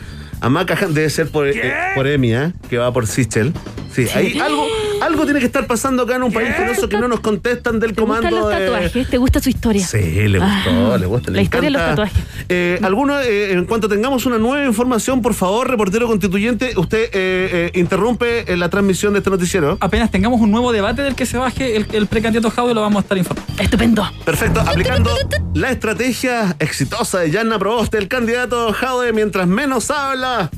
[0.43, 1.55] A Maca debe ser por, eh,
[1.95, 2.53] por Emi, ¿eh?
[2.71, 3.53] que va por Sichel.
[3.95, 4.67] Sí, ahí algo,
[5.03, 7.93] algo tiene que estar pasando acá en un país generoso que no nos contestan del
[7.93, 8.67] ¿Te gustan comando los de.
[8.67, 9.11] tatuajes?
[9.11, 9.87] ¿Te gusta su historia?
[9.87, 12.03] Sí, le gustó, Ah, le gusta, le La historia de los encanta.
[12.05, 12.25] tatuajes.
[12.49, 17.11] Eh, ¿alguno, eh, en cuanto tengamos una nueva información, por favor, reportero constituyente, usted eh,
[17.13, 19.77] eh, interrumpe eh, la transmisión de este noticiero.
[19.81, 22.99] Apenas tengamos un nuevo debate del que se baje el, el precandidato Jaude, lo vamos
[22.99, 23.53] a estar informando.
[23.63, 24.11] Estupendo.
[24.25, 25.11] Perfecto, aplicando
[25.55, 30.51] la estrategia exitosa de Yanna Proboste, el candidato Jaude, mientras menos habla.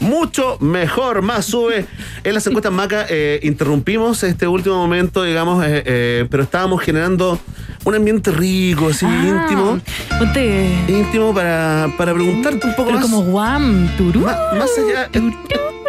[0.00, 1.86] Mucho mejor, más sube.
[2.24, 7.38] En las encuestas Maca eh, interrumpimos este último momento, digamos, eh, eh, pero estábamos generando
[7.86, 9.78] un ambiente rico, así, Ah, íntimo.
[10.18, 10.68] Ponte.
[10.88, 13.08] Íntimo para, para preguntarte un poco Pero más.
[13.10, 14.20] como guam, turú.
[14.20, 15.08] Más, más allá.
[15.12, 15.32] eh,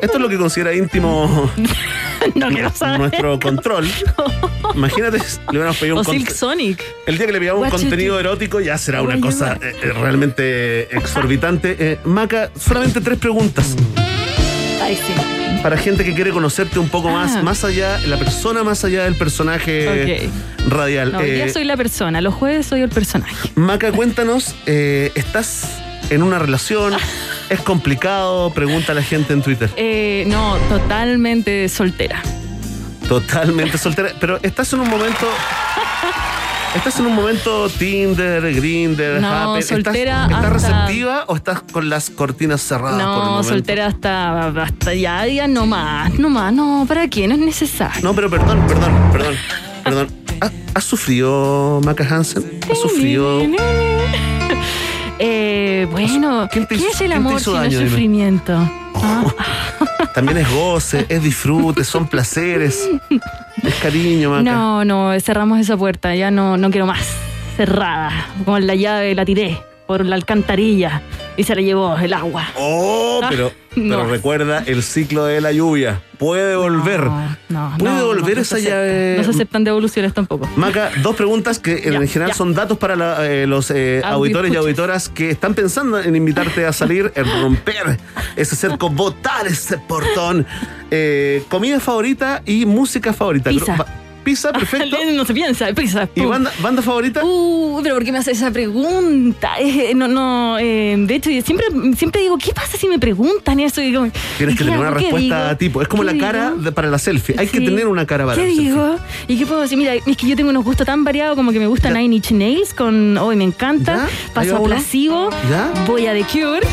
[0.01, 1.51] Esto es lo que considera íntimo
[2.35, 2.99] no quiero saber.
[2.99, 3.87] nuestro control.
[4.75, 6.83] Imagínate, si le hubiéramos pedido un Silk Sonic.
[7.07, 8.19] el día que le pidamos un contenido do.
[8.19, 11.75] erótico ya será una cosa eh, eh, realmente exorbitante.
[11.79, 13.75] Eh, Maca, solamente tres preguntas
[14.83, 15.13] Ay, sí.
[15.63, 17.41] Para gente que quiere conocerte un poco más, Ah.
[17.43, 20.29] más allá, la persona más allá del personaje
[20.67, 21.11] radial.
[21.11, 23.35] No, hoy día Eh, soy la persona, los jueves soy el personaje.
[23.55, 25.67] Maca, cuéntanos, eh, ¿estás
[26.09, 26.93] en una relación?
[27.49, 28.51] ¿Es complicado?
[28.53, 29.69] Pregunta la gente en Twitter.
[29.77, 32.21] Eh, no, totalmente soltera.
[33.07, 34.09] Totalmente soltera.
[34.19, 35.27] Pero estás en un momento.
[36.75, 42.09] ¿Estás en un momento Tinder, Grinder, No, soltera ¿Estás, hasta- receptiva o estás con las
[42.09, 43.49] cortinas cerradas por el No, momento?
[43.49, 47.27] soltera hasta, hasta ya, ya no más, no más, no, ¿para qué?
[47.27, 48.01] No es necesario.
[48.03, 49.35] No, pero perdón, perdón, perdón,
[49.83, 50.07] perdón.
[50.41, 52.59] ¿Ha- ¿Has sufrido Maca Hansen?
[52.71, 53.41] ¿Has sufrido?
[55.19, 58.71] Eh, bueno, ¿qué, es el amor hizo si no sufrimiento?
[60.13, 62.89] También es goce, es disfrute, son placeres,
[63.63, 64.43] es cariño, Maca.
[64.43, 67.07] No, no, cerramos esa puerta, ya no, no quiero más.
[67.55, 68.11] Cerrada,
[68.45, 71.01] con la llave la tiré por la alcantarilla
[71.37, 72.45] y se la llevó el agua.
[72.55, 74.05] Oh, Ah, pero, no.
[74.05, 76.01] recuerda el ciclo de la lluvia.
[76.19, 77.01] Puede volver.
[77.49, 79.15] No, ¿Puede no, volver no, no esa llave?
[79.17, 80.47] No se aceptan devoluciones tampoco.
[80.55, 82.33] Maca, dos preguntas que en Ya, general ya.
[82.33, 86.65] son datos para la- eh, los eh, auditores y auditoras que están pensando en invitarte
[86.65, 87.97] a salir, en romper
[88.35, 90.45] ese cerco, botar ese portón.
[90.91, 93.49] Eh, comida favorita y música favorita.
[93.49, 93.75] Pizza.
[94.27, 94.97] Pizza, perfecto.
[95.13, 96.09] no se piensa, pizza.
[96.13, 97.23] ¿Y banda, banda favorita?
[97.23, 99.51] Uh, pero ¿por qué me hace esa pregunta?
[99.59, 101.65] Eh, no, no, eh, de hecho, yo siempre,
[101.95, 103.81] siempre digo, ¿qué pasa si me preguntan eso?
[103.81, 105.57] Y como, Tienes que ¿qué tener una respuesta digo?
[105.57, 105.81] tipo.
[105.81, 106.61] Es como ¿Qué la cara digo?
[106.63, 107.35] de- para la selfie.
[107.39, 107.65] Hay que Sí.
[107.65, 108.69] tener una cara para ¿Qué la selfie.
[108.69, 108.95] digo?
[109.29, 109.77] ¿Y qué puedo decir?
[109.77, 112.31] Mira, es que yo tengo unos gustos tan variados como que me gusta Nine Inch
[112.31, 114.03] Nails con Hoy me encanta.
[114.05, 114.63] Ahí Paso a.
[114.63, 115.29] Placebo.
[115.49, 115.71] ¿Ya?
[115.87, 116.67] Voy a The Cure.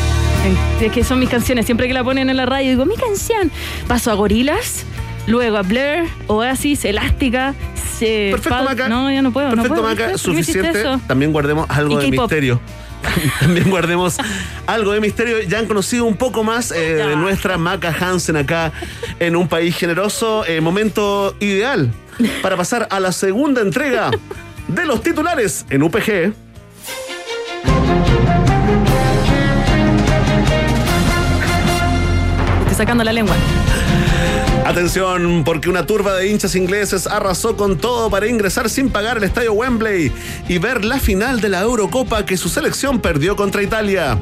[0.81, 1.65] Es que son mis canciones.
[1.65, 3.49] Siempre que la ponen en la radio digo, mi canción.
[3.87, 4.85] Paso a Gorilas.
[5.27, 7.53] Luego a Blur, Oasis, Elástica.
[7.97, 8.89] se- Perfecto, Pal- Maca.
[8.89, 9.47] No, ya no puedo.
[9.49, 9.87] no Perfecto, puedo.
[9.87, 11.03] Maca, ¿Por qué me hiciste suficiente.
[11.07, 12.59] También guardemos algo de misterio.
[13.39, 14.17] también guardemos
[14.67, 15.41] algo de misterio.
[15.41, 18.71] Ya han conocido un poco más eh, de nuestra Maca Hansen acá
[19.19, 20.45] en un país generoso.
[20.45, 21.91] Eh, momento ideal
[22.41, 24.11] para pasar a la segunda entrega
[24.67, 26.33] de los titulares en UPG.
[32.61, 33.35] Estoy sacando la lengua.
[34.65, 39.23] Atención, porque una turba de hinchas ingleses arrasó con todo para ingresar sin pagar el
[39.23, 40.11] estadio Wembley
[40.49, 44.19] y ver la final de la Eurocopa que su selección perdió contra Italia.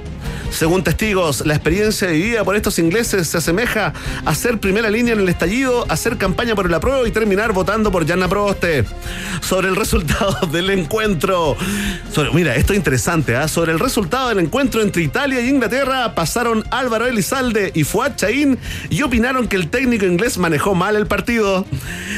[0.54, 3.92] Según testigos, la experiencia vivida por estos ingleses se asemeja
[4.24, 7.92] a ser primera línea en el estallido, hacer campaña por el apruebo y terminar votando
[7.92, 8.86] por Gianna Proboste.
[9.42, 11.58] Sobre el resultado del encuentro.
[12.34, 13.48] mira, esto es interesante, ¿ah?
[13.48, 18.60] Sobre el resultado del encuentro entre Italia y Inglaterra, pasaron Álvaro Elizalde y Fuad Chaín
[18.92, 21.66] y opinaron que el técnico inglés manejó mal el partido.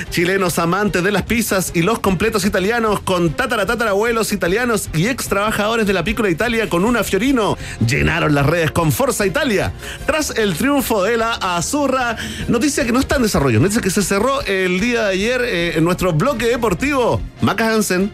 [0.10, 5.88] Chilenos amantes de las pizzas y los completos italianos con tataratatarabuelos italianos y ex trabajadores
[5.88, 7.58] de la Pícola Italia con una Fiorino
[7.88, 9.74] llenaron las redes con Forza Italia.
[10.06, 12.16] Tras el triunfo de la Azurra,
[12.48, 15.78] noticia que no está en desarrollo, noticia que se cerró el día de ayer eh,
[15.78, 17.22] en nuestro bloque deportivo.
[17.42, 18.12] Maca Hansen.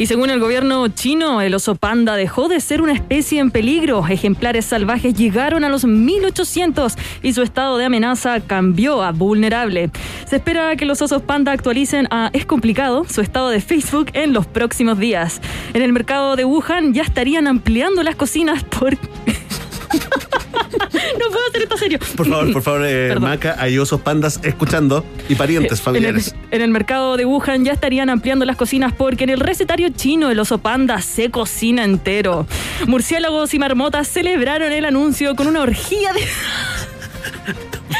[0.00, 4.02] Y según el gobierno chino, el oso panda dejó de ser una especie en peligro.
[4.08, 9.90] Ejemplares salvajes llegaron a los 1800 y su estado de amenaza cambió a vulnerable.
[10.24, 14.32] Se espera que los osos panda actualicen a Es complicado su estado de Facebook en
[14.32, 15.42] los próximos días.
[15.74, 18.96] En el mercado de Wuhan ya estarían ampliando las cocinas por...
[20.72, 21.98] no puedo hacer esto serio.
[22.16, 23.14] Por favor, por favor, eh.
[23.20, 26.34] Maca, hay osos pandas escuchando y parientes En el, familiares.
[26.50, 30.30] en el mercado de Wuhan ya estarían ampliando las cocinas porque en el recetario chino
[30.30, 32.46] el oso panda se cocina entero.
[32.86, 36.20] Murciélagos y marmotas celebraron el anuncio con una orgía de...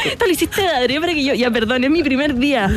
[0.05, 1.33] Esto lo hiciste de para que yo...
[1.33, 2.69] Ya, perdón, es mi primer día.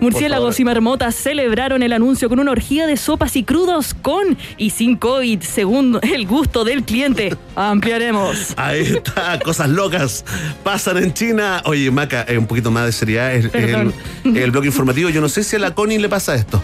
[0.00, 4.70] Murciélagos y marmotas celebraron el anuncio con una orgía de sopas y crudos con y
[4.70, 7.36] sin COVID, según el gusto del cliente.
[7.54, 8.54] Ampliaremos.
[8.56, 10.24] Ahí está, cosas locas
[10.62, 11.62] pasan en China.
[11.64, 13.34] Oye, Maca, un poquito más de seriedad.
[13.34, 13.92] Es el,
[14.24, 15.10] el bloque informativo.
[15.10, 16.62] Yo no sé si a la Connie le pasa esto.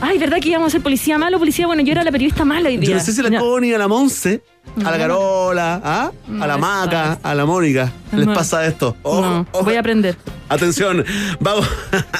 [0.00, 1.38] Ay, ¿verdad que íbamos a ser policía malo?
[1.38, 2.90] Policía, bueno, yo era la periodista mala hoy día.
[2.90, 3.38] Yo no sé si a la Ya.
[3.38, 4.42] Connie, a la Monse,
[4.84, 6.10] a la Carola, ¿ah?
[6.40, 7.92] a la Maca, a la Mónica.
[8.12, 8.34] ¿Les No.
[8.34, 8.96] pasa esto?
[9.02, 9.64] Ojo, No, ojo.
[9.64, 10.16] voy a aprender.
[10.48, 11.04] Atención,
[11.40, 11.66] vamos.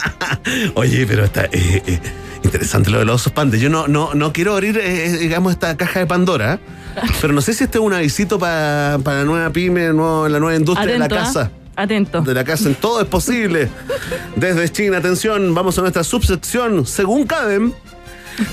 [0.75, 2.01] Oye, pero está eh, eh,
[2.45, 3.61] interesante lo de los osos pandas.
[3.61, 6.59] Yo no, no, no quiero abrir, eh, digamos, esta caja de Pandora,
[7.21, 10.39] pero no sé si este es un avisito pa- para la nueva pyme, nuevo- la
[10.39, 11.25] nueva industria Atento, de la ¿ah?
[11.27, 11.51] casa.
[11.75, 12.21] Atento.
[12.21, 13.69] De la casa en todo es posible.
[14.37, 16.85] Desde China, atención, vamos a nuestra subsección.
[16.87, 17.73] Según CADEM,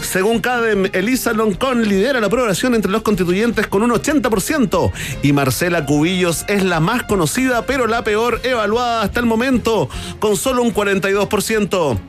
[0.02, 4.92] según CADEM, Elisa Loncón lidera la aprobación entre los constituyentes con un 80%
[5.24, 10.36] y Marcela Cubillos es la más conocida pero la peor evaluada hasta el momento con
[10.36, 12.00] solo un 42%.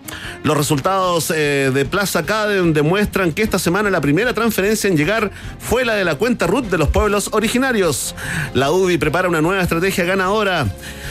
[0.43, 5.31] Los resultados eh, de Plaza CADEM demuestran que esta semana la primera transferencia en llegar
[5.59, 8.15] fue la de la cuenta RUT de los pueblos originarios.
[8.55, 10.67] La UDI prepara una nueva estrategia ganadora.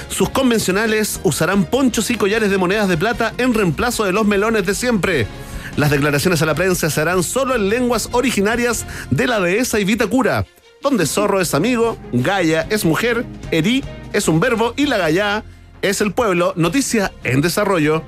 [0.09, 4.65] Sus convencionales usarán ponchos y collares de monedas de plata en reemplazo de los melones
[4.65, 5.27] de siempre.
[5.75, 9.85] Las declaraciones a la prensa se harán solo en lenguas originarias de la dehesa y
[9.85, 10.45] Vitacura,
[10.81, 15.43] donde zorro es amigo, Gaia es mujer, Eri es un verbo y la Gaya
[15.81, 16.53] es el pueblo.
[16.55, 18.03] Noticia en desarrollo.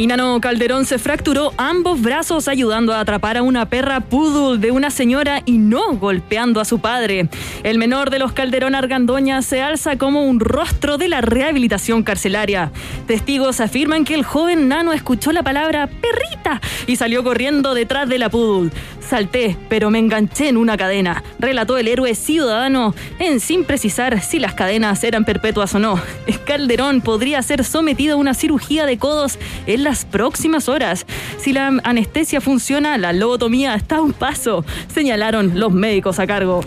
[0.00, 4.70] Y Nano Calderón se fracturó ambos brazos ayudando a atrapar a una perra poodle de
[4.70, 7.28] una señora y no golpeando a su padre.
[7.64, 12.70] El menor de los Calderón Argandoña se alza como un rostro de la rehabilitación carcelaria.
[13.08, 18.20] Testigos afirman que el joven Nano escuchó la palabra perrita y salió corriendo detrás de
[18.20, 18.70] la poodle.
[19.00, 24.38] Salté, pero me enganché en una cadena, relató el héroe ciudadano, en sin precisar si
[24.38, 25.98] las cadenas eran perpetuas o no.
[26.46, 31.06] Calderón podría ser sometido a una cirugía de codos en las próximas horas.
[31.42, 34.64] Si la anestesia funciona, la lobotomía está a un paso,
[34.94, 36.60] señalaron los médicos a cargo.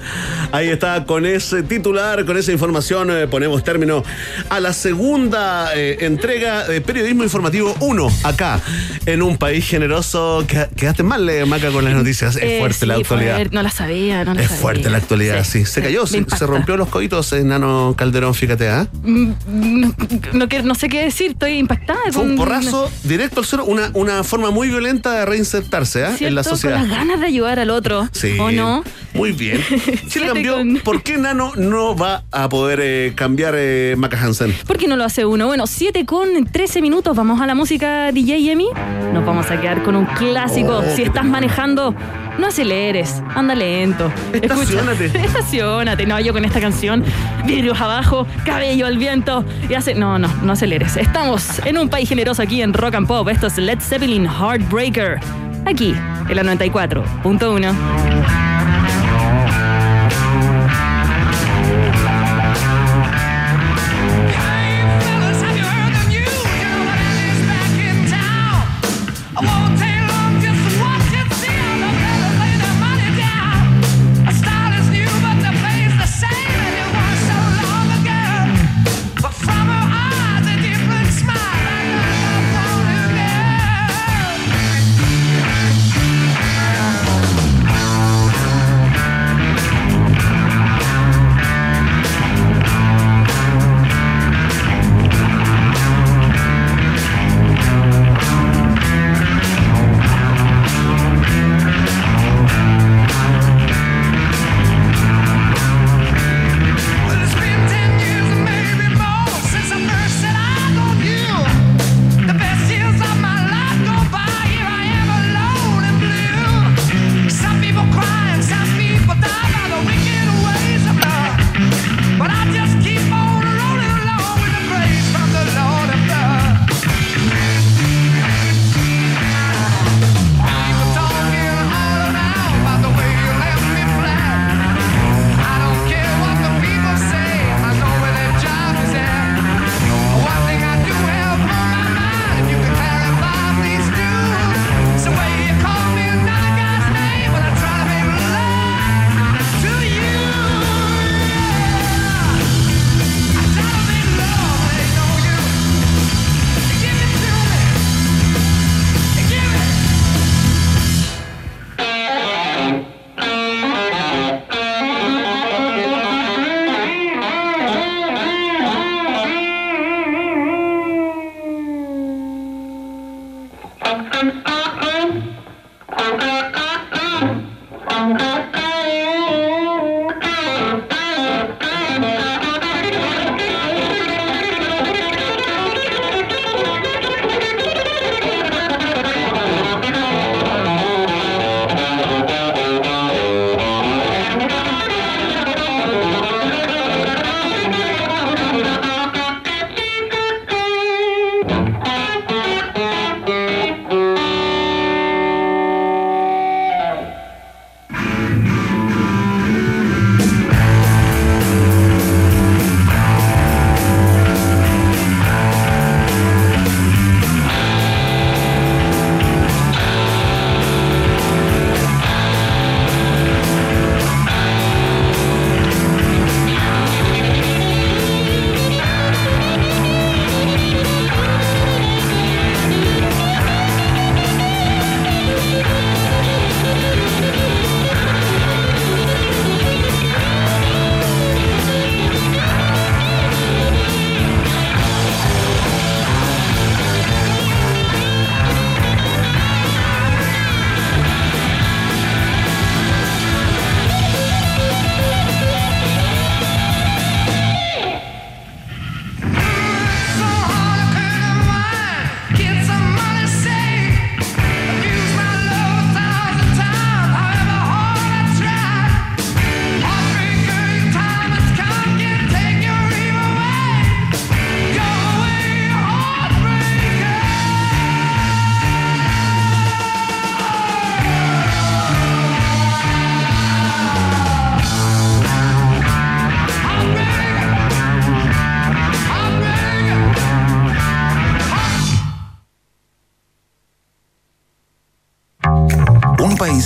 [0.51, 4.03] Ahí está, con ese titular, con esa información, eh, ponemos término
[4.49, 8.60] a la segunda eh, entrega de Periodismo Informativo 1, acá,
[9.06, 10.43] en un país generoso.
[10.48, 12.35] Que- Quedaste mal, eh, Maca, con las noticias.
[12.38, 13.39] Es Eh, fuerte la actualidad.
[13.52, 14.61] no la sabía, no la Es sabía.
[14.61, 15.64] fuerte la actualidad, sí.
[15.65, 18.88] Se cayó, se, rompió los coitos en Nano Calderón, fíjate, ¿ah?
[19.03, 19.93] Mm, mm,
[20.34, 21.99] No, no sé qué decir, estoy impactada.
[22.11, 26.15] Fue un porrazo directo al suelo, una, una forma muy violenta de reinsertarse ¿ah?
[26.19, 26.79] en la sociedad.
[26.79, 28.07] Con las ganas de ayudar al otro.
[28.11, 28.38] Sí.
[28.39, 28.83] ¿O no?
[29.13, 29.61] Muy bien.
[29.69, 30.83] Chile Siete cambió.
[30.83, 34.53] ¿Por qué Nano no va a poder eh, cambiar eh, Maca Hansen?
[34.65, 35.47] ¿Por qué no lo hace uno?
[35.47, 37.15] Bueno, 7 con 13 minutos.
[37.15, 38.67] Vamos a la música DJ Emi.
[39.13, 40.77] Nos vamos a quedar con un clásico.
[40.77, 41.93] Oh, si estás manejando,
[42.39, 43.21] no aceleres.
[43.35, 44.11] Anda lento.
[44.33, 45.05] Escucha- Estaciónate.
[45.25, 46.05] Estacionate.
[46.05, 47.03] No, yo con esta canción,
[47.45, 49.43] vidrios abajo, cabello al viento.
[49.69, 49.93] Y hace.
[49.93, 50.95] No, no, no aceleres.
[50.97, 53.27] Estamos en un país generoso aquí en Rock and Pop.
[53.29, 55.19] Esto es Led Zeppelin Heartbreaker.
[55.65, 55.93] Aquí,
[56.29, 58.40] en la 94.1.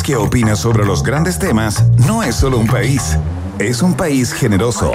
[0.05, 3.17] que opina sobre los grandes temas no es solo un país,
[3.57, 4.91] es un país generoso.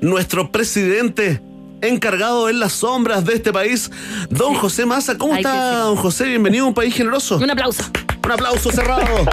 [0.00, 1.40] nuestro presidente
[1.80, 3.90] encargado en las sombras de este país,
[4.30, 5.16] don José Massa.
[5.16, 6.24] ¿Cómo Ay, está, don José?
[6.24, 7.36] Bienvenido a un país generoso.
[7.36, 7.84] Un aplauso.
[8.24, 9.24] Un aplauso cerrado.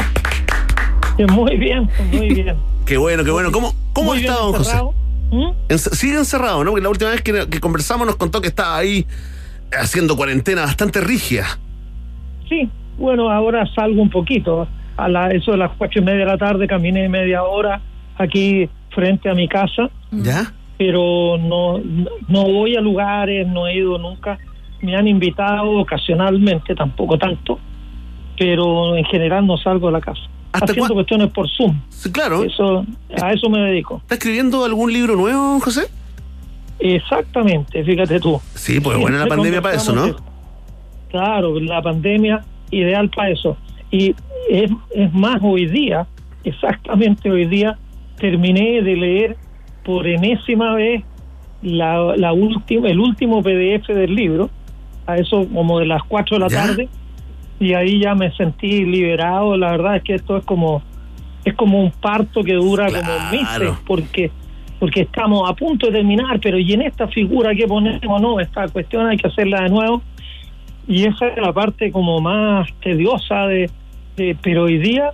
[1.30, 2.58] Muy bien, muy bien.
[2.86, 3.50] Qué bueno, qué bueno.
[3.50, 4.78] ¿Cómo, cómo Muy está, don José?
[5.32, 5.52] ¿Mm?
[5.70, 6.72] Encer- sigue encerrado, ¿no?
[6.72, 9.06] Porque la última vez que, que conversamos nos contó que estaba ahí
[9.78, 11.46] haciendo cuarentena bastante rígida.
[12.48, 14.68] Sí, bueno, ahora salgo un poquito.
[14.98, 17.82] A la, eso de las cuatro y media de la tarde caminé media hora
[18.18, 20.54] aquí frente a mi casa, ¿Ya?
[20.78, 21.82] pero no,
[22.30, 24.38] no voy a lugares, no he ido nunca.
[24.82, 27.60] Me han invitado ocasionalmente, tampoco tanto,
[28.38, 30.22] pero en general no salgo de la casa.
[30.64, 31.80] Haciendo cuestiones por Zoom.
[32.12, 32.44] Claro.
[32.44, 32.86] Eso,
[33.22, 33.98] a eso me dedico.
[34.04, 35.88] ¿Está escribiendo algún libro nuevo, José?
[36.80, 38.40] Exactamente, fíjate tú.
[38.54, 40.16] Sí, pues buena la pandemia para eso, ¿no?
[41.10, 43.58] Claro, la pandemia ideal para eso.
[43.92, 44.16] Y
[44.50, 46.06] es, es más, hoy día,
[46.44, 47.78] exactamente hoy día,
[48.18, 49.38] terminé de leer
[49.84, 51.04] por enésima vez
[51.62, 54.50] la, la última, el último PDF del libro,
[55.08, 56.66] a eso como de las 4 de la ¿Ya?
[56.66, 56.90] tarde,
[57.60, 59.56] y ahí ya me sentí liberado.
[59.58, 60.82] La verdad es que esto es como
[61.44, 64.32] es como un parto que dura como meses, porque
[64.80, 68.68] porque estamos a punto de terminar, pero y en esta figura que ponemos, no, esta
[68.68, 70.02] cuestión hay que hacerla de nuevo.
[70.88, 73.70] Y esa es la parte como más tediosa de,
[74.18, 75.12] de- pero hoy día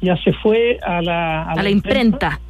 [0.00, 2.40] ya se fue a la, A la imprenta.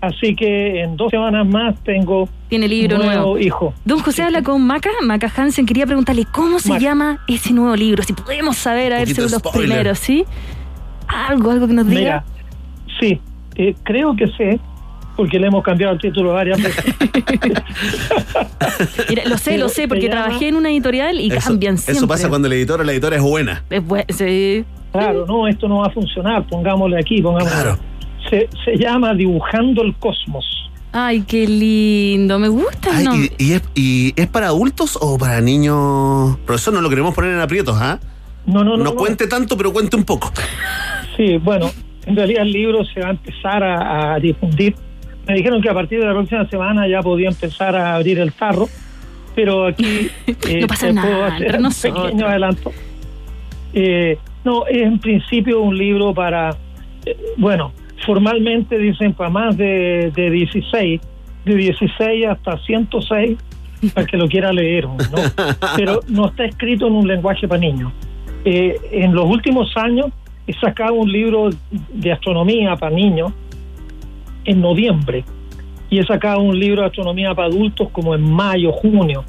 [0.00, 3.38] Así que en dos semanas más tengo Tiene libro nuevo nuevo.
[3.38, 3.74] hijo.
[3.84, 5.66] Don José habla con Maca, Maca Hansen.
[5.66, 6.80] Quería preguntarle cómo se Maca.
[6.80, 8.02] llama ese nuevo libro.
[8.02, 10.24] Si podemos saber, a ver, según los primeros, ¿sí?
[11.08, 12.00] Algo, algo que nos diga.
[12.00, 12.24] Mira,
[13.00, 13.20] sí,
[13.56, 14.60] eh, creo que sé,
[15.16, 16.84] porque le hemos cambiado el título varias veces.
[19.08, 21.96] Mira, lo sé, lo sé, porque trabajé en una editorial y Eso, cambian siempre.
[21.98, 23.62] eso pasa cuando el editor o la editora es buena.
[23.70, 24.64] Es bue- sí.
[24.92, 27.76] Claro, no, esto no va a funcionar, pongámosle aquí, pongámosle.
[28.30, 30.44] Se, se llama Dibujando el Cosmos.
[30.92, 32.38] Ay, qué lindo.
[32.38, 33.30] Me gusta Ay, nombre.
[33.38, 36.36] y, y es, ¿Y es para adultos o para niños?
[36.46, 37.98] Profesor, no lo queremos poner en aprietos, ¿ah?
[38.46, 38.78] No, no, no.
[38.78, 38.94] No no.
[38.94, 40.32] cuente tanto, pero cuente un poco.
[41.16, 41.70] Sí, bueno,
[42.06, 44.74] en realidad el libro se va a empezar a, a difundir.
[45.26, 48.32] Me dijeron que a partir de la próxima semana ya podía empezar a abrir el
[48.32, 48.68] tarro,
[49.34, 52.72] pero aquí eh, No pasa te nada, puedo hacer un pequeño adelanto.
[53.74, 56.56] Eh, no, es en principio un libro para,
[57.04, 57.72] eh, bueno,
[58.04, 61.00] formalmente dicen para más de, de 16,
[61.44, 63.38] de 16 hasta 106,
[63.94, 64.96] para que lo quiera leer, ¿no?
[65.76, 67.92] pero no está escrito en un lenguaje para niños.
[68.44, 70.06] Eh, en los últimos años
[70.46, 71.50] he sacado un libro
[71.92, 73.32] de astronomía para niños
[74.44, 75.24] en noviembre
[75.90, 79.24] y he sacado un libro de astronomía para adultos como en mayo, junio.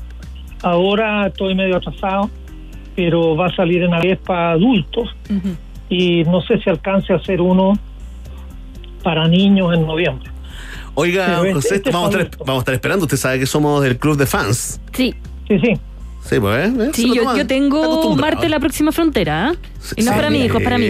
[0.61, 2.29] Ahora estoy medio atrasado,
[2.95, 5.15] pero va a salir en la vez para adultos
[5.89, 7.73] y no sé si alcance a hacer uno
[9.07, 10.29] para niños en noviembre.
[10.93, 13.05] Oiga, este- José, este vamos, a estar, vamos a estar esperando.
[13.05, 14.81] Usted sabe que somos del club de fans.
[14.91, 15.15] Sí.
[15.47, 15.79] Sí, sí.
[16.25, 16.91] Sí, pues, ¿eh?
[16.93, 18.17] Sí, yo, tengo.
[18.17, 19.47] Marte la próxima frontera.
[19.47, 19.55] ¿ah?
[19.95, 20.89] Y no es para mi hijo, es para mí.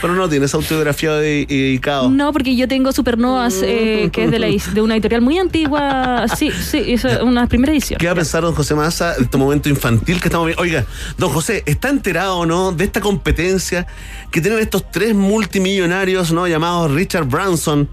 [0.00, 2.10] Pero no tienes autografía y, y dedicado.
[2.10, 6.26] No, porque yo tengo Supernovas, eh, que es de, la, de una editorial muy antigua.
[6.36, 7.98] Sí, sí, es una primera edición.
[7.98, 10.62] ¿Qué va a pensar don José Massa de este momento infantil que estamos viendo?
[10.62, 10.84] Oiga,
[11.18, 13.86] don José, ¿está enterado o no de esta competencia
[14.30, 16.46] que tienen estos tres multimillonarios, ¿no?
[16.46, 17.88] Llamados Richard Branson,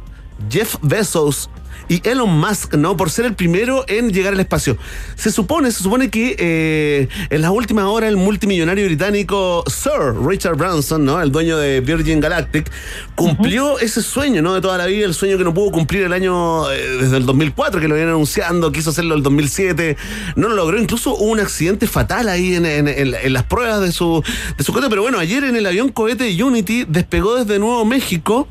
[0.50, 1.50] Jeff Bezos
[1.90, 2.95] y Elon Musk, ¿no?
[2.95, 4.78] Por ser el primero en llegar al espacio.
[5.16, 10.56] Se supone, se supone que eh, en las últimas horas el multimillonario británico Sir Richard
[10.56, 11.22] Branson, ¿no?
[11.22, 12.70] El dueño de Virgin Galactic,
[13.16, 14.53] cumplió ese sueño, ¿no?
[14.53, 17.26] De toda la vida, el sueño que no pudo cumplir el año eh, desde el
[17.26, 19.98] 2004, que lo habían anunciando, quiso hacerlo el 2007,
[20.36, 23.82] no lo logró, incluso hubo un accidente fatal ahí en, en- en- en las pruebas
[23.82, 24.24] de su,
[24.57, 28.48] de su cohete, pero bueno, ayer en el avión cohete Unity despegó desde Nuevo México,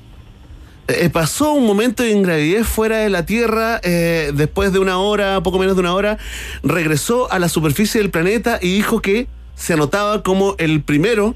[0.89, 5.43] eh, pasó un momento de ingravidez fuera de la Tierra, eh, después de una hora,
[5.43, 6.19] poco menos de una hora,
[6.63, 11.35] regresó a la superficie del planeta y dijo que se anotaba como el primero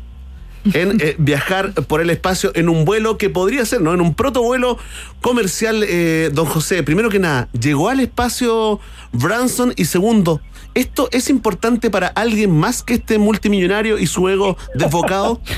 [0.72, 3.92] en eh, viajar por el espacio en un vuelo que podría ser, ¿no?
[3.92, 4.78] En un protovuelo
[5.20, 6.82] comercial, eh, don José.
[6.82, 8.80] Primero que nada, llegó al espacio
[9.12, 10.40] Branson y segundo,
[10.74, 15.40] ¿esto es importante para alguien más que este multimillonario y su ego desbocado?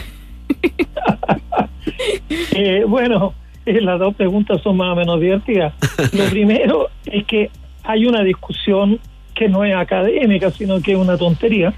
[2.56, 3.34] Eh, bueno,
[3.82, 5.74] las dos preguntas son más o menos divertidas.
[6.12, 7.50] Lo primero es que
[7.82, 8.98] hay una discusión
[9.34, 11.72] que no es académica, sino que es una tontería.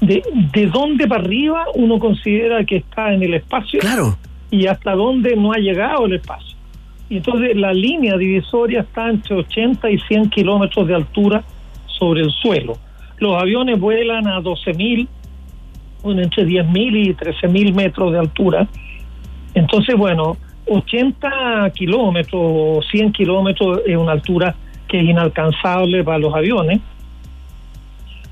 [0.00, 4.16] De, de dónde para arriba uno considera que está en el espacio Claro.
[4.50, 6.56] y hasta dónde no ha llegado el espacio.
[7.08, 11.44] Y entonces la línea divisoria está entre 80 y 100 kilómetros de altura
[11.86, 12.76] sobre el suelo.
[13.18, 15.06] Los aviones vuelan a 12.000,
[16.02, 18.66] bueno, entre 10.000 y 13.000 metros de altura.
[19.54, 20.36] Entonces, bueno,
[20.66, 24.54] 80 kilómetros o 100 kilómetros es una altura
[24.88, 26.80] que es inalcanzable para los aviones.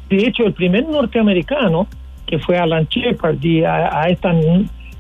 [0.09, 1.87] De hecho, el primer norteamericano,
[2.27, 4.33] que fue Alan Shepard, y a, a esta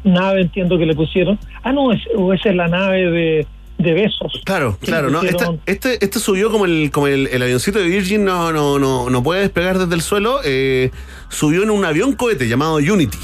[0.04, 3.46] nave entiendo que le pusieron, ah, no, es, o esa es la nave de,
[3.78, 4.40] de Besos.
[4.44, 5.22] Claro, claro, ¿no?
[5.22, 9.10] Este, este, este subió como el, como el, el avioncito de Virgin no, no, no,
[9.10, 10.40] no puede despegar desde el suelo.
[10.44, 10.90] eh,
[11.28, 13.18] subió en un avión cohete llamado Unity.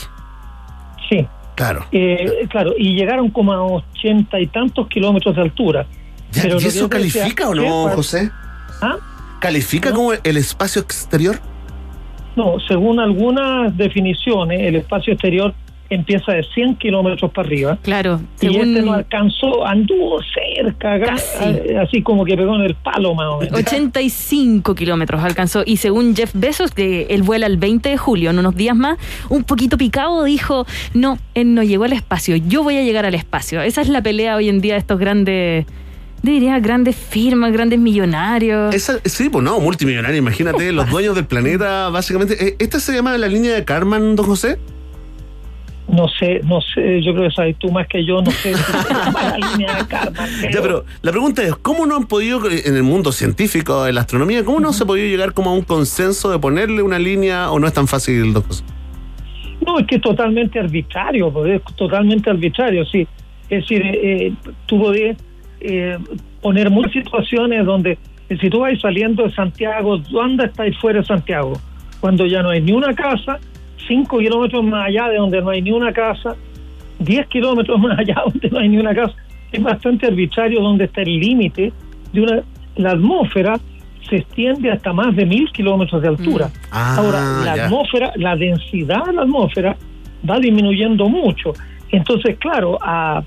[1.09, 1.27] Sí.
[1.59, 1.85] Claro.
[1.91, 5.87] Eh, claro, y llegaron como a ochenta y tantos kilómetros de altura.
[6.31, 8.31] Ya, Pero ¿Y eso decía califica o no, José?
[8.81, 8.95] ¿Ah?
[9.41, 11.41] ¿Califica como el espacio exterior?
[12.37, 15.53] No, según algunas definiciones, el espacio exterior
[15.91, 17.79] empieza de 100 kilómetros para arriba.
[17.83, 22.75] Claro, Y según- este no alcanzó, anduvo cerca, eh, así como que pegó en el
[22.75, 23.59] palo más o menos.
[23.59, 28.39] 85 kilómetros alcanzó y según Jeff Bezos, que él vuela el 20 de julio, en
[28.39, 28.99] unos días más,
[29.31, 33.15] un poquito picado dijo, no, él no llegó al espacio, yo voy a llegar al
[33.15, 33.63] espacio.
[33.63, 35.65] Esa es la pelea hoy en día de estos grandes,
[36.23, 38.75] diría, grandes firmas, grandes millonarios.
[38.75, 42.37] Esa, sí, pues no, multimillonario, imagínate, los dueños del planeta, básicamente.
[42.47, 44.59] Eh, ¿Esta se llama la línea de Karman, don José?
[45.89, 48.53] No sé, no sé, yo creo que sabes tú más que yo, no sé.
[49.15, 49.89] la línea
[50.53, 54.03] Ya, pero la pregunta es, ¿cómo no han podido, en el mundo científico, en la
[54.03, 57.51] astronomía, cómo no se ha podido llegar como a un consenso de ponerle una línea
[57.51, 58.65] o no es tan fácil, don José?
[59.67, 63.07] No, es que es totalmente arbitrario, pues, es totalmente arbitrario, sí.
[63.49, 64.33] Es decir, eh, eh,
[64.67, 65.17] tú podías
[65.61, 65.97] eh,
[66.43, 67.99] poner muchas situaciones donde
[68.29, 71.55] si tú vas saliendo de Santiago, ¿dónde estáis fuera de Santiago?
[72.01, 73.39] Cuando ya no hay ni una casa,
[73.87, 76.37] cinco kilómetros más allá de donde no hay ni una casa,
[76.99, 79.15] 10 kilómetros más allá donde no hay ni una casa.
[79.53, 81.73] Es bastante arbitrario donde está el límite
[82.13, 82.43] de una...
[82.77, 83.59] La atmósfera
[84.09, 86.49] se extiende hasta más de mil kilómetros de altura.
[86.71, 87.65] Ah, Ahora, la ya.
[87.67, 89.77] atmósfera, la densidad de la atmósfera
[90.29, 91.53] va disminuyendo mucho.
[91.91, 93.19] Entonces, claro, a,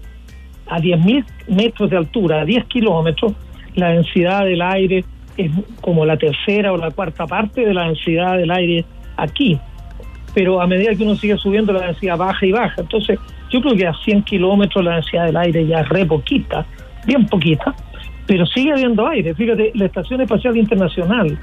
[0.68, 3.34] a 10.000 metros de altura, a 10 kilómetros,
[3.76, 5.04] la densidad del aire
[5.38, 5.52] es
[5.82, 8.86] como la tercera o la cuarta parte de la densidad del aire
[9.18, 9.60] aquí.
[10.34, 12.82] Pero a medida que uno sigue subiendo, la densidad baja y baja.
[12.82, 16.66] Entonces, yo creo que a 100 kilómetros la densidad del aire ya es re poquita,
[17.06, 17.76] bien poquita,
[18.26, 19.34] pero sigue habiendo aire.
[19.36, 21.38] Fíjate, la Estación Espacial Internacional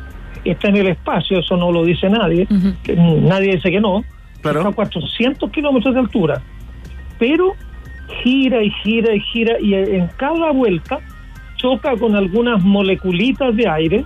[0.44, 4.04] está en el espacio, eso no lo dice nadie, nadie dice que no,
[4.36, 6.42] está a 400 kilómetros de altura,
[7.18, 7.54] pero
[8.22, 10.98] gira y gira y gira y en cada vuelta
[11.56, 14.04] choca con algunas moleculitas de aire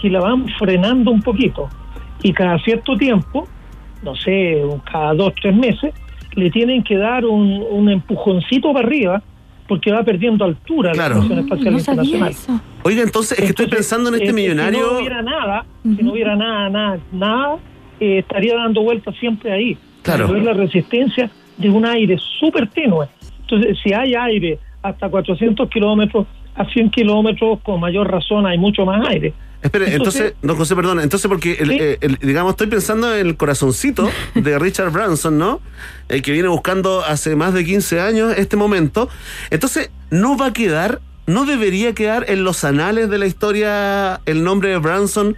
[0.00, 1.68] que la van frenando un poquito
[2.22, 3.46] y cada cierto tiempo,
[4.04, 5.92] no sé, cada dos, tres meses,
[6.34, 9.22] le tienen que dar un, un empujoncito para arriba
[9.66, 11.14] porque va perdiendo altura Claro.
[11.16, 12.34] la Estación Espacial No Internacional.
[12.82, 14.78] Oiga, entonces, es que estoy pensando en este Eh, millonario.
[14.80, 17.56] Si no hubiera nada, si no hubiera nada, nada, nada,
[17.98, 19.78] eh, estaría dando vueltas siempre ahí.
[20.02, 20.26] Claro.
[20.26, 23.06] Pero es la resistencia de un aire súper tenue.
[23.40, 26.26] Entonces, si hay aire hasta 400 kilómetros,
[26.56, 29.32] a 100 kilómetros, con mayor razón hay mucho más aire.
[29.64, 33.36] Espere, entonces, don José, perdón, entonces porque, el- eh, el- digamos, estoy pensando en el
[33.36, 35.60] corazoncito de Richard Branson, ¿no?
[36.08, 39.08] El que viene buscando hace más de 15 años este momento.
[39.50, 44.44] Entonces, no va a quedar, no debería quedar en los anales de la historia el
[44.44, 45.34] nombre de Branson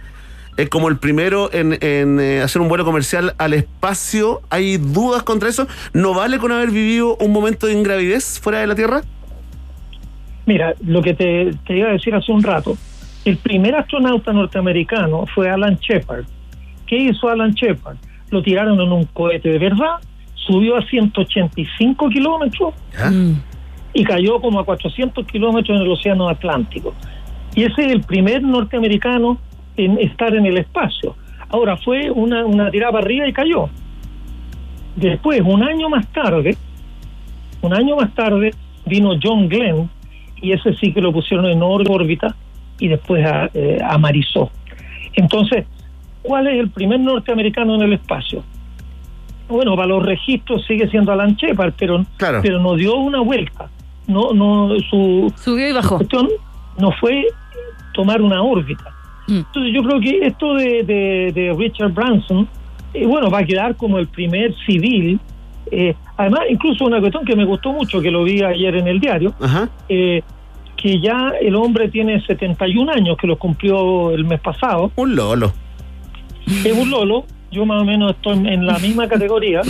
[0.57, 4.41] eh, como el primero en, en, eh, hacer un vuelo comercial al espacio.
[4.49, 5.67] ¿Hay dudas contra eso?
[5.93, 9.03] ¿No vale con haber vivido un momento de ingravidez fuera de la Tierra?
[10.45, 12.77] Mira, lo que te, te iba a decir hace un rato,
[13.27, 16.23] el primer astronauta norteamericano fue Alan Shepard.
[16.85, 17.97] ¿Qué hizo Alan Shepard?
[18.29, 19.97] Lo tiraron en un cohete de verdad,
[20.33, 22.73] subió a 185 kilómetros
[23.93, 26.93] y cayó como a 400 kilómetros en el Océano Atlántico.
[27.53, 29.37] Y ese es el primer norteamericano
[29.75, 31.17] en estar en el espacio.
[31.49, 33.69] Ahora fue una, una tirada para arriba y cayó.
[34.95, 36.55] Después, un año más tarde,
[37.61, 38.51] un año más tarde,
[38.85, 39.89] vino John Glenn
[40.41, 42.33] y ese sí que lo pusieron en órbita
[42.79, 44.51] y después a- eh, amarizó.
[45.13, 45.65] Entonces,
[46.21, 48.43] ¿cuál es el primer norteamericano en el espacio?
[49.49, 52.05] Bueno, para los registros sigue siendo Alan Shepard, pero,
[52.41, 53.69] pero no dio una vuelta.
[54.07, 55.97] No, no, su, Subió y bajó.
[55.97, 56.27] cuestión
[56.77, 57.25] no fue
[57.93, 58.91] tomar una órbita.
[59.27, 62.47] Entonces yo creo que esto de, de- de Richard Branson,
[62.93, 65.19] eh, bueno, va a quedar como el primer civil
[65.69, 69.01] Eh, además, incluso una cuestión que me gustó mucho, que lo vi ayer en el
[69.01, 69.67] diario, Ajá.
[69.89, 70.23] eh,
[70.77, 74.91] que ya el hombre tiene 71 años, que lo cumplió el mes pasado.
[74.95, 75.51] Un lolo.
[76.63, 79.61] Es un lolo, yo más o menos estoy en la misma categoría.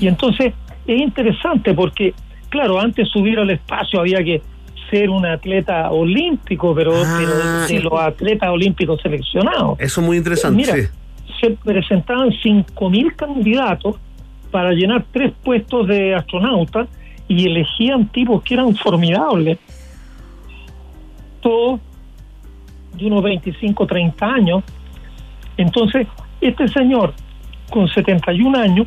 [0.00, 0.52] Y entonces
[0.86, 2.12] es interesante porque,
[2.48, 4.42] claro, antes subir al espacio había que
[4.90, 9.78] ser un atleta olímpico, pero, pero de los atletas olímpicos seleccionados.
[9.80, 10.82] Eso es muy interesante, Mira, sí.
[11.40, 13.96] se presentaban 5.000 candidatos
[14.50, 16.86] para llenar tres puestos de astronauta
[17.28, 19.58] y elegían tipos que eran formidables.
[21.40, 21.80] Todos
[22.96, 24.64] de unos 25, 30 años.
[25.56, 26.06] Entonces,
[26.40, 27.14] este señor
[27.70, 28.86] con 71 años,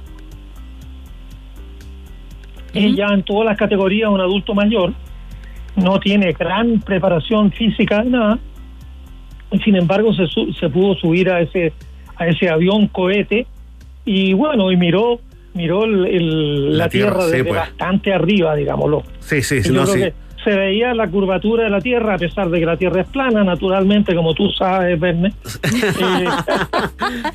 [2.74, 4.94] es ya en todas las categorías un adulto mayor,
[5.76, 8.38] no tiene gran preparación física, nada,
[9.52, 11.74] y sin embargo se, su- se pudo subir a ese
[12.18, 13.48] a ese avión cohete
[14.06, 15.20] y bueno y miró
[15.54, 17.60] miró el- el- La la, Tierra, tierra, sí, desde pues.
[17.60, 20.14] bastante arriba digámoslo Sí, sí, Y sí, yo no, creo sí.
[20.50, 23.44] Se veía la curvatura de la tierra a pesar de que la tierra es plana
[23.44, 25.34] naturalmente como tú sabes Verne
[26.00, 26.26] Eh,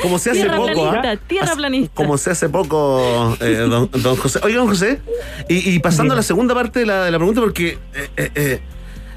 [0.00, 1.16] Como se hace Tierra poco, planista, ¿ah?
[1.26, 1.94] tierra planista.
[1.94, 4.40] Como se hace poco, eh, don, don José.
[4.42, 5.00] Oiga, don José,
[5.48, 8.30] y, y pasando a la segunda parte de la, de la pregunta, porque eh, eh,
[8.34, 8.60] eh,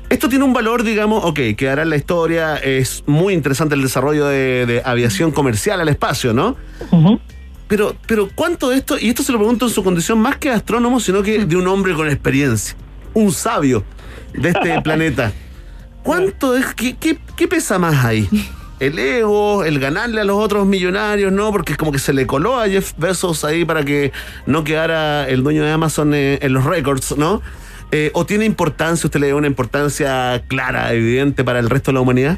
[0.10, 4.28] esto tiene un valor, digamos, ok, quedará en la historia, es muy interesante el desarrollo
[4.28, 6.56] de, de aviación comercial al espacio, ¿no?
[7.68, 10.50] Pero, pero ¿cuánto de esto, y esto se lo pregunto en su condición más que
[10.50, 12.78] astrónomo, sino que de un hombre con experiencia,
[13.18, 13.84] un sabio
[14.34, 15.32] de este planeta?
[16.04, 18.28] ¿Cuánto es, qué, qué, qué pesa más ahí?
[18.80, 21.52] El ego, el ganarle a los otros millonarios, ¿no?
[21.52, 24.12] Porque es como que se le coló a Jeff Bezos ahí para que
[24.46, 27.42] no quedara el dueño de Amazon eh, en los récords, ¿no?
[27.92, 31.96] Eh, ¿O tiene importancia, usted le da una importancia clara, evidente para el resto de
[31.96, 32.38] la humanidad?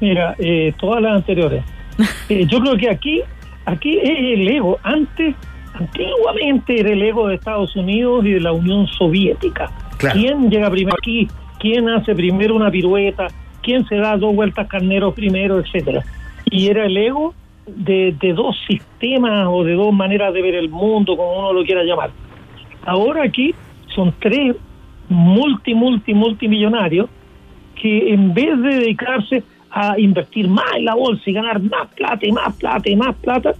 [0.00, 1.64] Mira, eh, todas las anteriores.
[2.30, 3.20] Eh, yo creo que aquí,
[3.66, 4.78] aquí es el ego.
[4.82, 5.34] Antes,
[5.74, 9.70] antiguamente era el ego de Estados Unidos y de la Unión Soviética.
[9.98, 10.18] Claro.
[10.18, 11.28] ¿Quién llega primero aquí?
[11.58, 13.28] ¿Quién hace primero una pirueta?
[13.62, 16.02] ¿Quién se da dos vueltas carneros primero, etcétera?
[16.46, 17.34] Y era el ego
[17.66, 21.64] de, de dos sistemas o de dos maneras de ver el mundo, como uno lo
[21.64, 22.10] quiera llamar.
[22.84, 23.54] Ahora aquí
[23.94, 24.56] son tres
[25.08, 27.08] multi, multi, multimillonarios
[27.74, 32.26] que en vez de dedicarse a invertir más en la bolsa y ganar más plata
[32.26, 33.54] y más plata y más plata,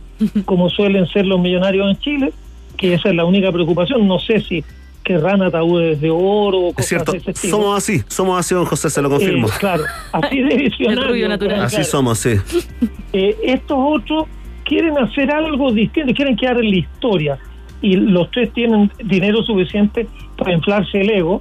[0.44, 2.32] como suelen ser los millonarios en Chile,
[2.76, 4.64] que esa es la única preocupación, no sé si
[5.04, 7.56] querrán ataúdes de oro o Es cosas cierto, de ese estilo.
[7.56, 9.48] somos así, somos así, don José, se lo confirmo.
[9.48, 9.82] Eh, claro,
[10.12, 11.28] así de visionario.
[11.38, 12.34] pero Así claro, somos, sí.
[13.12, 14.24] eh, estos otros
[14.64, 17.38] quieren hacer algo distinto, quieren quedar en la historia.
[17.82, 20.06] Y los tres tienen dinero suficiente
[20.36, 21.40] para inflarse el ego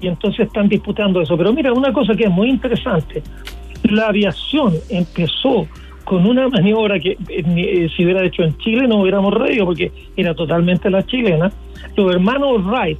[0.00, 1.36] y entonces están disputando eso.
[1.38, 3.22] Pero mira, una cosa que es muy interesante,
[3.92, 5.66] la aviación empezó
[6.04, 9.90] con una maniobra que eh, eh, si hubiera hecho en Chile no hubiéramos reído porque
[10.16, 11.50] era totalmente la chilena.
[11.96, 12.98] Los hermanos Wright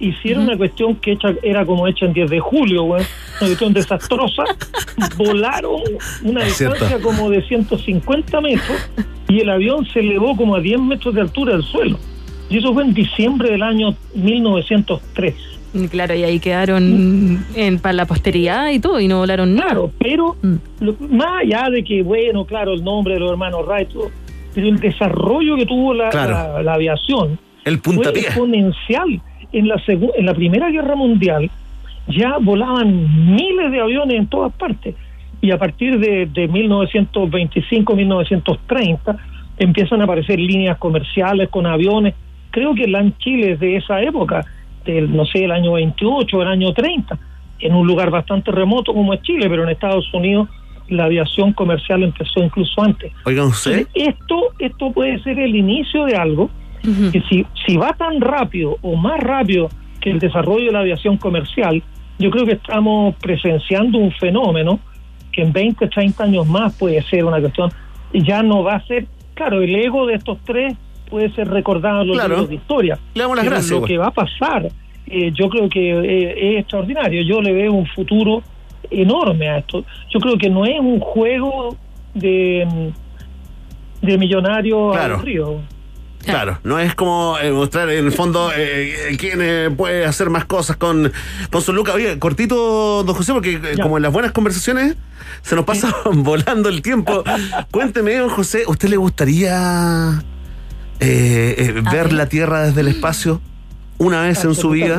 [0.00, 3.02] hicieron una cuestión que hecha, era como hecha en 10 de julio, güey,
[3.40, 4.44] una cuestión desastrosa,
[5.16, 5.82] volaron
[6.22, 6.74] una Es cierto.
[6.74, 8.90] distancia como de 150 metros
[9.28, 11.98] y el avión se elevó como a 10 metros de altura del suelo.
[12.50, 15.34] Y eso fue en diciembre del año 1903.
[15.90, 19.68] Claro, y ahí quedaron en, para la posteridad y todo, y no volaron nada.
[19.68, 20.36] Claro, pero
[20.80, 24.10] lo- más allá de que, bueno, claro, el nombre de los hermanos Wright, todo,
[24.54, 26.32] pero el desarrollo que tuvo la, Claro.
[26.32, 29.20] la- la aviación El fue exponencial.
[29.52, 31.50] En la, en la Primera Guerra Mundial
[32.08, 34.94] ya volaban miles de aviones en todas partes.
[35.40, 39.16] Y a partir de, de 1925-1930
[39.58, 42.14] empiezan a aparecer líneas comerciales con aviones.
[42.50, 44.44] Creo que LAN Chile es de esa época,
[44.92, 47.18] del, no sé, el año 28, el año 30,
[47.60, 50.48] en un lugar bastante remoto como es Chile, pero en Estados Unidos
[50.88, 53.12] la aviación comercial empezó incluso antes.
[53.24, 53.86] Oigan, José.
[53.94, 56.50] Esto, esto puede ser el inicio de algo
[57.12, 59.68] que si, si va tan rápido o más rápido
[60.00, 61.82] que el desarrollo de la aviación comercial,
[62.18, 64.80] yo creo que estamos presenciando un fenómeno
[65.32, 67.70] que en 20, 30 años más puede ser una cuestión,
[68.12, 70.74] y ya no va a ser, claro, el ego de estos tres
[71.08, 72.30] puede ser recordado en los Claro.
[72.34, 72.98] libros de historia.
[73.14, 73.88] Le damos las Pero gracias, Lo güey.
[73.92, 74.68] que va a pasar,
[75.06, 77.22] eh, yo creo que eh, es extraordinario.
[77.22, 78.42] Yo le veo un futuro
[78.90, 79.84] enorme a esto.
[80.12, 81.76] Yo creo que no es un juego
[82.14, 85.14] de, mm, de millonarios Claro.
[85.16, 85.60] aburrido.
[86.24, 90.44] Claro, no es como eh, mostrar en el fondo eh, quién eh, puede hacer más
[90.44, 91.10] cosas con,
[91.50, 91.94] con su Luca.
[91.94, 94.96] Oye, cortito, don José, porque como en las buenas conversaciones
[95.42, 97.22] se nos pasa volando el tiempo.
[97.70, 100.20] Cuénteme, don José, ¿usted le gustaría
[101.00, 103.40] eh, eh, ver la Tierra desde el espacio
[103.98, 104.98] una vez en su vida?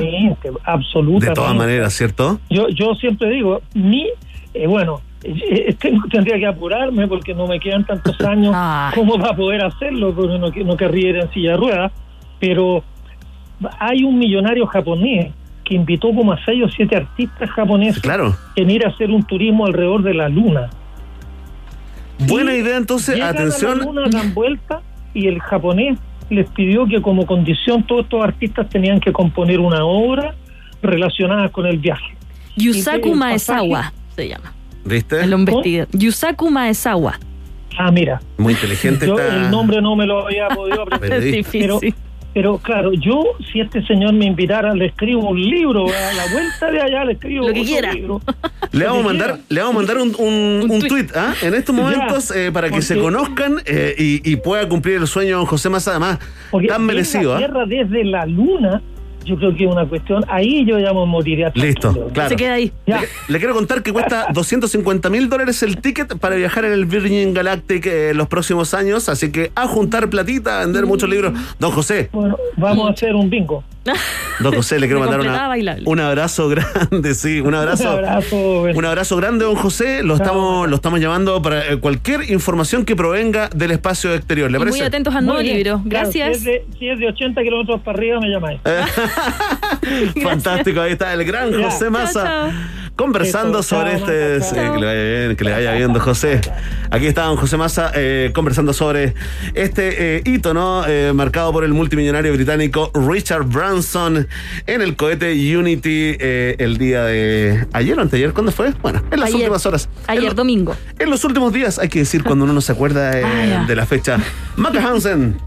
[0.64, 1.28] Absolutamente.
[1.30, 2.40] De todas maneras, ¿cierto?
[2.50, 4.08] Yo, yo siempre digo, ni,
[4.54, 8.56] eh, bueno, eh, tengo- tendría que apurarme porque no me quedan tantos años
[8.96, 11.92] como para poder hacerlo, porque no, no querría ir en silla de ruedas.
[12.40, 12.84] pero
[13.80, 15.34] hay un millonario japonés
[15.66, 18.36] que invitó como a seis o siete artistas japoneses Claro.
[18.56, 20.70] en ir a hacer un turismo alrededor de la luna.
[22.20, 23.80] Buena idea, entonces, Llegan a atención.
[23.80, 24.82] la luna, dan vuelta
[25.14, 25.98] y el japonés
[26.30, 30.36] les pidió que como condición todos estos artistas tenían que componer una obra
[30.82, 32.14] relacionada con el viaje.
[32.56, 34.54] Yusaku Maezawa se llama.
[34.86, 35.22] ¿Viste?
[35.24, 35.88] El hombre.
[35.92, 37.20] Yusaku Maezawa.
[37.78, 38.20] Ah, mira.
[38.38, 39.36] Muy inteligente Yo está.
[39.46, 41.24] el nombre no me lo había podido aprender.
[41.36, 41.80] Es pero,
[42.34, 46.72] pero claro, yo si este señor me invitara, le escribo un libro, a la vuelta
[46.72, 47.94] de allá le escribo Lo que otro quiera.
[47.94, 48.22] libro.
[48.72, 51.34] Le vamos a mandar, le vamos a mandar un, un, un tweet ¿ah?
[51.42, 55.08] en estos Ya, momentos eh, para que se conozcan eh, y, y pueda cumplir el
[55.08, 56.20] sueño don José Massa, además,
[56.52, 57.32] Porque tan merecido.
[57.32, 57.40] la ¿ah?
[57.40, 58.82] Tierra desde la luna,
[59.30, 61.52] yo creo que es una cuestión, ahí yo ya me moriría.
[61.56, 62.30] Listo, claro.
[62.30, 62.72] Se queda ahí.
[62.86, 62.96] Le,
[63.28, 67.34] le quiero contar que cuesta 250 mil dólares el ticket para viajar en el Virgin
[67.34, 71.34] Galactic eh, los próximos años, así que a juntar platita, a vender muchos libros.
[71.60, 73.64] Don José, Bueno, vamos a hacer un bingo.
[74.40, 75.50] don José, le quiero mandar una-
[75.86, 77.84] un abrazo grande, sí, un abrazo.
[77.84, 78.62] Un abrazo.
[78.76, 80.04] Un abrazo grande, don José.
[80.04, 84.52] Lo estamos, lo estamos llamando para eh, cualquier información que provenga del espacio exterior.
[84.52, 84.86] ¿Le Y muy parece?
[84.86, 85.82] atentos al nuevo libro.
[85.88, 86.38] Claro, Gracias.
[86.38, 88.60] si, es de, si es de 80 kilómetros para arriba, me llamáis.
[90.24, 91.70] Fantástico, ahí está el gran Ya.
[91.70, 92.52] José Massa.
[92.96, 94.40] Conversando Eso, sobre este.
[94.54, 96.42] Que le vaya bien, que le vaya bien, don José.
[96.92, 99.14] Aquí está don José Massa eh, conversando sobre
[99.54, 100.84] este eh, hito, ¿no?
[100.86, 104.28] Eh, marcado por el multimillonario británico Richard Branson
[104.68, 108.34] en el cohete Unity eh, el día de ayer o anteayer.
[108.34, 108.72] ¿Cuándo fue?
[108.82, 109.38] Bueno, en las Ayer.
[109.44, 109.88] últimas horas.
[110.08, 110.76] Ayer En domingo.
[110.98, 113.76] En los últimos días, hay que decir cuando uno no se acuerda eh, Ah, de
[113.78, 114.18] la fecha.
[114.58, 115.38] Maca Hansen.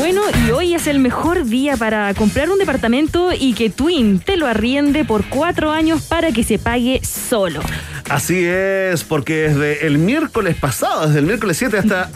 [0.00, 4.38] Bueno, y hoy es el mejor día para comprar un departamento y que Twin te
[4.38, 7.60] lo arriende por cuatro años para que se pague solo.
[8.08, 12.10] Así es, porque desde el miércoles pasado, desde el miércoles 7 hasta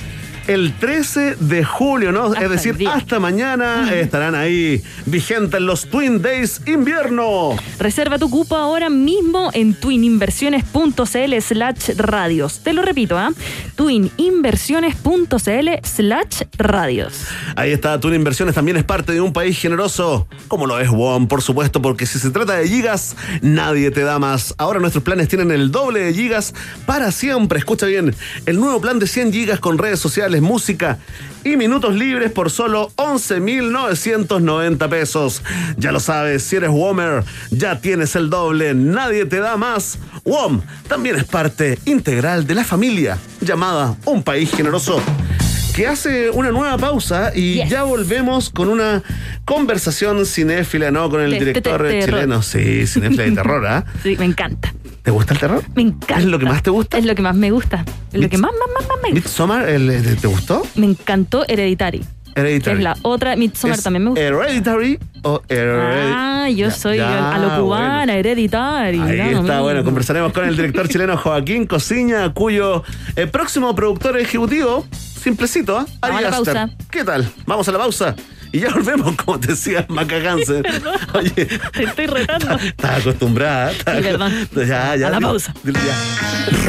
[0.47, 2.25] el 13 de julio, ¿no?
[2.25, 7.57] Hasta es decir, hasta mañana eh, estarán ahí vigentes los Twin Days invierno.
[7.79, 12.61] Reserva tu cupo ahora mismo en twininversiones.cl slash radios.
[12.61, 13.31] Te lo repito, ¿ah?
[13.77, 17.27] twininversiones.cl slash radios.
[17.57, 21.29] Ahí está, Twin Inversiones también es parte de un país generoso, como lo es WOM,
[21.29, 24.55] por supuesto, porque si se trata de gigas, nadie te da más.
[24.59, 26.55] Ahora nuestros planes tienen el doble de gigas
[26.87, 27.59] para siempre.
[27.59, 28.15] Escucha bien,
[28.47, 30.99] el nuevo plan de 100 gigas con redes sociales, música
[31.45, 35.43] y minutos libres por solo 11.990 pesos.
[35.77, 39.99] Ya lo sabes, si eres WOMer, ya tienes el doble, nadie te da más.
[40.25, 45.01] WOM también es parte integral de la familia llamada Un País Generoso
[45.75, 47.69] que hace una nueva pausa y Yes.
[47.71, 49.03] ya volvemos con una
[49.45, 51.11] conversación cinéfila, ¿no?
[51.11, 52.43] Con el director chileno.
[52.43, 53.85] Sí, cinéfila de terror, ¿ah?
[54.03, 54.73] Sí, me encanta.
[55.03, 55.63] ¿Te gusta el terror?
[55.75, 56.19] Me encanta.
[56.19, 56.97] ¿Es lo que más te gusta?
[56.97, 57.85] Es lo que más me gusta.
[58.13, 60.63] Es lo que más, más, más, más me Midsommar, el- ¿te gustó?
[60.77, 62.03] Me encantó Hereditary.
[62.35, 62.77] Que Hereditary.
[62.79, 63.37] es la otra.
[63.37, 64.25] Midsommar ¿Es también me gusta.
[64.25, 66.13] Hereditary o Hereditary?
[66.15, 68.99] Ah, yo soy a lo cubana, Hereditary.
[69.01, 72.83] Ahí está, bueno, conversaremos con el director chileno Joaquín Cosiña, cuyo
[73.17, 76.55] eh, próximo productor ejecutivo, simplecito, a Ari la Aster.
[76.55, 76.71] pausa.
[76.91, 77.27] ¿Qué tal?
[77.47, 78.15] Vamos a la pausa.
[78.55, 80.63] Y ya volvemos, como te decía Maca Hansen.
[81.15, 81.33] Oye,
[81.73, 82.55] Te estoy retando.
[82.63, 83.73] estás acostumbrada.
[83.73, 84.33] Sí, perdón.
[84.55, 85.09] Ya, ya.
[85.09, 85.53] A la dile- pausa.
[85.65, 85.95] dile ya.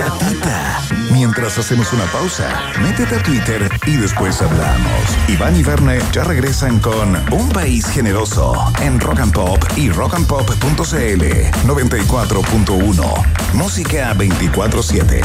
[0.03, 0.81] Ratita.
[1.11, 2.49] Mientras hacemos una pausa,
[2.81, 5.01] métete a Twitter y después hablamos.
[5.27, 11.23] Iván y Verne ya regresan con Un País Generoso en Rock and Pop y rockandpop.cl
[11.67, 13.25] 94.1.
[13.53, 15.21] Música 24-7.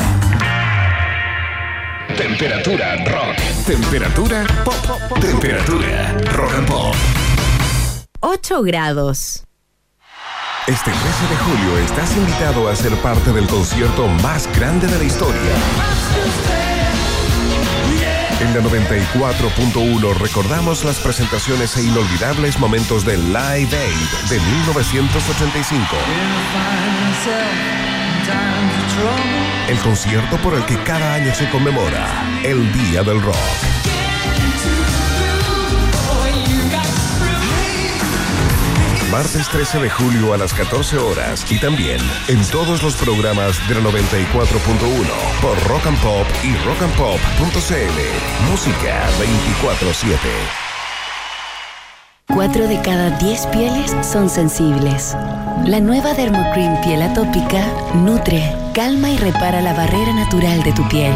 [2.21, 3.37] Temperatura rock.
[3.65, 4.75] Temperatura pop.
[5.21, 6.95] Temperatura rock and pop.
[8.21, 9.45] 8 grados.
[10.67, 15.05] Este 13 de julio estás invitado a ser parte del concierto más grande de la
[15.05, 15.41] historia.
[18.41, 25.97] En la 94.1 recordamos las presentaciones e inolvidables momentos de Live Aid de 1985.
[29.69, 33.37] El concierto por el que cada año se conmemora el Día del Rock.
[39.11, 41.99] Martes 13 de julio a las 14 horas y también
[42.29, 48.51] en todos los programas de la 94.1 por Rock and Pop y rockandpop.cl.
[48.51, 50.70] Música 24-7.
[52.35, 55.17] Cuatro de cada diez pieles son sensibles.
[55.67, 61.13] La nueva Dermocream piel atópica nutre, calma y repara la barrera natural de tu piel.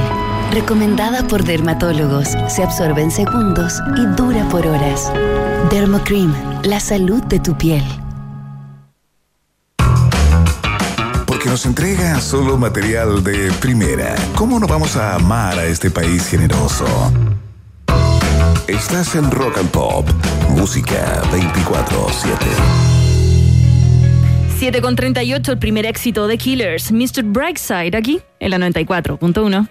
[0.52, 5.12] Recomendada por dermatólogos, se absorbe en segundos y dura por horas.
[5.70, 6.34] Dermocream,
[6.64, 7.84] la salud de tu piel.
[11.26, 14.16] Porque nos entrega solo material de primera.
[14.34, 16.86] ¿Cómo no vamos a amar a este país generoso?
[18.68, 20.08] Estás en Rock and Pop.
[20.48, 22.38] Música 24-7.
[24.56, 27.24] 7 con 38, el primer éxito de Killers, Mr.
[27.24, 29.68] Brightside, aquí en la 94.1.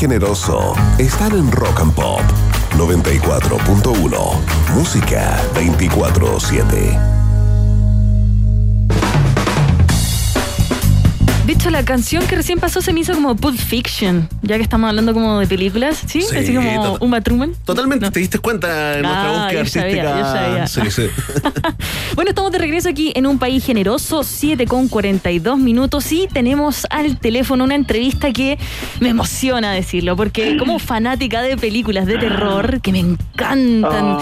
[0.00, 2.22] generoso están en Rock and Pop
[2.78, 4.74] 94.1.
[4.74, 6.98] Música 24-7.
[11.44, 14.62] De hecho, la canción que recién pasó se me hizo como Pulp Fiction, ya que
[14.62, 16.22] estamos hablando como de películas, ¿sí?
[16.22, 17.52] Sí, Así como Uma Truman.
[17.66, 20.66] Totalmente, te diste cuenta en nuestra Ah, búsqueda yo sabía, artística.
[20.66, 20.66] yo sabía.
[20.66, 21.10] Sí, sí.
[22.16, 26.86] Bueno, estamos de regreso aquí en un país generoso, 7 con 42 minutos y tenemos
[26.90, 28.58] al teléfono una entrevista que
[28.98, 34.18] me emociona decirlo, porque como fanática de películas de terror que me encantan,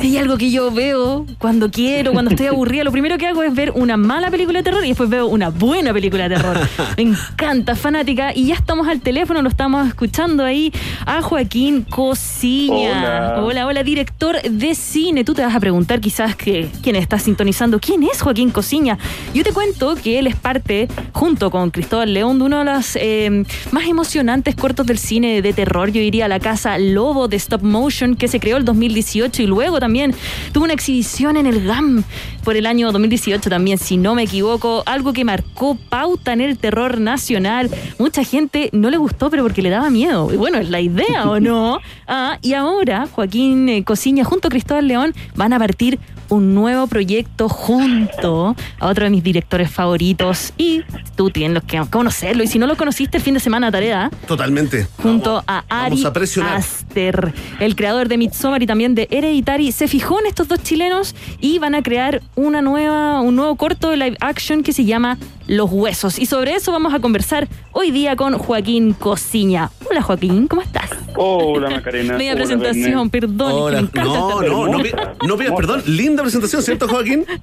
[0.00, 3.54] hay algo que yo veo cuando quiero, cuando estoy aburrida, lo primero que hago es
[3.54, 6.58] ver una mala película de terror y después veo una buena película de terror.
[6.96, 10.72] Me encanta, fanática, y ya estamos al teléfono, lo estamos escuchando ahí
[11.04, 13.34] a Joaquín Cosiña.
[13.34, 13.44] Hola.
[13.44, 15.22] Hola, hola, director de cine.
[15.22, 17.78] Tú te vas a preguntar quizás que quién está sintonizando.
[17.78, 18.98] ¿Quién es Joaquín Cosiña?
[19.34, 22.96] Yo te cuento que él es parte, junto con Cristóbal León, de uno de los
[22.96, 25.90] eh, más emocionantes cortos del cine de terror.
[25.90, 29.78] Yo diría La Casa Lobo de Stop Motion, que se creó el 2018 y luego
[29.78, 30.14] también también.
[30.52, 32.04] Tuvo una exhibición en el GAM
[32.40, 36.58] por el año 2018 también, si no me equivoco, algo que marcó pauta en el
[36.58, 37.70] terror nacional.
[37.98, 40.32] Mucha gente no le gustó, pero porque le daba miedo.
[40.32, 41.80] Y bueno, es la idea, ¿o no?
[42.12, 46.00] Ah, y ahora Joaquín eh, Cosiña junto a Cristóbal León van a partir
[46.30, 50.82] un nuevo proyecto junto a otro de mis directores favoritos y
[51.16, 54.86] tú tienes que conocerlo y si no lo conociste el fin de semana tarea Totalmente.
[55.02, 56.54] junto a Ari a.
[56.54, 61.14] Aster, el creador de Midsommar y también de Hereditary, se fijó en estos dos chilenos
[61.40, 65.18] y van a crear una nueva, un nuevo corto de live action que se llama
[65.50, 66.20] Los Huesos.
[66.20, 69.68] Y sobre eso vamos a conversar hoy día con Joaquín Cosiña.
[69.90, 70.88] Hola Joaquín, ¿cómo estás?
[71.16, 72.16] Hola Macarena.
[72.16, 73.52] Media Hola, presentación, perdón.
[73.54, 73.82] Hola.
[73.82, 74.78] me No, no, no,
[75.26, 75.82] no pidas perdón.
[75.86, 77.26] Linda presentación, ¿cierto, Joaquín?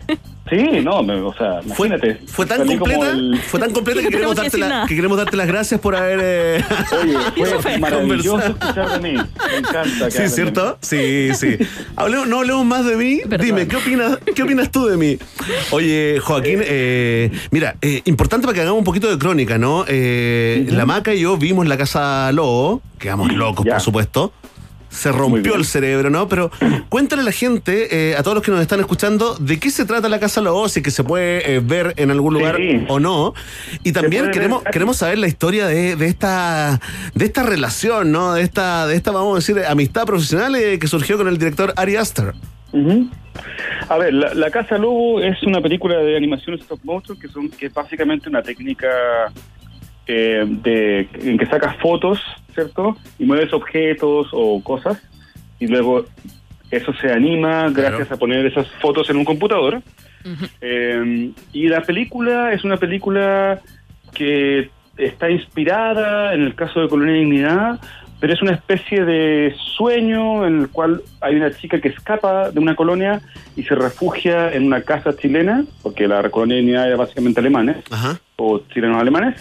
[0.49, 2.21] Sí, no, me- o sea, imagínate.
[2.27, 4.87] Fue tan completa, el- fue tan completa que queremos, que darte la- nada.
[4.87, 6.63] que queremos darte las gracias por haber eh,
[7.03, 8.57] Oye, fue maravilloso conversado.
[8.57, 9.17] escuchar de mí.
[9.17, 10.05] Me encanta.
[10.05, 10.77] que Sí, ¿cierto?
[10.81, 11.57] Sí, sí.
[11.97, 13.19] Hablemos, no hablemos más de mí.
[13.41, 15.17] Dime, ¿qué opinas, ¿qué opinas tú de mí?
[15.71, 19.85] Oye, Joaquín, eh, mira, eh, importante para que hagamos un poquito de crónica, ¿no?
[19.87, 24.31] Eh, La Maca y yo vimos la Casa Lobo, quedamos locos, por supuesto.
[24.89, 26.29] Se rompió el cerebro, ¿no?
[26.29, 26.49] Pero
[26.89, 29.83] cuéntale a la gente, eh, a todos los que nos están escuchando, de qué se
[29.85, 32.85] trata la Casa Lobo, si es que se puede eh, ver en algún lugar Sí.
[32.87, 33.33] o no.
[33.83, 36.79] Y también ver queremos, queremos saber la historia de, de esta
[37.13, 38.33] de esta relación, ¿no?
[38.33, 41.97] De esta, de esta, vamos a decir, amistad profesional que surgió con el director Ari
[41.97, 42.33] Aster.
[43.89, 47.49] A ver, la, La Casa Lobo es una película de animación stop motion que, son,
[47.49, 48.87] que es básicamente una técnica
[50.05, 52.19] eh, de, en que sacas fotos,
[52.53, 52.97] ¿cierto?
[53.19, 55.01] Y mueves objetos o cosas
[55.59, 56.05] y luego
[56.71, 59.81] eso se anima gracias a poner esas fotos en un computador.
[60.59, 63.61] Eh, y la película es una película
[64.13, 67.79] que está inspirada en el caso de Colonia Dignidad,
[68.19, 72.59] pero es una especie de sueño en el cual hay una chica que escapa de
[72.59, 73.21] una colonia
[73.55, 77.77] y se refugia en una casa chilena, porque la colonia era básicamente alemanes,
[78.37, 79.39] o chilenos alemanes,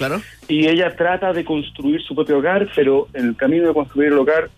[0.48, 4.18] y ella trata de construir su propio hogar, pero en el camino de construir el
[4.18, 4.50] hogar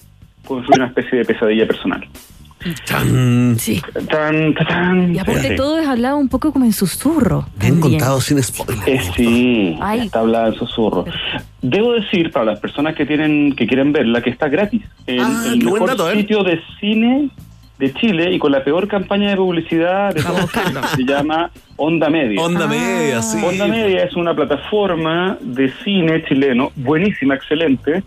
[0.46, 2.06] construye una especie de pesadilla personal.
[3.58, 3.80] Sí.
[4.08, 5.14] Tan, tan, tan.
[5.14, 5.56] Y aparte Sí.
[5.56, 7.46] todo es hablado un poco como en susurro.
[7.58, 8.88] Bien contado, sin spoiler.
[8.88, 10.00] Eh, sí, Ay.
[10.06, 11.04] está hablada en susurro.
[11.62, 14.82] Debo decir para las personas que tienen que quieren verla que está gratis.
[15.06, 16.16] El, Ah, el mejor dato, ver.
[16.16, 17.30] sitio de cine
[17.78, 20.50] de Chile y con la peor campaña de publicidad de todos
[20.96, 22.40] se llama Onda Media.
[22.42, 23.38] Onda Media, sí.
[23.44, 28.02] Onda Media es una plataforma de cine chileno buenísima, excelente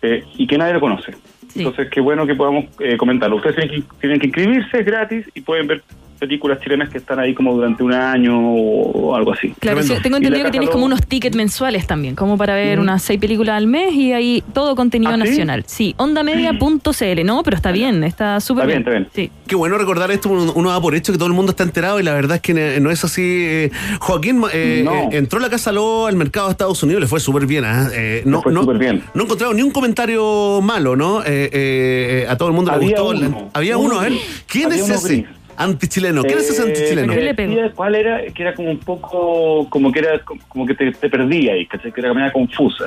[0.00, 1.12] eh, y que nadie lo conoce.
[1.54, 3.36] Entonces, qué bueno que podamos eh, comentarlo.
[3.36, 5.82] Ustedes tienen que, tienen que inscribirse, es gratis y pueden ver
[6.22, 9.52] películas chilenas que están ahí como durante un año o algo así.
[9.58, 13.02] Claro, sí, tengo entendido que tienes como unos tickets mensuales también, como para ver unas
[13.02, 15.20] seis películas al mes y ahí todo contenido ¿Ah, sí?
[15.30, 15.64] nacional.
[15.66, 17.42] Sí, ondamedia.cl, ¿no?
[17.42, 19.08] Pero está bien, está súper bien.
[19.12, 19.30] Sí.
[19.48, 22.04] Qué bueno recordar esto, uno, da por hecho que todo el mundo está enterado y
[22.04, 23.22] la verdad es que no es así.
[23.24, 23.70] Eh,
[24.00, 24.92] Joaquín eh, No.
[24.94, 27.64] eh, entró la Casa Lobo al mercado de Estados Unidos, le fue súper bien.
[27.64, 27.88] ¿ah?
[27.92, 29.02] Eh, no, no, bien.
[29.14, 31.22] no he encontrado ni un comentario malo, ¿no?
[31.22, 33.08] Eh, eh, a todo el mundo le gustó.
[33.08, 33.50] uno.
[33.52, 34.12] Había Uno a ver.
[34.46, 35.08] ¿Quién Había es ese?
[35.08, 35.26] gris.
[35.56, 36.22] Antichileno.
[36.22, 37.12] ¿Quién es ese Eh, antichileno?
[37.12, 38.22] decía ¿Cuál era?
[38.32, 40.18] Que era como un poco, como que era
[40.48, 42.86] como, que te, te perdía y que era como media confusa.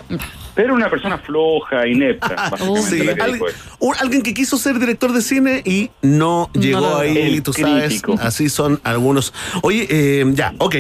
[0.55, 3.11] Pero una persona floja, inepta, básicamente Sí, que
[3.79, 8.01] un- alguien que quiso ser director de cine y no llegó ahí, El tú sabes.
[8.19, 9.33] Así son algunos.
[9.61, 10.75] Oye, eh, ya, ok.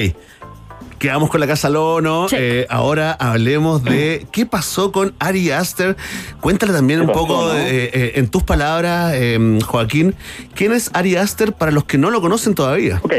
[1.05, 2.25] Quedamos con la Casa Lono.
[2.31, 5.95] Eh, ahora hablemos de qué pasó con Ari Aster.
[6.41, 7.59] Cuéntale también ¿Qué un pasó, poco, no?
[7.59, 10.15] eh, eh, en tus palabras, eh, Joaquín,
[10.55, 13.01] ¿quién es Ari Aster para los que no lo conocen todavía?
[13.03, 13.13] Ok,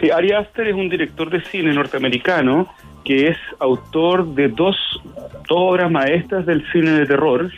[0.00, 2.72] sí, Ari Aster es un director de cine norteamericano
[3.04, 4.74] que es autor de dos,
[5.46, 7.50] dos obras maestras del cine de terror.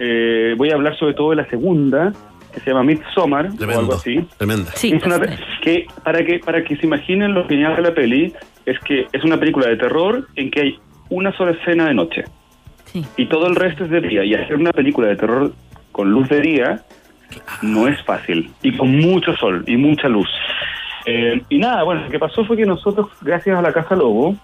[0.00, 2.12] Eh, voy a hablar sobre todo de la segunda,
[2.52, 4.26] que se llama Midsommar o algo así.
[4.38, 4.70] Tremenda.
[4.74, 8.32] Es una pe- que para que para que se imaginen lo genial de la peli
[8.66, 10.78] es que es una película de terror en que hay
[11.08, 12.24] una sola escena de noche.
[13.16, 14.24] Y todo el resto es de día.
[14.24, 15.52] Y hacer una película de terror
[15.92, 16.80] con luz de día
[17.62, 18.50] no es fácil.
[18.62, 20.28] Y con mucho sol y mucha luz.
[21.06, 24.36] Eh, y nada bueno lo que pasó fue que nosotros gracias a la casa Lobo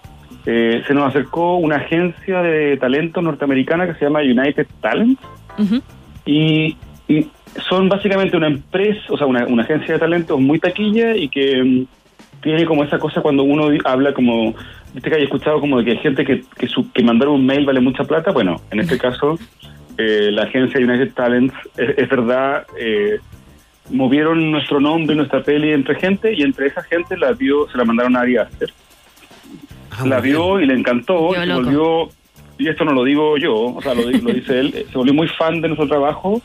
[0.45, 5.19] eh, se nos acercó una agencia de talento norteamericana que se llama United Talent.
[6.25, 6.75] Y,
[7.07, 7.27] y
[7.69, 11.63] son básicamente una empresa, o sea, una, una agencia de talentos muy taquilla y que
[11.63, 11.85] mm,
[12.41, 14.53] tiene como esa cosa cuando uno di- habla como,
[14.93, 17.45] viste que hay escuchado como de que hay gente que, que, su- que mandar un
[17.45, 19.37] mail vale mucha plata, bueno, en este caso
[19.97, 23.17] eh, la agencia United Talents, es, es verdad, eh,
[23.89, 27.77] movieron nuestro nombre y nuestra peli entre gente y entre esa gente la vio, se
[27.77, 28.69] la mandaron a Ari Aster.
[30.05, 32.09] la vio y le encantó y se volvió,
[32.59, 35.13] y esto no lo digo yo, o sea, lo, di- lo dice él, se volvió
[35.13, 36.41] muy fan de nuestro trabajo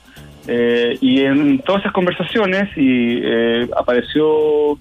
[0.47, 4.79] Eh, y en todas esas conversaciones y eh, apareció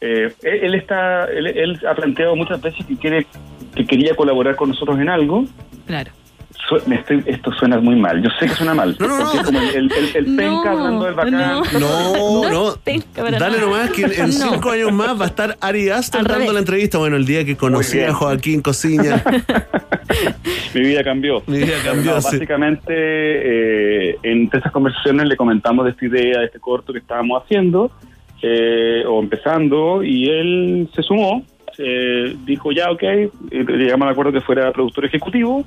[0.00, 3.26] eh, él, está él, él ha planteado muchas veces que quiere
[3.74, 5.46] que quería colaborar con nosotros en algo
[5.86, 6.12] Claro.
[6.68, 9.60] Su- me estoy, esto suena muy mal yo sé que suena mal porque es como
[9.60, 11.32] el, el, el- el penca hablando del bacán
[11.80, 12.74] No, no.
[13.14, 13.60] para Dale nada.
[13.60, 14.52] nomás que en, en No.
[14.52, 16.52] cinco años más va a estar Ari Aster dando revés.
[16.52, 16.98] la entrevista.
[16.98, 19.22] Bueno, el día que conocí a Joaquín Cosiña.
[20.74, 21.42] mi vida cambió.
[21.46, 22.36] Mi vida cambió, No, sí.
[22.36, 22.92] Básicamente,
[24.10, 27.90] eh, entre esas conversaciones le comentamos de esta idea, de este corto que estábamos haciendo,
[28.42, 31.44] eh, o empezando, y él se sumó,
[31.78, 33.02] eh, dijo ya, ok,
[33.50, 35.64] llegamos al acuerdo que fuera productor ejecutivo,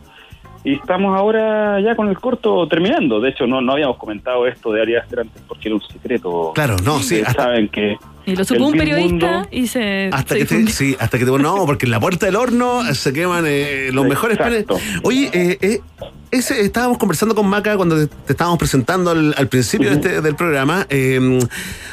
[0.64, 3.19] y estamos ahora ya con el corto terminando.
[3.19, 6.52] De hecho, no, no habíamos comentado esto de Ari Aster antes porque era un secreto.
[6.56, 7.98] Claro, no, sí, hasta- saben que...
[8.26, 10.10] Y lo supo un periodista Mundo- y se.
[10.14, 12.81] Hasta se que te, sí, hasta que te no, porque en la puerta del horno
[12.94, 14.61] se queman eh, los mejores panes.
[14.61, 14.80] Exacto.
[15.03, 15.81] Oye, eh, eh,
[16.38, 20.22] ese, estábamos conversando con Maca cuando te, te estábamos presentando al, al principio de este,
[20.22, 21.39] del programa eh,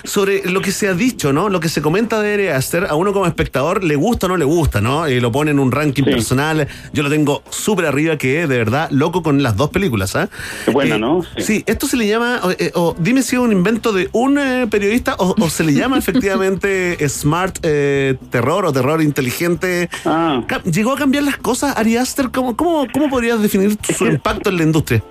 [0.04, 1.48] sobre lo que se ha dicho, ¿no?
[1.48, 4.36] Lo que se comenta de Ari Aster, a uno como espectador le gusta o no
[4.36, 5.06] le gusta, ¿no?
[5.06, 6.10] Eh, lo pone en un ranking Sí.
[6.10, 6.66] personal.
[6.94, 10.28] Yo lo tengo súper arriba, que de verdad loco con las dos películas, ¿ah?
[10.64, 11.22] Qué buena, ¿no?
[11.38, 11.62] Sí.
[11.66, 14.66] esto se le llama, o, eh, o dime si es un invento de un eh,
[14.70, 15.98] periodista o, o se le llama
[16.30, 19.90] efectivamente smart eh, terror o terror inteligente.
[20.06, 20.42] Ah.
[20.64, 22.30] ¿Llegó a cambiar las cosas, Ari Aster?
[22.30, 25.02] ¿Cómo, cómo, cómo podrías definir su impacto en la industria?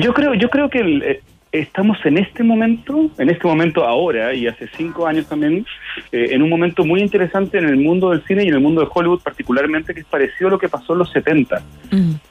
[0.00, 4.34] Yo creo, yo creo que el, eh, estamos en este momento, en este momento ahora
[4.34, 5.64] y hace cinco años también,
[6.10, 8.80] eh, en un momento muy interesante en el mundo del cine y en el mundo
[8.80, 11.62] de Hollywood particularmente, que es parecido a lo que pasó en los 70,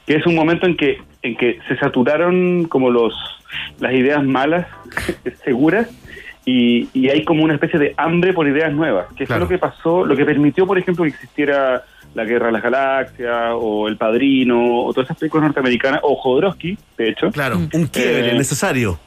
[0.06, 3.14] que es un momento en que, en que se saturaron como los
[3.78, 4.66] las ideas malas,
[5.44, 5.88] seguras,
[6.44, 9.58] y, y hay como una especie de hambre por ideas nuevas, que fue lo que
[9.58, 13.96] pasó, lo que permitió, por ejemplo, que existiera la Guerra de las Galaxias, o El
[13.96, 17.30] Padrino, o todas esas películas norteamericanas, o Jodorowsky, de hecho.
[17.30, 18.98] Claro, un quiebre Eh, necesario.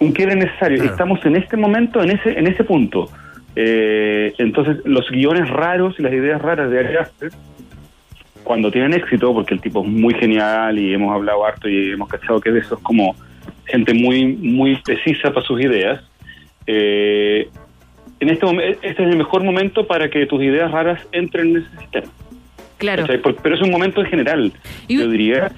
[0.00, 0.82] un quiebre necesario.
[0.84, 3.08] Estamos en este momento, en ese, en ese punto.
[3.56, 7.30] Eh, entonces, los guiones raros y las ideas raras de Ari Aster,
[8.44, 12.08] cuando tienen éxito, porque el tipo es muy genial y hemos hablado harto y hemos
[12.08, 13.14] cachado que de eso es como
[13.66, 16.02] gente muy, muy precisa para sus ideas,
[16.66, 17.48] eh,
[18.20, 21.56] en este momento, este es el mejor momento para que tus ideas raras entren en
[21.62, 22.06] ese sistema.
[22.78, 23.06] Claro.
[23.42, 24.52] Pero es un momento en general,
[24.88, 25.50] yo diría,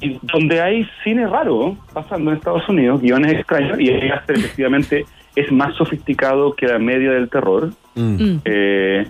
[0.00, 5.50] y donde hay cine raro pasando en Estados Unidos, guiones extraños, y Aster efectivamente es
[5.50, 7.70] más sofisticado que la media del terror.
[7.94, 8.36] Mm.
[8.44, 9.06] Eh,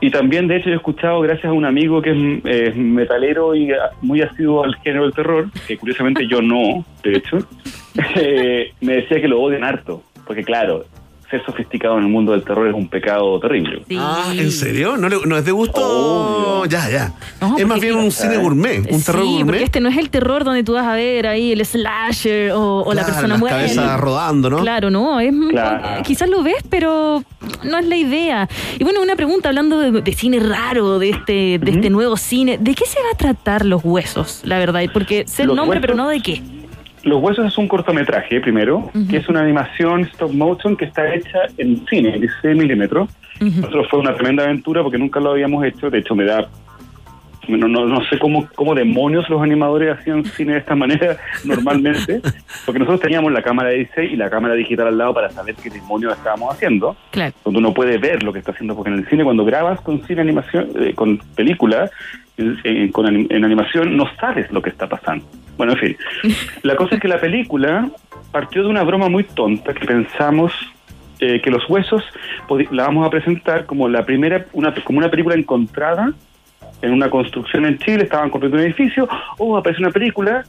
[0.00, 3.54] y también, de hecho, yo he escuchado, gracias a un amigo que es eh, metalero
[3.54, 3.70] y
[4.00, 7.38] muy asiduo al género del terror, que curiosamente yo no, de hecho,
[8.16, 10.84] eh, me decía que lo odian harto, porque claro,
[11.32, 13.82] ser sofisticado en el mundo del terror es un pecado terrible.
[13.98, 14.96] Ah, ¿en serio?
[14.96, 16.64] ¿No, le- no es de gusto?
[16.66, 17.12] Ya, ya.
[17.40, 19.46] No, es más bien un cine gourmet, un terror gourmet.
[19.46, 22.82] porque este no es el terror donde tú vas a ver ahí el slasher o,
[22.82, 23.56] o la persona las muere.
[23.56, 24.58] cabezas rodando, ¿no?
[24.60, 26.02] Claro, no, es Claro.
[26.04, 27.24] quizás lo ves, pero
[27.64, 28.48] no es la idea.
[28.78, 32.58] Y bueno, una pregunta hablando de, de cine raro, de este, de este nuevo cine,
[32.58, 34.82] ¿de qué se va a tratar los huesos, la verdad?
[34.92, 36.42] Porque sé el nombre, huesos- pero no de qué.
[37.04, 41.40] Los Huesos es un cortometraje, primero, que es una animación stop motion que está hecha
[41.58, 43.10] en cine, en 16 milímetros.
[43.40, 45.90] Nosotros fue una tremenda aventura porque nunca lo habíamos hecho.
[45.90, 46.48] De hecho, me da.
[47.48, 52.20] No, no, no sé cómo, cómo demonios los animadores hacían cine de esta manera normalmente,
[52.64, 55.56] porque nosotros teníamos la cámara de 16 y la cámara digital al lado para saber
[55.56, 56.96] qué demonios estábamos haciendo.
[57.10, 57.34] Claro.
[57.44, 60.06] Donde uno puede ver lo que está haciendo, porque en el cine, cuando grabas con
[60.06, 61.90] cine animación, eh, con película,
[62.64, 65.24] en, con en animación, no sabes lo que está pasando.
[65.56, 65.96] Bueno, en fin.
[66.62, 67.88] La cosa es que la película
[68.30, 70.52] partió de una broma muy tonta que pensamos
[71.20, 72.02] eh, que los huesos
[72.72, 76.12] la vamos a presentar como la primera, una, como una película encontrada
[76.80, 79.08] en una construcción en Chile, estaban construyendo un edificio,
[79.38, 80.44] oh, aparece una película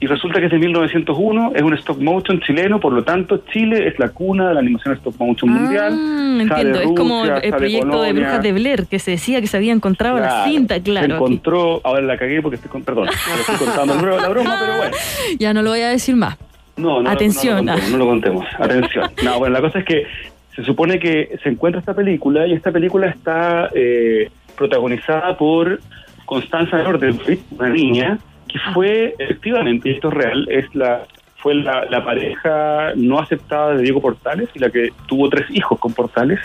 [0.00, 3.88] y resulta que es de 1901, es un stop motion chileno, por lo tanto Chile
[3.88, 5.92] es la cuna de la animación stop motion mundial.
[5.92, 8.12] Ah, Sale entiendo, es como Rusia, el, proyecto de.
[8.12, 11.16] Brujas de Blair, que se decía que se había encontrado la Claro, cinta, Se claro.
[11.16, 14.96] encontró, ahora la cagué porque estoy con, perdón, estoy contando la broma, pero bueno.
[15.38, 16.36] Ya no lo voy a decir más.
[16.76, 17.64] No, no, Atención.
[17.64, 18.46] No, lo contemos, no lo contemos.
[18.56, 19.10] Atención.
[19.24, 20.06] No, bueno, la cosa es que
[20.54, 25.80] se supone que se encuentra esta película y esta película está eh, protagonizada por
[26.24, 28.18] Constanza Nordenfrit, una niña
[28.48, 31.06] que fue efectivamente, y esto es real, es la
[31.38, 35.78] fue la, la pareja no aceptada de Diego Portales y la que tuvo tres hijos
[35.78, 36.40] con Portales.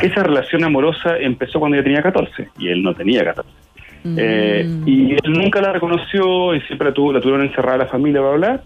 [0.00, 3.50] Esa relación amorosa empezó cuando ella tenía 14 y él no tenía 14.
[4.16, 8.20] Eh, y él nunca la reconoció y siempre la, tuvo, la tuvieron encerrada la familia,
[8.20, 8.48] bla, bla.
[8.48, 8.62] bla.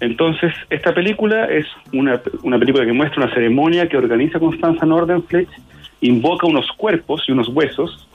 [0.00, 5.52] Entonces, esta película es una, una película que muestra una ceremonia que organiza Constanza Nordenflecht,
[6.00, 8.08] invoca unos cuerpos y unos huesos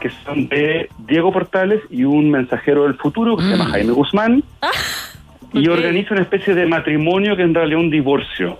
[0.00, 4.42] que son de Diego Portales y un mensajero del futuro que se llama Jaime Guzmán.
[5.52, 5.74] y Ok.
[5.74, 8.58] organiza una especie de matrimonio que en realidad es un divorcio.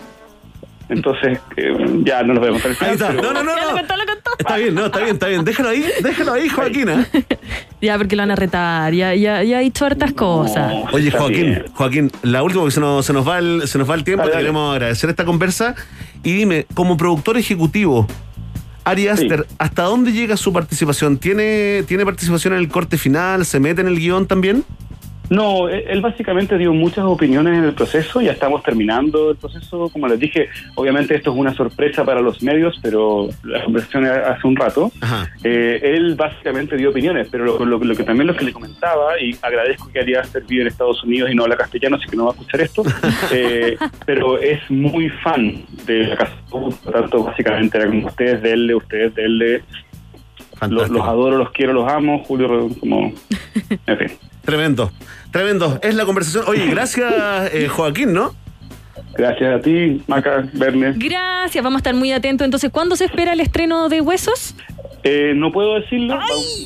[0.88, 3.08] Entonces, eh, ya no nos vemos Ahí está.
[3.08, 3.76] pero- No, no, no, no.
[4.38, 5.44] Está bien, no, está bien, está bien.
[5.44, 6.88] Déjalo ahí, déjalo ahí, Joaquín.
[6.88, 7.06] ¿eh?
[7.82, 8.92] Ya, porque lo van a retar.
[8.94, 10.72] Ya, ya, ya ha dicho hartas cosas.
[10.92, 11.64] Oye, Joaquín, bien.
[11.74, 14.22] Joaquín, la última porque se nos, se nos va el, se nos va el tiempo,
[14.22, 14.44] Dale, te dale.
[14.44, 15.74] queremos agradecer esta conversa.
[16.22, 18.06] Y dime, como productor ejecutivo,
[18.86, 21.18] Ari Aster, ¿hasta dónde llega su participación?
[21.18, 23.44] ¿Tiene, ¿Tiene participación en el corte final?
[23.44, 24.64] ¿Se mete en el guion también?
[25.30, 30.06] No, él básicamente dio muchas opiniones en el proceso, ya estamos terminando el proceso, como
[30.08, 34.56] les dije, obviamente esto es una sorpresa para los medios, pero la conversación hace un
[34.56, 34.90] rato,
[35.44, 39.20] Eh, él básicamente dio opiniones, pero lo, lo- lo que también lo que le comentaba,
[39.20, 42.24] y agradezco que haría servido en Estados Unidos y no habla castellano, así que no
[42.26, 42.82] va a escuchar esto,
[43.32, 48.74] eh, pero es muy fan de la casa, por tanto básicamente era como ustedes, denle,
[48.74, 49.62] ustedes, denle,
[50.68, 53.12] los, los adoro, los quiero, los amo, Julio, como,
[53.86, 54.18] en fin.
[54.42, 54.92] Tremendo,
[55.32, 55.78] tremendo.
[55.82, 56.44] Es la conversación.
[56.46, 58.34] Oye, gracias, eh, Joaquín, ¿no?
[59.14, 60.92] Gracias a ti, Maca, Verne.
[60.96, 62.44] Gracias, vamos a estar muy atentos.
[62.44, 64.54] Entonces, ¿cuándo se espera el estreno de Huesos?
[65.04, 66.18] Eh, no puedo decirlo.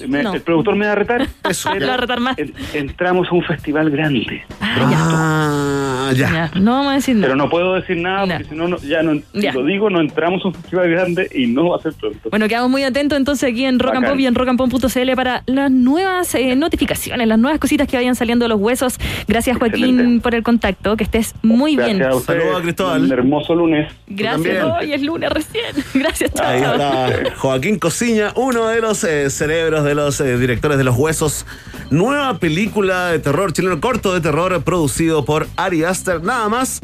[0.09, 0.33] Me- no.
[0.35, 1.27] El productor me va a retar.
[1.49, 1.69] Eso.
[1.71, 2.39] va a retar más.
[2.39, 4.43] en- entramos a un festival grande.
[4.61, 6.51] Ah, ya.
[6.55, 7.27] No vamos a decir nada.
[7.29, 9.53] Pero no puedo decir nada porque si no, no- ya no, si Ya.
[9.53, 12.31] lo digo, no entramos a un festival grande y no va a ser pronto.
[12.31, 14.07] Bueno, quedamos muy atentos entonces aquí en Rock and.
[14.09, 18.45] Pop y en rockandpop.cl para las nuevas eh, notificaciones, las nuevas cositas que vayan saliendo
[18.45, 18.99] de los huesos.
[19.29, 20.23] Gracias, Joaquín, Excelente.
[20.23, 20.97] por el contacto.
[20.97, 22.09] Que estés muy Gracias bien.
[22.09, 22.15] a
[22.45, 23.03] ustedes.
[23.03, 23.93] Un hermoso lunes.
[24.07, 24.65] Gracias.
[24.65, 25.75] Hoy es lunes recién.
[25.95, 26.47] Gracias, chao.
[26.47, 30.97] Ahí está Joaquín Cosiña, uno de los eh, cerebros de los eh, directores de Los
[30.97, 31.47] Huesos.
[31.91, 36.81] Nueva película de terror chileno, corto de terror producido por Ari Aster, nada más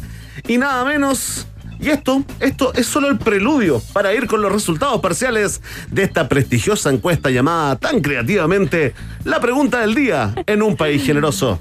[0.48, 1.46] y nada menos.
[1.78, 5.60] Y esto, esto es solo el preludio para ir con los resultados parciales
[5.90, 11.60] de esta prestigiosa encuesta llamada tan creativamente La pregunta del día en un país generoso.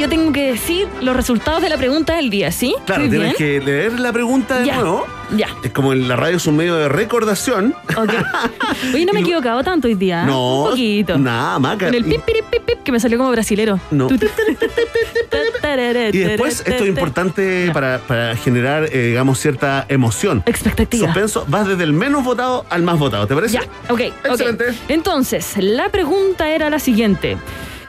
[0.00, 2.74] Yo tengo que decir los resultados de la pregunta del día, ¿sí?
[2.86, 3.60] Claro, ¿Estoy tienes bien?
[3.60, 4.76] que leer la pregunta de Ya.
[4.76, 5.06] nuevo.
[5.36, 5.48] Ya.
[5.62, 7.74] Es como en la radio es un medio de recordación.
[7.96, 8.10] Ok.
[8.94, 10.22] Oye, no me he equivocado tanto hoy día.
[10.22, 10.26] ¿eh?
[10.26, 11.18] No, Un poquito.
[11.18, 11.86] nada, maca.
[11.86, 13.78] Con el pip, pip, pip, pip, que me salió como brasilero.
[13.90, 14.08] No.
[16.12, 20.42] Y después, esto es importante para, para generar, eh, digamos, cierta emoción.
[20.46, 21.06] Expectativa.
[21.06, 23.54] Suspenso, vas desde el menos votado al más votado, ¿te parece?
[23.54, 23.62] Ya,
[23.92, 24.00] ok.
[24.30, 24.40] ok.
[24.88, 27.36] Entonces, la pregunta era la siguiente.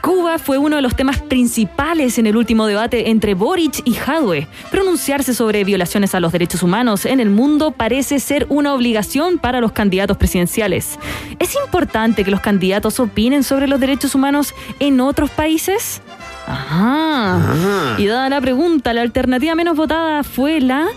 [0.02, 4.48] Cuba fue uno de los temas principales en el último debate entre Boric y Jadwe.
[4.72, 9.62] Pronunciarse sobre violaciones a los derechos humanos en el mundo parece ser una obligación para
[9.62, 10.98] los candidatos presidenciales.
[11.38, 16.02] ¿Es importante que los candidatos opinen sobre los derechos humanos en otros países?
[16.48, 17.36] Ajá.
[17.38, 17.96] Ah.
[18.00, 20.88] Y dada la pregunta, la alternativa menos votada fue la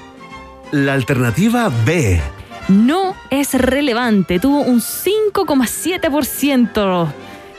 [0.72, 2.22] La alternativa B.
[2.68, 7.12] no es relevante, tuvo un 5,7%.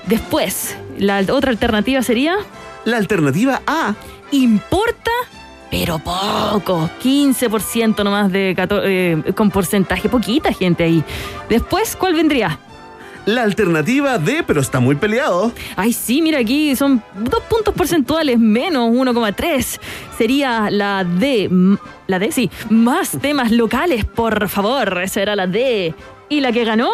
[0.07, 2.36] Después, la otra alternativa sería...
[2.86, 3.95] La alternativa A.
[4.32, 5.11] Importa,
[5.72, 6.90] pero poco.
[7.03, 11.03] 15% nomás de cato- eh, con porcentaje, poquita gente ahí.
[11.49, 12.60] Después, ¿cuál vendría?
[13.26, 15.52] La alternativa D, pero está muy peleado.
[15.76, 19.80] Ay, sí, mira aquí, son dos puntos porcentuales menos 1,3.
[20.15, 21.49] Sería la D.
[22.06, 22.52] La D, sí.
[22.69, 24.99] Más temas locales, por favor.
[25.02, 25.95] Esa era la D.
[26.30, 26.90] ¿Y la que ganó?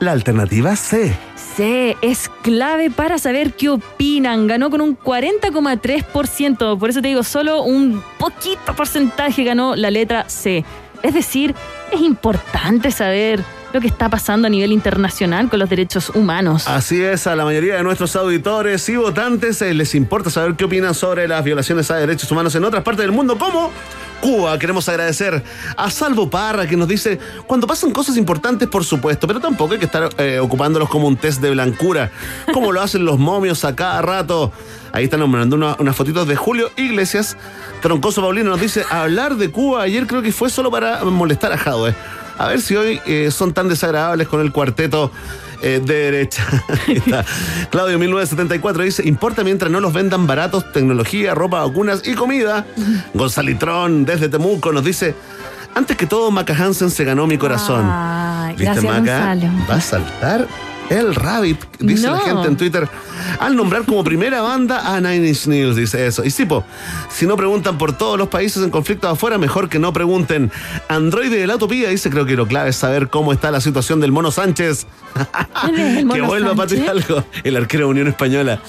[0.00, 1.14] La alternativa C.
[1.56, 4.46] C es clave para saber qué opinan.
[4.46, 6.78] Ganó con un 40,3%.
[6.78, 10.64] Por eso te digo, solo un poquito porcentaje ganó la letra C.
[11.02, 11.54] Es decir,
[11.92, 16.68] es importante saber lo que está pasando a nivel internacional con los derechos humanos.
[16.68, 20.64] Así es, a la mayoría de nuestros auditores y votantes eh, les importa saber qué
[20.64, 23.70] opinan sobre las violaciones a derechos humanos en otras partes del mundo, como
[24.20, 24.58] Cuba.
[24.58, 25.42] Queremos agradecer
[25.76, 29.78] a Salvo Parra que nos dice, cuando pasan cosas importantes, por supuesto, pero tampoco hay
[29.78, 32.10] que estar eh, ocupándolos como un test de blancura,
[32.52, 34.52] como lo hacen los momios a cada rato.
[34.92, 37.36] Ahí están nombrando una- unas fotitos de Julio Iglesias.
[37.80, 41.56] Troncoso Paulino nos dice, hablar de Cuba ayer creo que fue solo para molestar a
[41.58, 41.94] Jadwe.
[42.42, 45.12] A ver si hoy eh, son tan desagradables con el cuarteto
[45.62, 46.44] eh, de derecha.
[46.88, 47.24] Está.
[47.70, 52.66] Claudio 1974 dice, importa mientras no los vendan baratos, tecnología, ropa, vacunas y comida.
[53.14, 55.14] Gonzalitrón desde Temuco nos dice,
[55.76, 57.88] antes que todo Maca Hansen se ganó mi corazón.
[57.88, 59.34] Ay, ¿Viste gracias, Maca?
[59.34, 59.52] Gonzalo.
[59.70, 60.48] Va a saltar
[60.90, 62.88] El Rabbit, dice la gente en Twitter,
[63.38, 66.24] al nombrar como primera banda a Nine Inch Nails, dice eso.
[66.24, 66.64] Y sí, po,
[67.10, 70.50] si no preguntan por todos los países en conflicto afuera, mejor que no pregunten.
[70.88, 74.00] Android de la Utopía dice, creo que lo clave es saber cómo está la situación
[74.00, 74.86] del Mono Sánchez.
[75.64, 76.80] ¿Quién es el que vuelva Sánchez?
[76.80, 76.82] Ah.
[76.82, 78.60] Hidalgo, el arquero de Unión Española.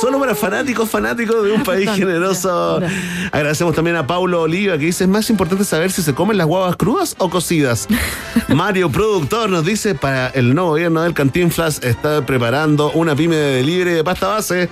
[0.00, 2.80] Solo para fanáticos, fanáticos de un país generoso.
[3.30, 6.46] Agradecemos también a Paulo Oliva que dice, es más importante saber si se comen las
[6.46, 7.86] guavas crudas o cocidas.
[8.48, 13.56] Mario Productor nos dice, para el nuevo gobierno del Cantinflas está preparando una pyme de
[13.58, 14.68] delivery de pasta base.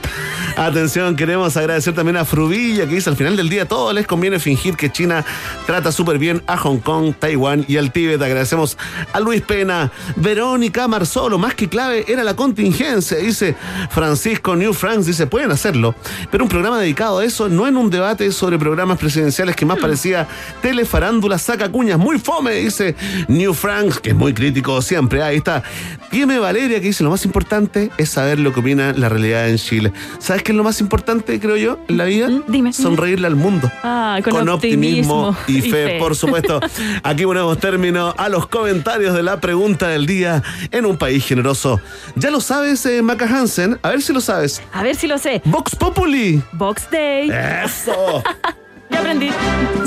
[0.56, 4.38] Atención, queremos agradecer también a Frubilla que dice, al final del día todo les conviene
[4.38, 5.24] fingir que China
[5.66, 8.20] trata súper bien a Hong Kong, Taiwán y al Tíbet.
[8.20, 8.76] Agradecemos
[9.12, 13.54] a Luis Pena, Verónica Marzolo, más que clave era la contingencia, dice
[13.90, 15.94] Francisco New Franks, dice, pueden hacerlo,
[16.30, 19.78] pero un programa dedicado a eso, no en un debate sobre programas presidenciales que más
[19.78, 20.26] parecía
[20.62, 22.96] telefarándula saca cuñas, muy fome, dice
[23.28, 25.62] New Franks, que es muy crítico siempre, ahí está.
[26.10, 29.58] Dime Valeria, que dice, lo más importante es saber lo que opina la realidad en
[29.58, 29.92] Chile.
[30.18, 32.28] ¿Sabes qué es lo más importante, creo yo, en la vida?
[32.48, 32.72] dime.
[32.72, 36.60] Sonreírle al mundo Ah, con, con optimismo, optimismo, y, fe, por supuesto.
[37.02, 41.80] Aquí ponemos término a los comentarios de la pregunta del día en un país generoso.
[42.16, 43.78] ¿Ya lo sabes, eh, Maca Hansen?
[43.82, 44.62] A ver si lo sabes.
[44.72, 45.42] A ver si lo sé.
[45.44, 46.42] Vox Populi.
[46.52, 47.30] Box Day.
[47.64, 48.22] Eso.
[48.90, 49.30] ya aprendí.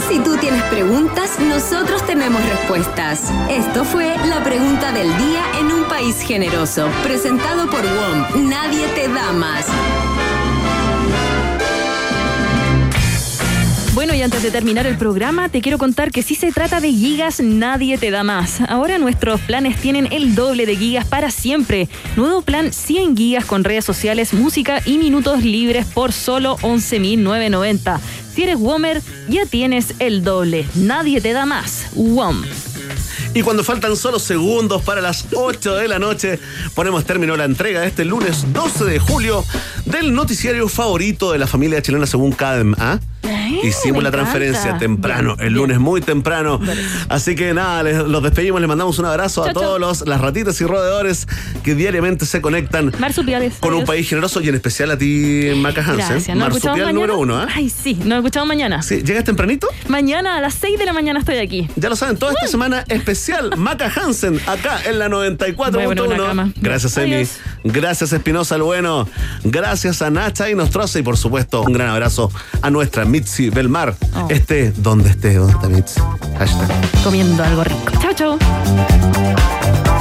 [0.09, 3.31] Si tú tienes preguntas, nosotros tenemos respuestas.
[3.49, 8.49] Esto fue la pregunta del día en un país generoso, presentado por WOM.
[8.49, 9.65] Nadie te da más.
[13.93, 16.91] Bueno, y antes de terminar el programa, te quiero contar que si se trata de
[16.91, 18.59] gigas, nadie te da más.
[18.61, 21.87] Ahora nuestros planes tienen el doble de gigas para siempre.
[22.15, 27.99] Nuevo plan 100 gigas con redes sociales, música y minutos libres por solo 11.990.
[28.33, 30.67] Si eres Womer, ya tienes el doble.
[30.75, 31.87] Nadie te da más.
[31.93, 32.43] WOM.
[33.35, 36.39] Y cuando faltan solo segundos para las 8 de la noche,
[36.73, 39.43] ponemos término a la entrega de este lunes 12 de julio
[39.85, 42.75] del noticiario favorito de la familia chilena según CADEM.
[42.77, 42.99] ¿ah?
[43.23, 45.61] Eh, me la transferencia temprano, Bien, el bien.
[45.61, 46.59] lunes muy temprano.
[47.09, 49.53] Así que nada, les- los despedimos, les mandamos un abrazo a chau.
[49.53, 51.27] todos los, las ratitas y roedores
[51.63, 53.55] que diariamente se conectan Marsupiales.
[53.59, 55.97] con un país generoso y en especial a ti, Maca Hansen.
[55.97, 56.37] Gracias.
[56.37, 57.47] ¿Nos escuchamos Marsupial número uno, ¿ah?
[57.53, 58.81] Ay, sí, nos escuchamos mañana.
[58.81, 59.67] Sí, ¿Llegas tempranito?
[59.87, 61.69] Mañana a las 6 de la mañana estoy aquí.
[61.75, 65.87] Ya lo saben, toda esta semana especial Maca Hansen acá en la Voy a poner
[65.87, 66.25] una 94.1.
[66.27, 66.51] cama.
[66.61, 67.25] Gracias, Emi.
[67.63, 69.07] Gracias, Espinosa el Bueno.
[69.43, 70.99] Gracias a Nacha y Nostroza.
[70.99, 72.31] Y por supuesto, un gran abrazo
[72.61, 73.95] a nuestra Mitzi Belmar.
[74.15, 74.27] Oh.
[74.27, 76.01] Esté donde esté, donde está Mitzi.
[76.39, 76.67] Hashtag.
[77.03, 77.91] Comiendo algo rico.
[78.01, 79.92] Chao, chao.